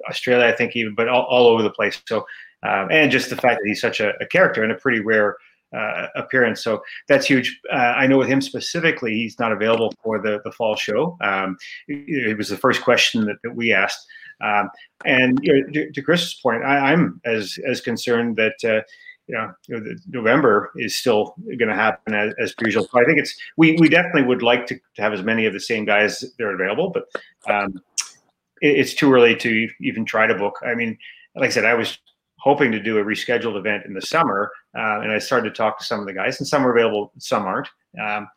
[0.09, 2.01] Australia, I think, even, but all, all over the place.
[2.07, 2.25] So,
[2.63, 5.37] um, and just the fact that he's such a, a character and a pretty rare
[5.75, 6.63] uh, appearance.
[6.63, 7.59] So that's huge.
[7.71, 11.17] Uh, I know with him specifically, he's not available for the, the fall show.
[11.21, 11.57] Um,
[11.87, 14.05] it, it, was the first question that, that we asked.
[14.41, 14.69] Um,
[15.05, 18.85] and you know, to, to, Chris's point, I, am as as concerned that
[19.35, 22.83] uh, you know, know November is still going to happen as, as per usual.
[22.83, 25.53] So I think it's we we definitely would like to, to have as many of
[25.53, 27.05] the same guys that are available, but
[27.51, 27.81] um,
[28.61, 30.55] it, it's too early to even try to book.
[30.65, 30.97] I mean,
[31.35, 31.97] like I said, I was
[32.39, 35.79] hoping to do a rescheduled event in the summer, uh, and I started to talk
[35.79, 37.69] to some of the guys, and some are available, some aren't.
[38.01, 38.27] Um,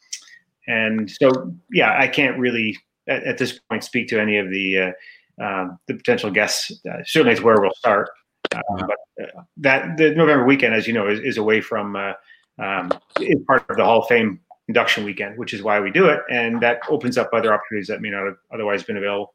[0.67, 2.77] and so, yeah, I can't really
[3.09, 6.73] at, at, this point speak to any of the uh, um, the potential guests.
[6.89, 8.11] Uh, certainly, it's where we'll start.
[8.55, 12.12] Uh, but uh, that the November weekend, as you know, is, is away from uh,
[12.59, 16.06] um, is part of the Hall of Fame induction weekend, which is why we do
[16.06, 19.35] it, and that opens up other opportunities that may not have otherwise been available.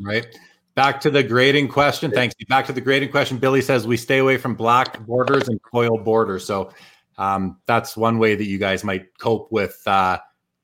[0.00, 0.26] Right.
[0.74, 2.10] Back to the grading question.
[2.10, 2.34] Thanks.
[2.48, 3.36] Back to the grading question.
[3.36, 6.46] Billy says we stay away from black borders and foil borders.
[6.46, 6.72] So
[7.18, 10.18] um, that's one way that you guys might cope with uh,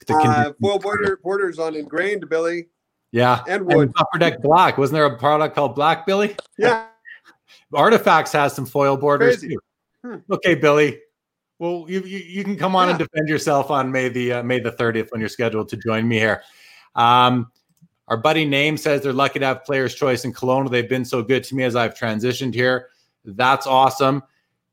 [0.07, 2.69] the uh, foil border borders on Engrained, Billy.
[3.13, 3.89] Yeah, and wood.
[3.89, 4.79] And upper deck black.
[4.79, 6.37] Wasn't there a product called Black Billy?
[6.59, 6.87] Yeah.
[7.73, 9.55] Artifacts has some foil borders Crazy.
[9.55, 9.61] too.
[10.05, 10.33] Hmm.
[10.33, 11.01] Okay, Billy.
[11.59, 12.91] Well, you, you, you can come on yeah.
[12.91, 16.07] and defend yourself on May the uh, May the 30th when you're scheduled to join
[16.07, 16.43] me here.
[16.95, 17.51] Um,
[18.07, 20.71] our buddy Name says they're lucky to have Players Choice in Kelowna.
[20.71, 22.89] They've been so good to me as I've transitioned here.
[23.25, 24.23] That's awesome.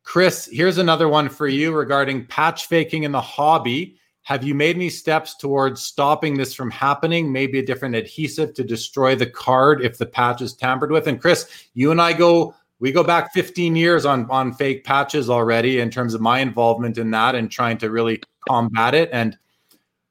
[0.04, 3.98] Chris, here's another one for you regarding patch faking in the hobby.
[4.22, 7.32] Have you made any steps towards stopping this from happening?
[7.32, 11.08] Maybe a different adhesive to destroy the card if the patch is tampered with?
[11.08, 15.30] And Chris, you and I go we go back 15 years on on fake patches
[15.30, 19.10] already in terms of my involvement in that and trying to really combat it.
[19.12, 19.38] And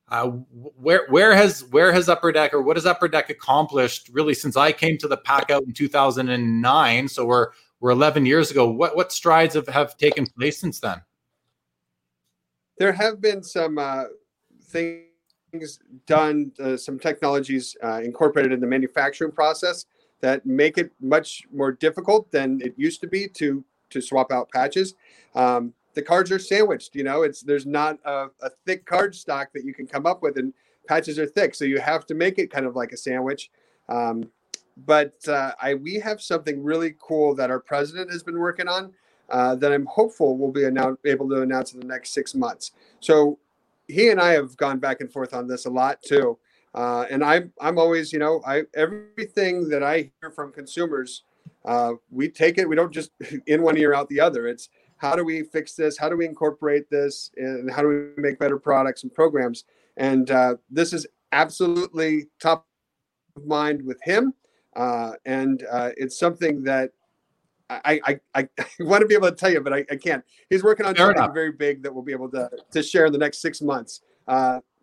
[0.09, 4.35] uh, where where has where has upper deck or what has upper deck accomplished really
[4.35, 7.49] since i came to the pack out in 2009 so we're
[7.85, 8.67] we're 11 years ago.
[8.67, 11.03] What what strides have, have taken place since then?
[12.79, 14.05] There have been some uh,
[14.63, 19.85] things done uh, some technologies uh, incorporated in the manufacturing process
[20.25, 24.51] that make it much more difficult than it used to be to to swap out
[24.51, 24.95] patches.
[25.35, 26.95] Um, the cards are sandwiched.
[26.95, 30.23] You know, it's there's not a, a, thick card stock that you can come up
[30.23, 30.55] with, and
[30.89, 33.51] patches are thick, so you have to make it kind of like a sandwich.
[33.91, 34.31] Um,
[34.87, 38.95] but uh, I we have something really cool that our president has been working on
[39.29, 42.73] uh, that I'm hopeful we'll be announce, able to announce in the next six months.
[43.01, 43.39] So
[43.89, 46.39] he and I have gone back and forth on this a lot too.
[46.75, 51.23] Uh, and I'm I'm always, you know, I everything that I hear from consumers,
[51.65, 52.69] uh, we take it.
[52.69, 53.11] We don't just
[53.47, 54.49] in one ear out the other.
[54.49, 55.99] It's how do we fix this?
[55.99, 57.31] How do we incorporate this?
[57.37, 59.65] And how do we make better products and programs?
[59.97, 62.67] And uh, this is absolutely top
[63.37, 64.35] of mind with him.
[64.75, 66.91] Uh, and uh, it's something that
[67.71, 70.25] I, I, I, I, want to be able to tell you, but I, I can't.
[70.51, 71.35] He's working on Fair something enough.
[71.35, 74.01] very big that we'll be able to, to share in the next six months.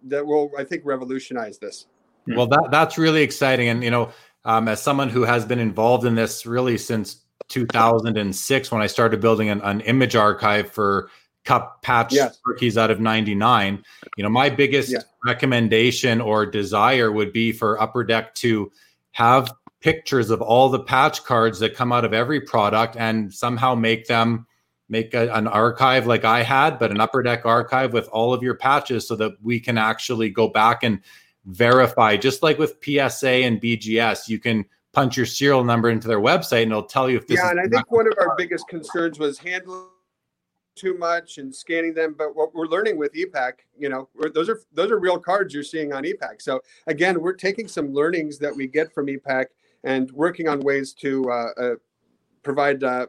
[0.03, 1.87] That will I think revolutionize this.
[2.25, 2.35] Hmm.
[2.35, 4.11] Well, that that's really exciting, and you know,
[4.45, 9.21] um, as someone who has been involved in this really since 2006, when I started
[9.21, 11.09] building an, an image archive for
[11.43, 12.39] Cup patch yes.
[12.45, 13.83] rookies out of 99,
[14.15, 14.95] you know, my biggest
[15.25, 18.71] recommendation or desire would be for Upper Deck to
[19.13, 23.73] have pictures of all the patch cards that come out of every product and somehow
[23.73, 24.45] make them
[24.91, 28.43] make a, an archive like I had, but an upper deck archive with all of
[28.43, 30.99] your patches so that we can actually go back and
[31.45, 36.19] verify, just like with PSA and BGS, you can punch your serial number into their
[36.19, 38.67] website and it'll tell you if this yeah, and I think one of our biggest
[38.67, 39.87] concerns was handling
[40.75, 42.13] too much and scanning them.
[42.17, 45.63] But what we're learning with ePack, you know, those are those are real cards you're
[45.63, 46.41] seeing on ePack.
[46.41, 49.45] So again, we're taking some learnings that we get from ePack
[49.85, 51.75] and working on ways to uh, uh,
[52.43, 53.07] provide uh,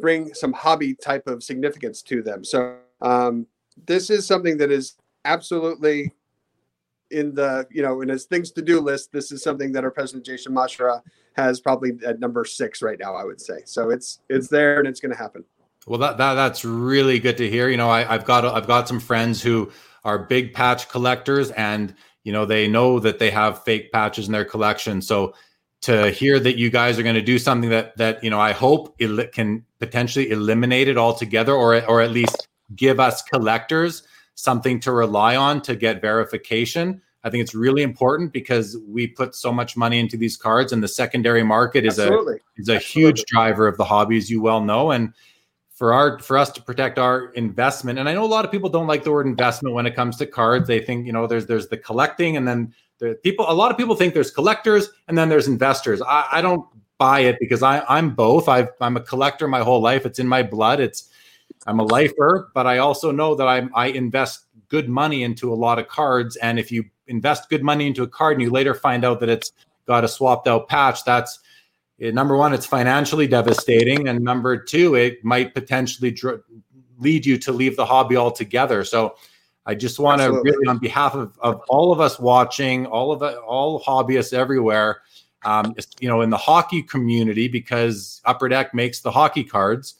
[0.00, 2.44] bring some hobby type of significance to them.
[2.44, 3.46] So um,
[3.86, 6.12] this is something that is absolutely
[7.10, 9.12] in the you know in his things to do list.
[9.12, 11.02] This is something that our president Jason Masherah
[11.34, 13.14] has probably at number six right now.
[13.14, 13.90] I would say so.
[13.90, 15.44] It's it's there and it's going to happen.
[15.86, 17.68] Well, that, that that's really good to hear.
[17.70, 19.70] You know, I, I've got I've got some friends who
[20.04, 21.94] are big patch collectors, and
[22.24, 25.00] you know they know that they have fake patches in their collection.
[25.00, 25.34] So
[25.82, 28.52] to hear that you guys are going to do something that that you know I
[28.52, 34.02] hope it can potentially eliminate it altogether, or or at least give us collectors
[34.34, 37.02] something to rely on to get verification.
[37.24, 40.82] I think it's really important because we put so much money into these cards, and
[40.82, 42.34] the secondary market is Absolutely.
[42.34, 43.02] a is a Absolutely.
[43.02, 44.90] huge driver of the hobby, as you well know.
[44.90, 45.12] And
[45.70, 48.68] for our for us to protect our investment, and I know a lot of people
[48.68, 50.66] don't like the word investment when it comes to cards.
[50.66, 53.76] They think you know there's there's the collecting, and then the people a lot of
[53.76, 56.02] people think there's collectors and then there's investors.
[56.02, 56.66] I, I don't
[56.98, 58.48] buy it because I, i'm both.
[58.48, 60.04] I i'm a collector my whole life.
[60.06, 60.80] It's in my blood.
[60.80, 61.10] It's
[61.66, 65.56] i'm a lifer but i also know that i'm i invest good money into a
[65.56, 66.36] lot of cards.
[66.36, 69.28] And if you invest good money into a card and you later find out that
[69.28, 69.52] it's
[69.86, 71.38] got a swapped out patch that's
[72.00, 74.08] eh, number one it's financially devastating.
[74.08, 76.42] And number two it might potentially dr-
[76.98, 78.84] lead you to leave the hobby altogether.
[78.84, 79.16] So
[79.68, 83.22] I just want to really, on behalf of, of all of us watching, all of
[83.44, 85.02] all hobbyists everywhere,
[85.44, 89.96] um, you know, in the hockey community, because Upper Deck makes the hockey cards.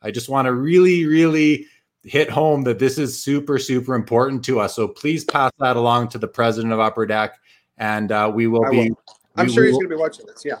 [0.00, 1.66] I just want to really, really
[2.04, 4.74] hit home that this is super, super important to us.
[4.74, 7.38] So please pass that along to the president of Upper Deck,
[7.76, 8.92] and uh, we will be.
[9.36, 10.42] I'm sure he's going to be watching this.
[10.42, 10.60] Yeah.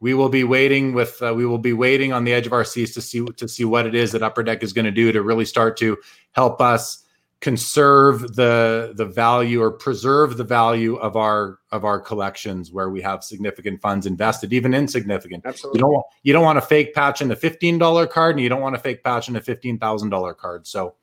[0.00, 1.20] We will be waiting with.
[1.22, 3.66] Uh, we will be waiting on the edge of our seats to see to see
[3.66, 5.98] what it is that Upper Deck is going to do to really start to
[6.32, 7.04] help us
[7.40, 13.00] conserve the the value or preserve the value of our of our collections where we
[13.00, 15.44] have significant funds invested even insignificant.
[15.46, 15.78] Absolutely.
[15.78, 18.60] you don't you don't want a fake patch in a $15 card and you don't
[18.60, 20.66] want a fake patch in a $15000 card.
[20.66, 20.94] So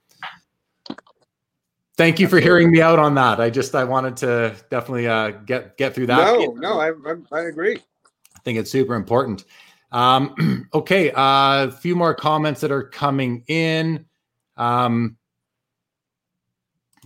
[1.97, 3.39] thank you for hearing me out on that.
[3.39, 6.17] I just i wanted to definitely uh, get get through that.
[6.17, 7.77] No no i i, I agree.
[7.77, 9.45] I think it's super important.
[9.91, 14.05] Um, okay uh, a few more comments that are coming in.
[14.55, 15.17] Um,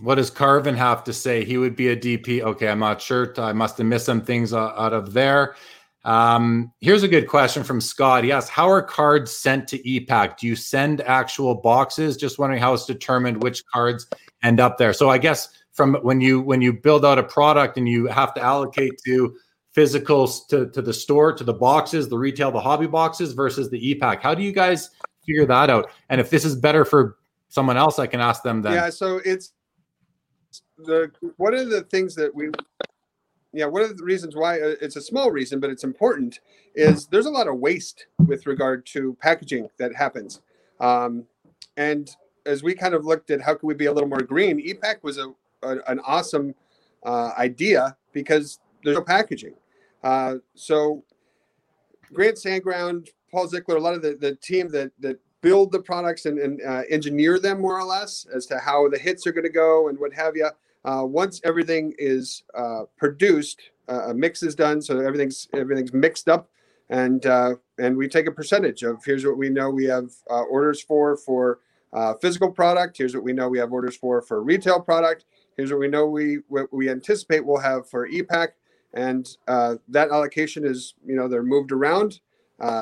[0.02, 1.44] What does Carvin have to say?
[1.44, 2.42] He would be a DP.
[2.42, 3.32] Okay, I'm not sure.
[3.38, 5.54] I must have missed some things out of there.
[6.04, 8.28] Um, here's a good question from Scott.
[8.28, 10.38] Asks, How are cards sent to e-Pack?
[10.38, 12.16] Do you send actual boxes?
[12.16, 14.08] Just wondering how it's determined which cards
[14.42, 14.92] end up there.
[14.92, 18.34] So I guess from when you when you build out a product and you have
[18.34, 19.36] to allocate to
[19.74, 23.88] physicals to, to the store, to the boxes, the retail, the hobby boxes versus the
[23.88, 24.20] e-Pack.
[24.20, 24.90] How do you guys
[25.24, 25.90] figure that out?
[26.08, 27.18] And if this is better for
[27.48, 28.72] someone else, I can ask them then.
[28.72, 29.52] Yeah, so it's
[30.84, 32.50] the one of the things that we
[33.52, 36.40] yeah one of the reasons why uh, it's a small reason but it's important
[36.74, 40.40] is there's a lot of waste with regard to packaging that happens.
[40.80, 41.24] Um,
[41.76, 42.10] and
[42.46, 45.04] as we kind of looked at how can we be a little more green e-Pack
[45.04, 45.32] was a,
[45.62, 46.54] a an awesome
[47.04, 49.54] uh, idea because there's no packaging.
[50.02, 51.04] Uh, so
[52.12, 56.24] grant sandground paul zickler a lot of the, the team that that build the products
[56.26, 59.44] and, and uh, engineer them more or less as to how the hits are going
[59.44, 60.48] to go and what have you
[60.84, 66.28] uh, once everything is uh, produced, uh, a mix is done, so everything's everything's mixed
[66.28, 66.48] up,
[66.90, 70.42] and uh, and we take a percentage of here's what we know we have uh,
[70.42, 71.60] orders for for
[72.20, 72.96] physical product.
[72.96, 75.24] Here's what we know we have orders for for retail product.
[75.56, 78.54] Here's what we know we what we anticipate we'll have for e-Pack,
[78.94, 82.20] and that allocation is you know they're moved around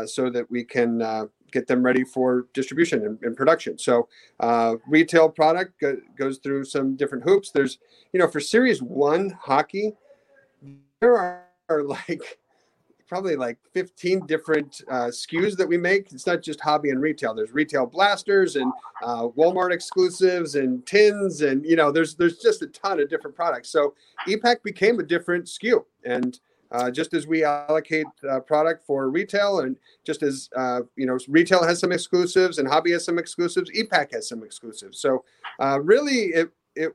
[0.06, 3.78] so that we can get them ready for distribution and, and production.
[3.78, 4.08] So
[4.40, 7.50] uh, retail product go, goes through some different hoops.
[7.50, 7.78] There's,
[8.12, 9.92] you know, for Series One hockey,
[11.00, 12.38] there are, are like
[13.10, 16.12] probably like 15 different uh, SKUs that we make.
[16.12, 17.34] It's not just hobby and retail.
[17.34, 18.72] There's retail blasters and
[19.02, 23.34] uh, Walmart exclusives and tins, and you know, there's there's just a ton of different
[23.34, 23.68] products.
[23.68, 23.94] So
[24.28, 26.38] e-Pack became a different SKU, and
[26.72, 31.18] uh, just as we allocate uh, product for retail, and just as uh, you know,
[31.28, 35.00] retail has some exclusives and hobby has some exclusives, e-Pack has some exclusives.
[35.00, 35.24] So
[35.58, 36.94] uh, really, it it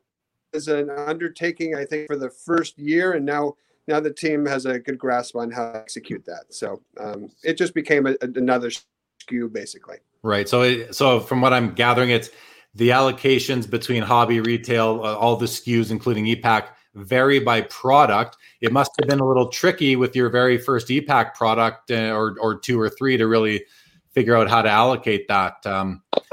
[0.54, 3.56] is an undertaking, I think, for the first year, and now
[3.88, 6.46] now the team has a good grasp on how to execute that.
[6.50, 9.98] So um, it just became a, a, another SKU, basically.
[10.24, 10.50] Right.
[10.50, 12.30] So it, so from what I'm gathering, it's
[12.74, 18.38] the allocations between hobby, retail, uh, all the SKUs, including e-Pack vary by product.
[18.62, 22.36] It must have been a little tricky with your very first e-Pack product uh, or,
[22.40, 23.66] or two or three to really
[24.12, 25.66] figure out how to allocate that.
[25.66, 26.24] Um, okay.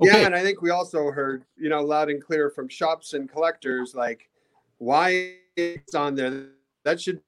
[0.00, 3.30] Yeah, and I think we also heard, you know, loud and clear from shops and
[3.30, 4.28] collectors, like
[4.78, 6.48] why it's on there.
[6.82, 7.20] That should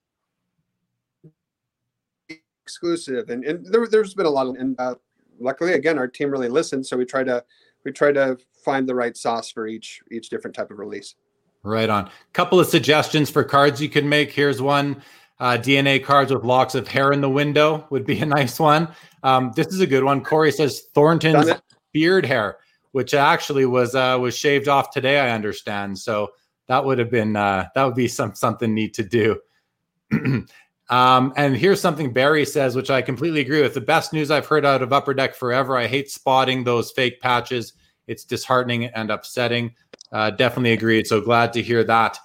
[2.28, 3.30] be exclusive.
[3.30, 4.96] And, and there, has been a lot of, and uh,
[5.38, 6.84] luckily, again, our team really listened.
[6.84, 7.44] So we try to,
[7.84, 11.14] we try to find the right sauce for each, each different type of release.
[11.66, 12.08] Right on.
[12.32, 14.30] Couple of suggestions for cards you can make.
[14.30, 15.02] Here's one.
[15.40, 18.88] Uh, DNA cards with locks of hair in the window would be a nice one.
[19.24, 20.22] Um, this is a good one.
[20.22, 21.50] Corey says Thornton's
[21.92, 22.58] beard hair,
[22.92, 25.18] which actually was uh, was shaved off today.
[25.18, 25.98] I understand.
[25.98, 26.30] So
[26.68, 29.40] that would have been uh, that would be some something neat to do.
[30.88, 33.74] um, and here's something Barry says, which I completely agree with.
[33.74, 35.76] The best news I've heard out of Upper Deck forever.
[35.76, 37.72] I hate spotting those fake patches.
[38.06, 39.74] It's disheartening and upsetting.
[40.12, 41.06] Uh, definitely agreed.
[41.06, 42.18] So glad to hear that.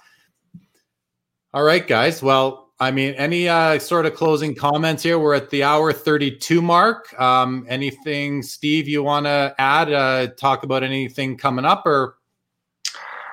[1.54, 2.22] All right, guys.
[2.22, 5.18] Well, I mean, any uh, sort of closing comments here?
[5.18, 7.18] We're at the hour 32 mark.
[7.20, 9.92] Um, anything, Steve, you want to add?
[9.92, 12.16] Uh, talk about anything coming up or?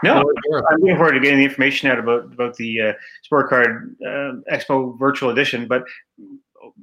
[0.03, 2.93] No, I'm looking forward to getting the information out about about the uh,
[3.23, 5.67] Sport Card uh, Expo Virtual Edition.
[5.67, 5.83] But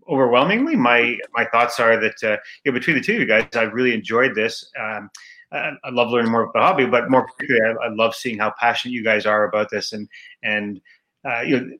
[0.09, 3.47] overwhelmingly, my my thoughts are that uh, you know, between the two of you guys,
[3.55, 4.71] I've really enjoyed this.
[4.79, 5.09] Um,
[5.53, 8.53] I, love learning more about the hobby, but more particularly, I, I, love seeing how
[8.59, 9.93] passionate you guys are about this.
[9.93, 10.09] And
[10.43, 10.81] and
[11.27, 11.71] uh, you know,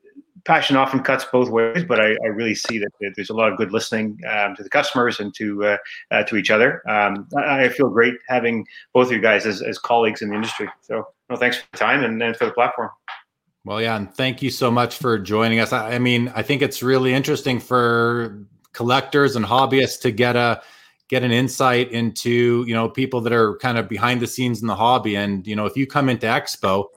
[0.47, 3.57] passion often cuts both ways, but I, I really see that, there's a lot of
[3.57, 5.77] good listening um, to the customers and to uh,
[6.11, 6.81] uh, to each other.
[6.89, 10.35] Um, I, I, feel great having both of you guys as, as colleagues in the
[10.35, 10.69] industry.
[10.81, 12.89] So, well, thanks for the time and, and for the platform.
[13.65, 15.73] Well, yeah, and thank you so much for joining us.
[15.73, 20.61] I, I mean, I think it's really interesting for collectors and hobbyists to get a
[21.09, 24.67] get an insight into you know people that are kind of behind the scenes in
[24.67, 25.15] the hobby.
[25.15, 26.87] And you know if you come into expo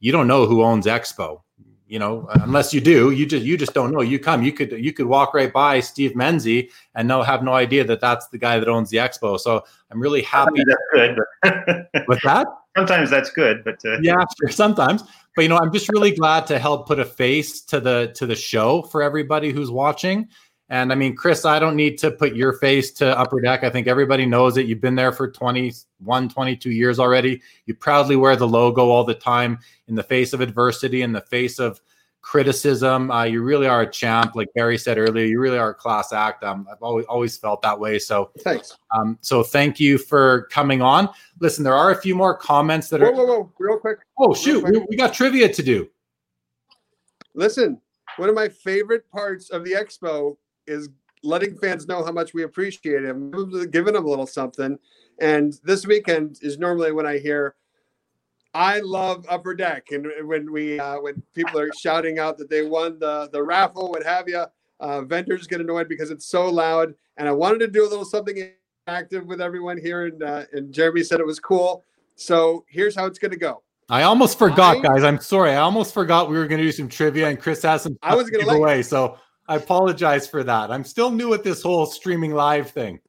[0.00, 1.40] you don't know who owns expo
[1.88, 4.02] you know unless you do you just you just don't know.
[4.02, 7.54] You come you could you could walk right by steve menzie and no have no
[7.54, 9.40] idea that that's the guy that owns the expo.
[9.40, 12.46] So i'm really happy that's good with that?
[12.76, 15.02] Sometimes that's good but uh, yeah sure, sometimes.
[15.34, 18.26] But you know i'm just really glad to help put a face to the to
[18.26, 20.28] the show for everybody who's watching
[20.70, 23.64] and I mean, Chris, I don't need to put your face to Upper Deck.
[23.64, 24.66] I think everybody knows it.
[24.66, 27.40] You've been there for 21, 22 years already.
[27.66, 31.22] You proudly wear the logo all the time in the face of adversity, in the
[31.22, 31.80] face of
[32.20, 33.10] criticism.
[33.10, 35.24] Uh, you really are a champ, like Barry said earlier.
[35.24, 36.44] You really are a class act.
[36.44, 37.98] Um, I've always always felt that way.
[37.98, 38.76] So Thanks.
[38.94, 41.08] um, so thank you for coming on.
[41.40, 43.12] Listen, there are a few more comments that Whoa, are.
[43.14, 43.52] whoa, whoa!
[43.58, 44.00] Real quick.
[44.18, 45.88] Oh shoot, we, we got trivia to do.
[47.34, 47.80] Listen,
[48.18, 50.36] one of my favorite parts of the expo
[50.68, 50.88] is
[51.22, 53.30] letting fans know how much we appreciate them,
[53.70, 54.78] giving them a little something.
[55.20, 57.56] And this weekend is normally when I hear,
[58.54, 62.62] "I love Upper Deck," and when we uh, when people are shouting out that they
[62.62, 64.44] won the the raffle, what have you,
[64.80, 66.94] uh, vendors get annoyed because it's so loud.
[67.16, 68.52] And I wanted to do a little something
[68.86, 71.84] active with everyone here, and uh, and Jeremy said it was cool.
[72.14, 73.62] So here's how it's going to go.
[73.90, 75.02] I almost forgot, I- guys.
[75.02, 75.52] I'm sorry.
[75.52, 77.98] I almost forgot we were going to do some trivia, and Chris has some.
[78.02, 79.18] I was gonna give away, so
[79.48, 80.70] I apologize for that.
[80.70, 83.00] I'm still new at this whole streaming live thing.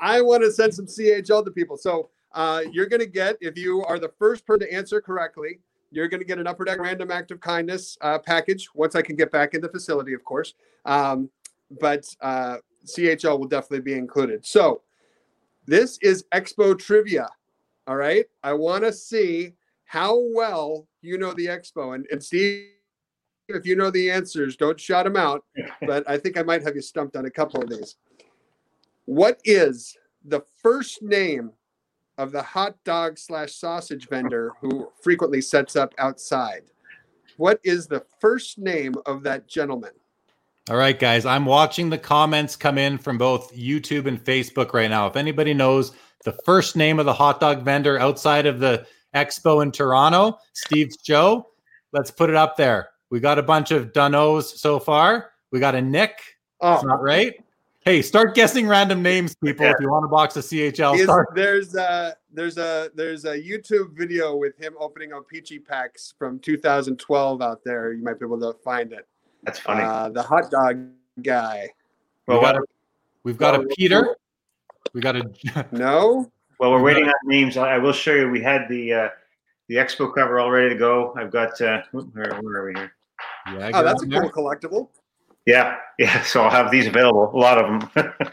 [0.00, 1.76] I want to send some CHL to people.
[1.76, 5.60] So uh, you're going to get, if you are the first person to answer correctly,
[5.90, 9.02] you're going to get an Upper Deck Random Act of Kindness uh, package once I
[9.02, 10.54] can get back in the facility, of course.
[10.84, 11.30] Um,
[11.80, 14.44] but uh, CHL will definitely be included.
[14.44, 14.82] So
[15.66, 17.28] this is Expo Trivia.
[17.86, 18.26] All right.
[18.42, 19.54] I want to see
[19.84, 21.94] how well you know the Expo.
[21.94, 22.70] And, and Steve,
[23.48, 25.44] if you know the answers, don't shout them out.
[25.86, 27.96] But I think I might have you stumped on a couple of these.
[29.06, 31.52] What is the first name
[32.18, 36.62] of the hot dog slash sausage vendor who frequently sets up outside?
[37.36, 39.92] What is the first name of that gentleman?
[40.68, 41.24] All right, guys.
[41.24, 45.06] I'm watching the comments come in from both YouTube and Facebook right now.
[45.06, 45.92] If anybody knows
[46.24, 50.96] the first name of the hot dog vendor outside of the expo in Toronto, Steve's
[50.98, 51.46] Joe,
[51.92, 52.90] let's put it up there.
[53.10, 55.32] We got a bunch of Dunnos so far.
[55.50, 56.20] We got a Nick.
[56.60, 57.34] Oh, It's not right.
[57.80, 59.64] Hey, start guessing random names, people.
[59.64, 61.28] If you want a box of CHL, is- start.
[61.34, 66.38] there's a there's a there's a YouTube video with him opening up peachy packs from
[66.40, 67.92] 2012 out there.
[67.92, 69.06] You might be able to find it.
[69.42, 69.82] That's funny.
[69.82, 70.86] Uh, the hot dog
[71.22, 71.70] guy.
[72.26, 72.62] we got a,
[73.24, 74.16] we've got a Peter.
[74.92, 75.24] We got a
[75.72, 78.28] No, Well, we're waiting on names, I I will show you.
[78.28, 79.08] We had the uh,
[79.68, 81.14] the expo cover all ready to go.
[81.16, 82.92] I've got uh, where, where are we here?
[83.54, 83.70] Yeah.
[83.74, 84.22] oh, that's a there.
[84.22, 84.88] cool collectible.
[85.46, 86.22] Yeah, yeah.
[86.22, 87.30] So I'll have these available.
[87.34, 88.32] A lot of them.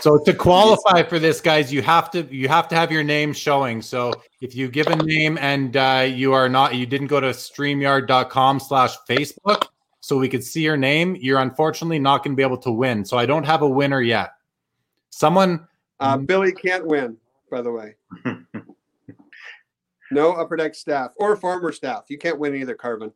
[0.00, 3.32] So to qualify for this, guys, you have to you have to have your name
[3.32, 3.80] showing.
[3.80, 7.28] So if you give a name and uh, you are not you didn't go to
[7.28, 9.68] streamyard.com slash Facebook
[10.00, 13.04] so we could see your name, you're unfortunately not going to be able to win.
[13.04, 14.30] So I don't have a winner yet.
[15.10, 15.68] Someone
[16.00, 16.16] Uh.
[16.16, 17.16] Billy can't win,
[17.48, 17.94] by the way.
[20.10, 22.04] No upper deck staff or farmer staff.
[22.08, 23.12] You can't win either, Carvin.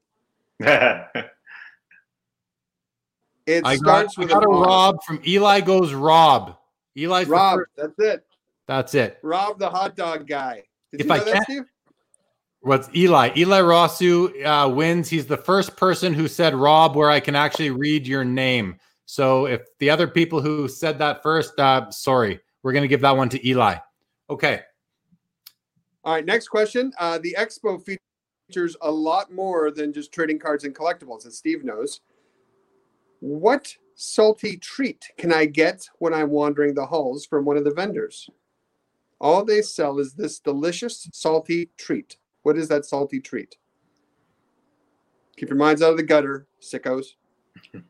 [3.46, 4.64] It I got, starts I with got a R.
[4.64, 6.56] Rob from Eli goes Rob.
[6.96, 8.24] Eli's Rob, that's it.
[8.68, 9.18] that's it.
[9.22, 10.62] Rob, the hot dog guy.
[10.92, 11.64] Did If you I that, Steve?
[12.60, 13.30] What's Eli?
[13.36, 15.08] Eli Rosu uh, wins.
[15.08, 18.78] He's the first person who said Rob, where I can actually read your name.
[19.06, 23.00] So if the other people who said that first, uh, sorry, we're going to give
[23.00, 23.76] that one to Eli.
[24.28, 24.60] Okay.
[26.04, 26.92] All right, next question.
[26.98, 27.84] Uh, the expo
[28.50, 32.00] features a lot more than just trading cards and collectibles, as Steve knows.
[33.20, 37.72] What salty treat can I get when I'm wandering the halls from one of the
[37.72, 38.28] vendors?
[39.20, 42.16] All they sell is this delicious salty treat.
[42.42, 43.56] What is that salty treat?
[45.36, 47.06] Keep your minds out of the gutter, sickos.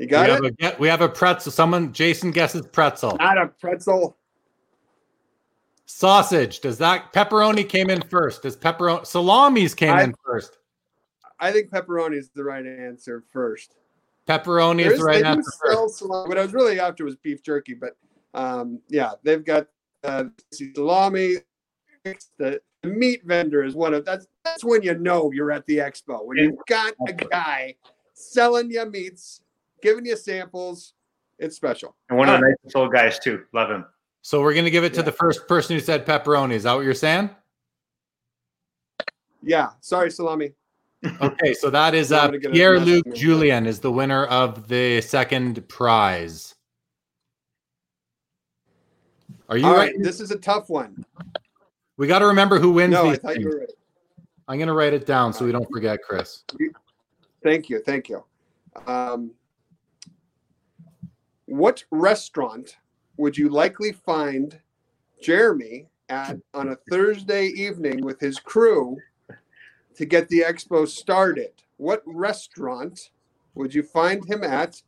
[0.00, 0.56] You We got have, it?
[0.60, 1.52] a, we have a pretzel.
[1.52, 3.16] Someone, Jason guesses pretzel.
[3.20, 4.16] Not a pretzel.
[5.86, 6.60] Sausage.
[6.60, 8.42] Does that pepperoni came in first?
[8.42, 10.58] Does pepperoni salamis came I- in first?
[11.40, 13.74] I think pepperoni is the right answer first.
[14.26, 15.98] Pepperoni There is the right they do answer first.
[15.98, 16.28] salami.
[16.28, 17.96] What I was really after was beef jerky, but
[18.32, 19.66] um, yeah, they've got
[20.04, 21.36] uh, salami.
[22.04, 25.78] The, the meat vendor is one of that's that's when you know you're at the
[25.78, 27.74] expo when you've got a guy
[28.14, 29.42] selling you meats,
[29.82, 30.94] giving you samples.
[31.38, 31.96] It's special.
[32.08, 33.42] and one of the nicest old guys too.
[33.52, 33.84] Love him.
[34.24, 36.52] So we're going to give it to the first person who said pepperoni.
[36.52, 37.28] Is that what you're saying?
[39.42, 40.52] Yeah, sorry, salami.
[41.20, 43.04] Okay, so that is uh, gonna get a Pierre Luc.
[43.14, 46.54] Julien is the winner of the second prize.
[49.50, 49.92] Are you All right?
[49.92, 51.04] right, this is a tough one.
[51.98, 53.68] We got to remember who wins No, I thought you were right.
[54.48, 56.44] I'm going to write it down so we don't forget, Chris.
[57.42, 57.80] Thank you.
[57.80, 58.24] Thank you.
[58.86, 59.32] Um,
[61.44, 62.78] what restaurant
[63.16, 64.58] would you likely find
[65.22, 68.96] Jeremy at on a Thursday evening with his crew
[69.96, 71.52] to get the expo started?
[71.76, 73.10] What restaurant
[73.54, 74.80] would you find him at?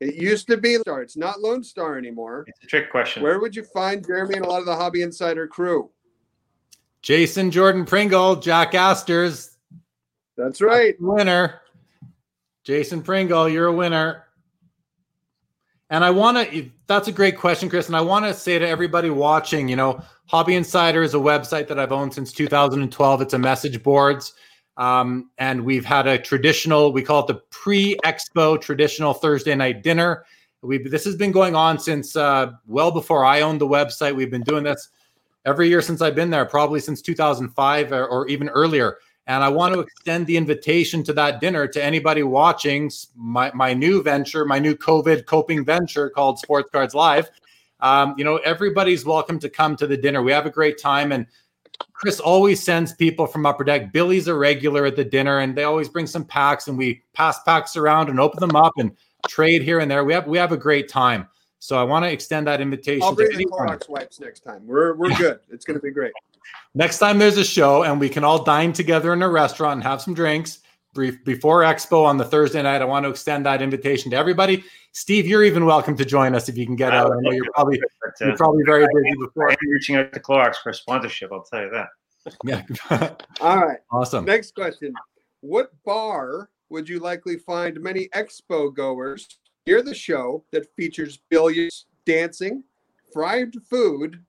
[0.00, 1.02] It used to be Star.
[1.02, 2.44] It's not Lone Star anymore.
[2.48, 3.22] It's a trick question.
[3.22, 5.90] Where would you find Jeremy and a lot of the Hobby Insider crew?
[7.02, 9.58] Jason Jordan Pringle, Jack Astor's.
[10.36, 10.96] That's right.
[10.98, 11.60] Winner.
[12.64, 14.24] Jason Pringle, you're a winner.
[15.92, 17.88] And I want to, that's a great question, Chris.
[17.88, 21.68] And I want to say to everybody watching, you know, Hobby Insider is a website
[21.68, 23.20] that I've owned since 2012.
[23.20, 24.32] It's a message boards.
[24.78, 29.82] Um, and we've had a traditional, we call it the pre expo traditional Thursday night
[29.82, 30.24] dinner.
[30.62, 34.16] We this has been going on since uh, well before I owned the website.
[34.16, 34.88] We've been doing this
[35.44, 38.96] every year since I've been there, probably since 2005 or, or even earlier.
[39.26, 43.72] And I want to extend the invitation to that dinner to anybody watching my, my
[43.72, 47.30] new venture, my new COVID coping venture called Sports Cards Live.
[47.80, 50.22] Um, you know, everybody's welcome to come to the dinner.
[50.22, 51.12] We have a great time.
[51.12, 51.26] And
[51.92, 53.92] Chris always sends people from Upper Deck.
[53.92, 57.42] Billy's a regular at the dinner, and they always bring some packs, and we pass
[57.44, 58.92] packs around and open them up and
[59.28, 60.04] trade here and there.
[60.04, 61.28] We have we have a great time.
[61.58, 63.02] So I want to extend that invitation.
[63.04, 64.66] I'll bring the Clorox wipes next time.
[64.66, 65.40] We're we're good.
[65.50, 66.12] It's going to be great.
[66.74, 69.82] Next time there's a show and we can all dine together in a restaurant and
[69.82, 70.60] have some drinks
[70.94, 72.82] brief before Expo on the Thursday night.
[72.82, 74.64] I want to extend that invitation to everybody.
[74.92, 77.10] Steve, you're even welcome to join us if you can get out.
[77.12, 79.50] I know you're probably but, uh, you're probably very busy before.
[79.50, 81.32] I'm reaching out to Clorox for a sponsorship.
[81.32, 81.88] I'll tell you that.
[82.44, 83.16] Yeah.
[83.40, 83.78] all right.
[83.90, 84.24] Awesome.
[84.24, 84.92] Next question:
[85.40, 89.26] What bar would you likely find many Expo goers
[89.66, 92.62] near the show that features billiards, dancing,
[93.12, 94.22] fried food,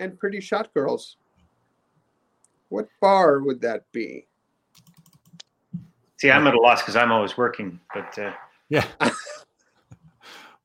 [0.00, 1.16] and pretty shot girls?
[2.68, 4.26] What bar would that be?
[6.18, 8.32] See, I'm at a loss because I'm always working, but uh...
[8.68, 8.84] yeah.
[9.00, 9.12] well,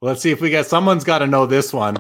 [0.02, 1.98] let's see if we get someone's got to know this one.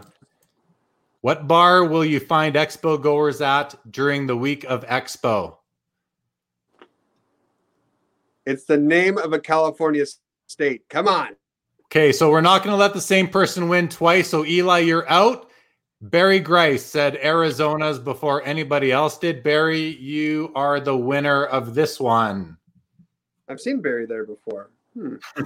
[1.21, 5.57] What bar will you find expo goers at during the week of expo?
[8.45, 10.05] It's the name of a California
[10.47, 10.83] state.
[10.89, 11.29] Come on.
[11.85, 14.29] Okay, so we're not going to let the same person win twice.
[14.29, 15.49] So Eli, you're out.
[16.03, 19.41] Barry Grice said Arizona's before anybody else did.
[19.41, 22.57] Barry, you are the winner of this one.
[23.47, 24.69] I've seen Barry there before.
[24.95, 25.15] Hmm.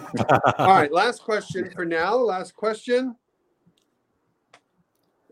[0.58, 2.16] All right, last question for now.
[2.16, 3.16] Last question.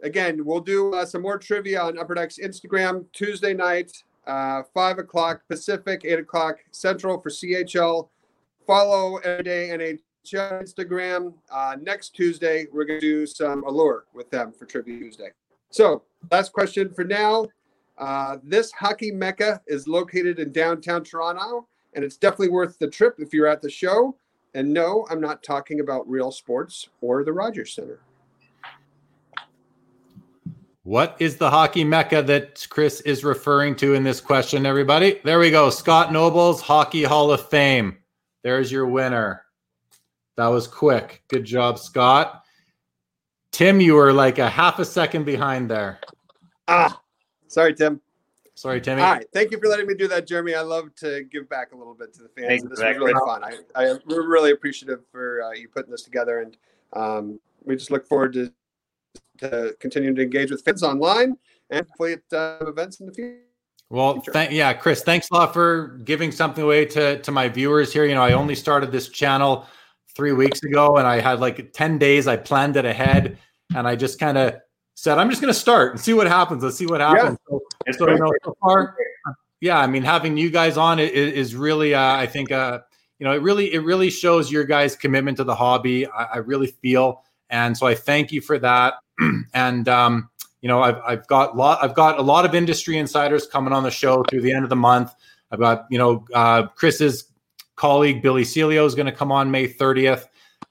[0.04, 3.92] Again, we'll do uh, some more trivia on Upper Deck's Instagram Tuesday night,
[4.28, 8.10] uh, 5 o'clock Pacific, 8 o'clock Central for CHL.
[8.68, 9.72] Follow everyday
[10.34, 11.34] Instagram.
[11.52, 15.30] Uh, next Tuesday, we're going to do some Allure with them for Trivia Tuesday.
[15.70, 17.48] So, last question for now.
[17.98, 23.16] Uh, this hockey mecca is located in downtown Toronto, and it's definitely worth the trip
[23.20, 24.16] if you're at the show.
[24.54, 28.00] And no, I'm not talking about real sports or the Rogers Center.
[30.84, 35.20] What is the hockey mecca that Chris is referring to in this question, everybody?
[35.24, 35.72] There we go.
[35.72, 37.98] Scott Noble's Hockey Hall of Fame.
[38.44, 39.45] There's your winner.
[40.38, 41.24] That was quick.
[41.28, 42.44] Good job, Scott.
[43.52, 46.00] Tim, you were like a half a second behind there.
[46.68, 47.02] Ah,
[47.48, 48.02] sorry, Tim.
[48.56, 49.02] Sorry, Timmy.
[49.02, 49.26] All right.
[49.34, 50.56] Thank you for letting me do that, Jeremy.
[50.56, 52.48] I love to give back a little bit to the fans.
[52.48, 53.44] Thanks, This was really fun.
[53.44, 56.40] I, I, we're really appreciative for uh, you putting this together.
[56.40, 56.58] And
[56.94, 58.54] um, we just look forward to,
[59.40, 61.38] to continuing to engage with fans online
[61.70, 63.40] and hopefully at uh, events in the future.
[63.90, 67.92] Well, th- yeah, Chris, thanks a lot for giving something away to, to my viewers
[67.92, 68.06] here.
[68.06, 69.68] You know, I only started this channel
[70.16, 72.28] three weeks ago and I had like 10 days.
[72.28, 73.38] I planned it ahead
[73.76, 74.56] and I just kind of
[74.96, 76.64] said, I'm just going to start and see what happens.
[76.64, 77.38] Let's see what happens.
[77.50, 77.58] Yeah.
[77.90, 78.96] So, so, you know, so far,
[79.62, 82.80] yeah, I mean, having you guys on it is really, uh, I think, uh,
[83.20, 86.08] you know, it really, it really shows your guys' commitment to the hobby.
[86.08, 88.96] I, I really feel, and so I thank you for that.
[89.54, 90.30] and um,
[90.62, 93.84] you know, I've, I've got lot, I've got a lot of industry insiders coming on
[93.84, 95.14] the show through the end of the month.
[95.52, 97.32] I've got, you know, uh, Chris's
[97.76, 100.26] colleague Billy Celio is going to come on May 30th.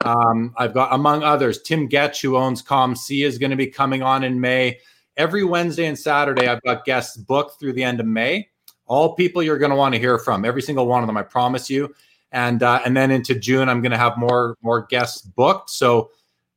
[0.04, 4.02] Um, I've got, among others, Tim Getsch, who owns COMC, is going to be coming
[4.02, 4.78] on in May.
[5.16, 8.48] Every Wednesday and Saturday, I've got guests booked through the end of May.
[8.86, 11.22] All people you're going to want to hear from, every single one of them, I
[11.22, 11.94] promise you.
[12.32, 15.70] And uh, and then into June, I'm going to have more more guests booked.
[15.70, 16.10] So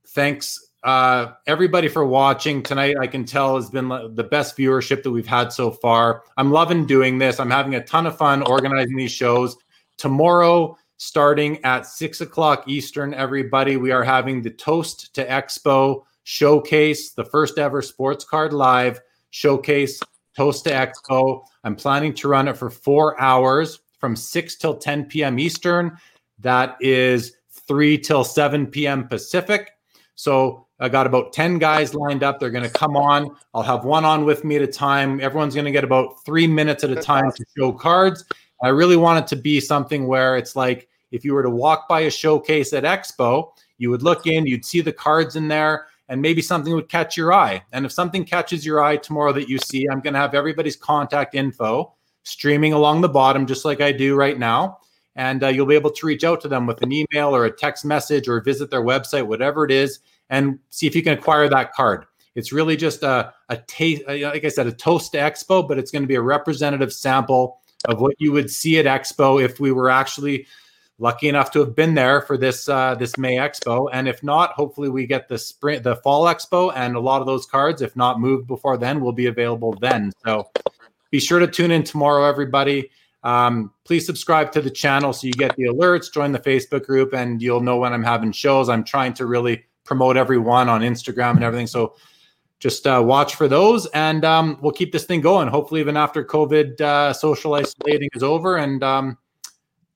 [0.07, 2.95] thanks uh, everybody for watching tonight.
[2.99, 6.23] I can tell has been the best viewership that we've had so far.
[6.37, 7.39] I'm loving doing this.
[7.39, 9.57] I'm having a ton of fun organizing these shows.
[9.97, 17.11] Tomorrow, starting at six o'clock Eastern, everybody, we are having the Toast to Expo showcase,
[17.11, 18.99] the first ever sports card live
[19.29, 19.99] showcase,
[20.35, 21.43] Toast to Expo.
[21.63, 25.39] I'm planning to run it for four hours from 6 till 10 p.m.
[25.39, 25.97] Eastern.
[26.39, 27.33] That is
[27.67, 29.07] 3 till 7 p.m.
[29.07, 29.71] Pacific.
[30.15, 32.39] So I got about 10 guys lined up.
[32.39, 33.35] They're going to come on.
[33.53, 35.19] I'll have one on with me at a time.
[35.21, 38.25] Everyone's going to get about three minutes at a time to show cards.
[38.61, 41.87] I really want it to be something where it's like if you were to walk
[41.87, 45.87] by a showcase at Expo, you would look in, you'd see the cards in there,
[46.09, 47.63] and maybe something would catch your eye.
[47.71, 50.75] And if something catches your eye tomorrow that you see, I'm going to have everybody's
[50.75, 51.93] contact info
[52.23, 54.79] streaming along the bottom, just like I do right now.
[55.15, 57.51] And uh, you'll be able to reach out to them with an email or a
[57.51, 61.49] text message or visit their website, whatever it is, and see if you can acquire
[61.49, 62.05] that card.
[62.35, 65.89] It's really just a, a taste, like I said, a toast to Expo, but it's
[65.89, 69.71] going to be a representative sample of what you would see at Expo if we
[69.71, 70.47] were actually
[70.99, 73.89] lucky enough to have been there for this uh, this May Expo.
[73.93, 77.27] And if not, hopefully we get the spring, the Fall Expo, and a lot of
[77.27, 80.11] those cards, if not moved before then, will be available then.
[80.25, 80.49] So
[81.11, 82.89] be sure to tune in tomorrow, everybody.
[83.23, 86.11] Um, please subscribe to the channel so you get the alerts.
[86.11, 88.69] Join the Facebook group, and you'll know when I'm having shows.
[88.69, 91.67] I'm trying to really promote everyone on Instagram and everything.
[91.67, 91.95] So
[92.59, 95.47] just uh, watch for those, and um, we'll keep this thing going.
[95.47, 99.17] Hopefully, even after COVID uh, social isolating is over, and um,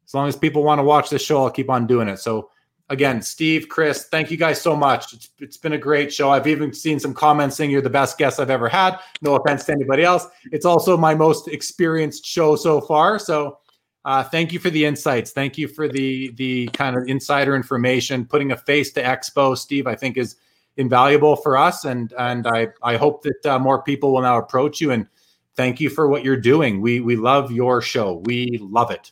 [0.06, 2.18] as long as people want to watch this show, I'll keep on doing it.
[2.20, 2.50] So
[2.92, 5.14] again, Steve, Chris, thank you guys so much.
[5.14, 6.30] It's, it's been a great show.
[6.30, 9.00] I've even seen some comments saying you're the best guest I've ever had.
[9.22, 10.28] No offense to anybody else.
[10.52, 13.18] It's also my most experienced show so far.
[13.18, 13.60] So
[14.04, 15.32] uh, thank you for the insights.
[15.32, 18.26] Thank you for the the kind of insider information.
[18.26, 20.36] Putting a face to Expo, Steve, I think is
[20.78, 24.82] invaluable for us, and and I I hope that uh, more people will now approach
[24.82, 25.08] you and
[25.56, 26.82] thank you for what you're doing.
[26.82, 28.22] We we love your show.
[28.26, 29.12] We love it.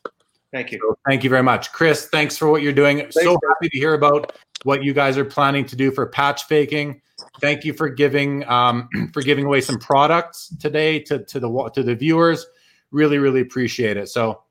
[0.51, 0.79] Thank you.
[0.81, 1.71] So thank you very much.
[1.71, 2.97] Chris, thanks for what you're doing.
[2.99, 4.33] Thanks, so happy to hear about
[4.63, 7.01] what you guys are planning to do for patch faking.
[7.39, 11.83] Thank you for giving um, for giving away some products today to, to the to
[11.83, 12.45] the viewers.
[12.91, 14.09] Really, really appreciate it.
[14.09, 14.41] So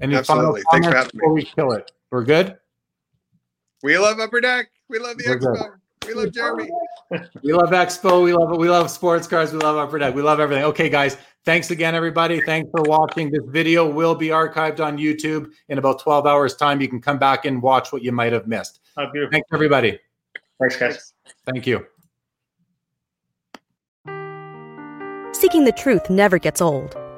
[0.00, 0.62] any Absolutely.
[0.70, 1.42] Thanks for having before me.
[1.42, 1.90] we kill it.
[2.10, 2.56] We're good?
[3.82, 4.68] We love Upper Deck.
[4.88, 5.79] We love the Expo.
[6.10, 6.16] Good.
[6.16, 6.70] We love Jeremy.
[7.42, 8.24] we love Expo.
[8.24, 8.58] We love it.
[8.58, 9.52] We love sports cars.
[9.52, 10.14] We love Upper Deck.
[10.14, 10.64] We love everything.
[10.64, 11.16] Okay, guys.
[11.44, 12.40] Thanks again, everybody.
[12.42, 13.30] Thanks for watching.
[13.30, 16.80] This video will be archived on YouTube in about 12 hours' time.
[16.80, 18.80] You can come back and watch what you might have missed.
[18.98, 19.98] Oh, Thanks, everybody.
[20.60, 21.14] Thanks, guys.
[21.46, 21.86] Thank you.
[25.32, 26.99] Seeking the truth never gets old.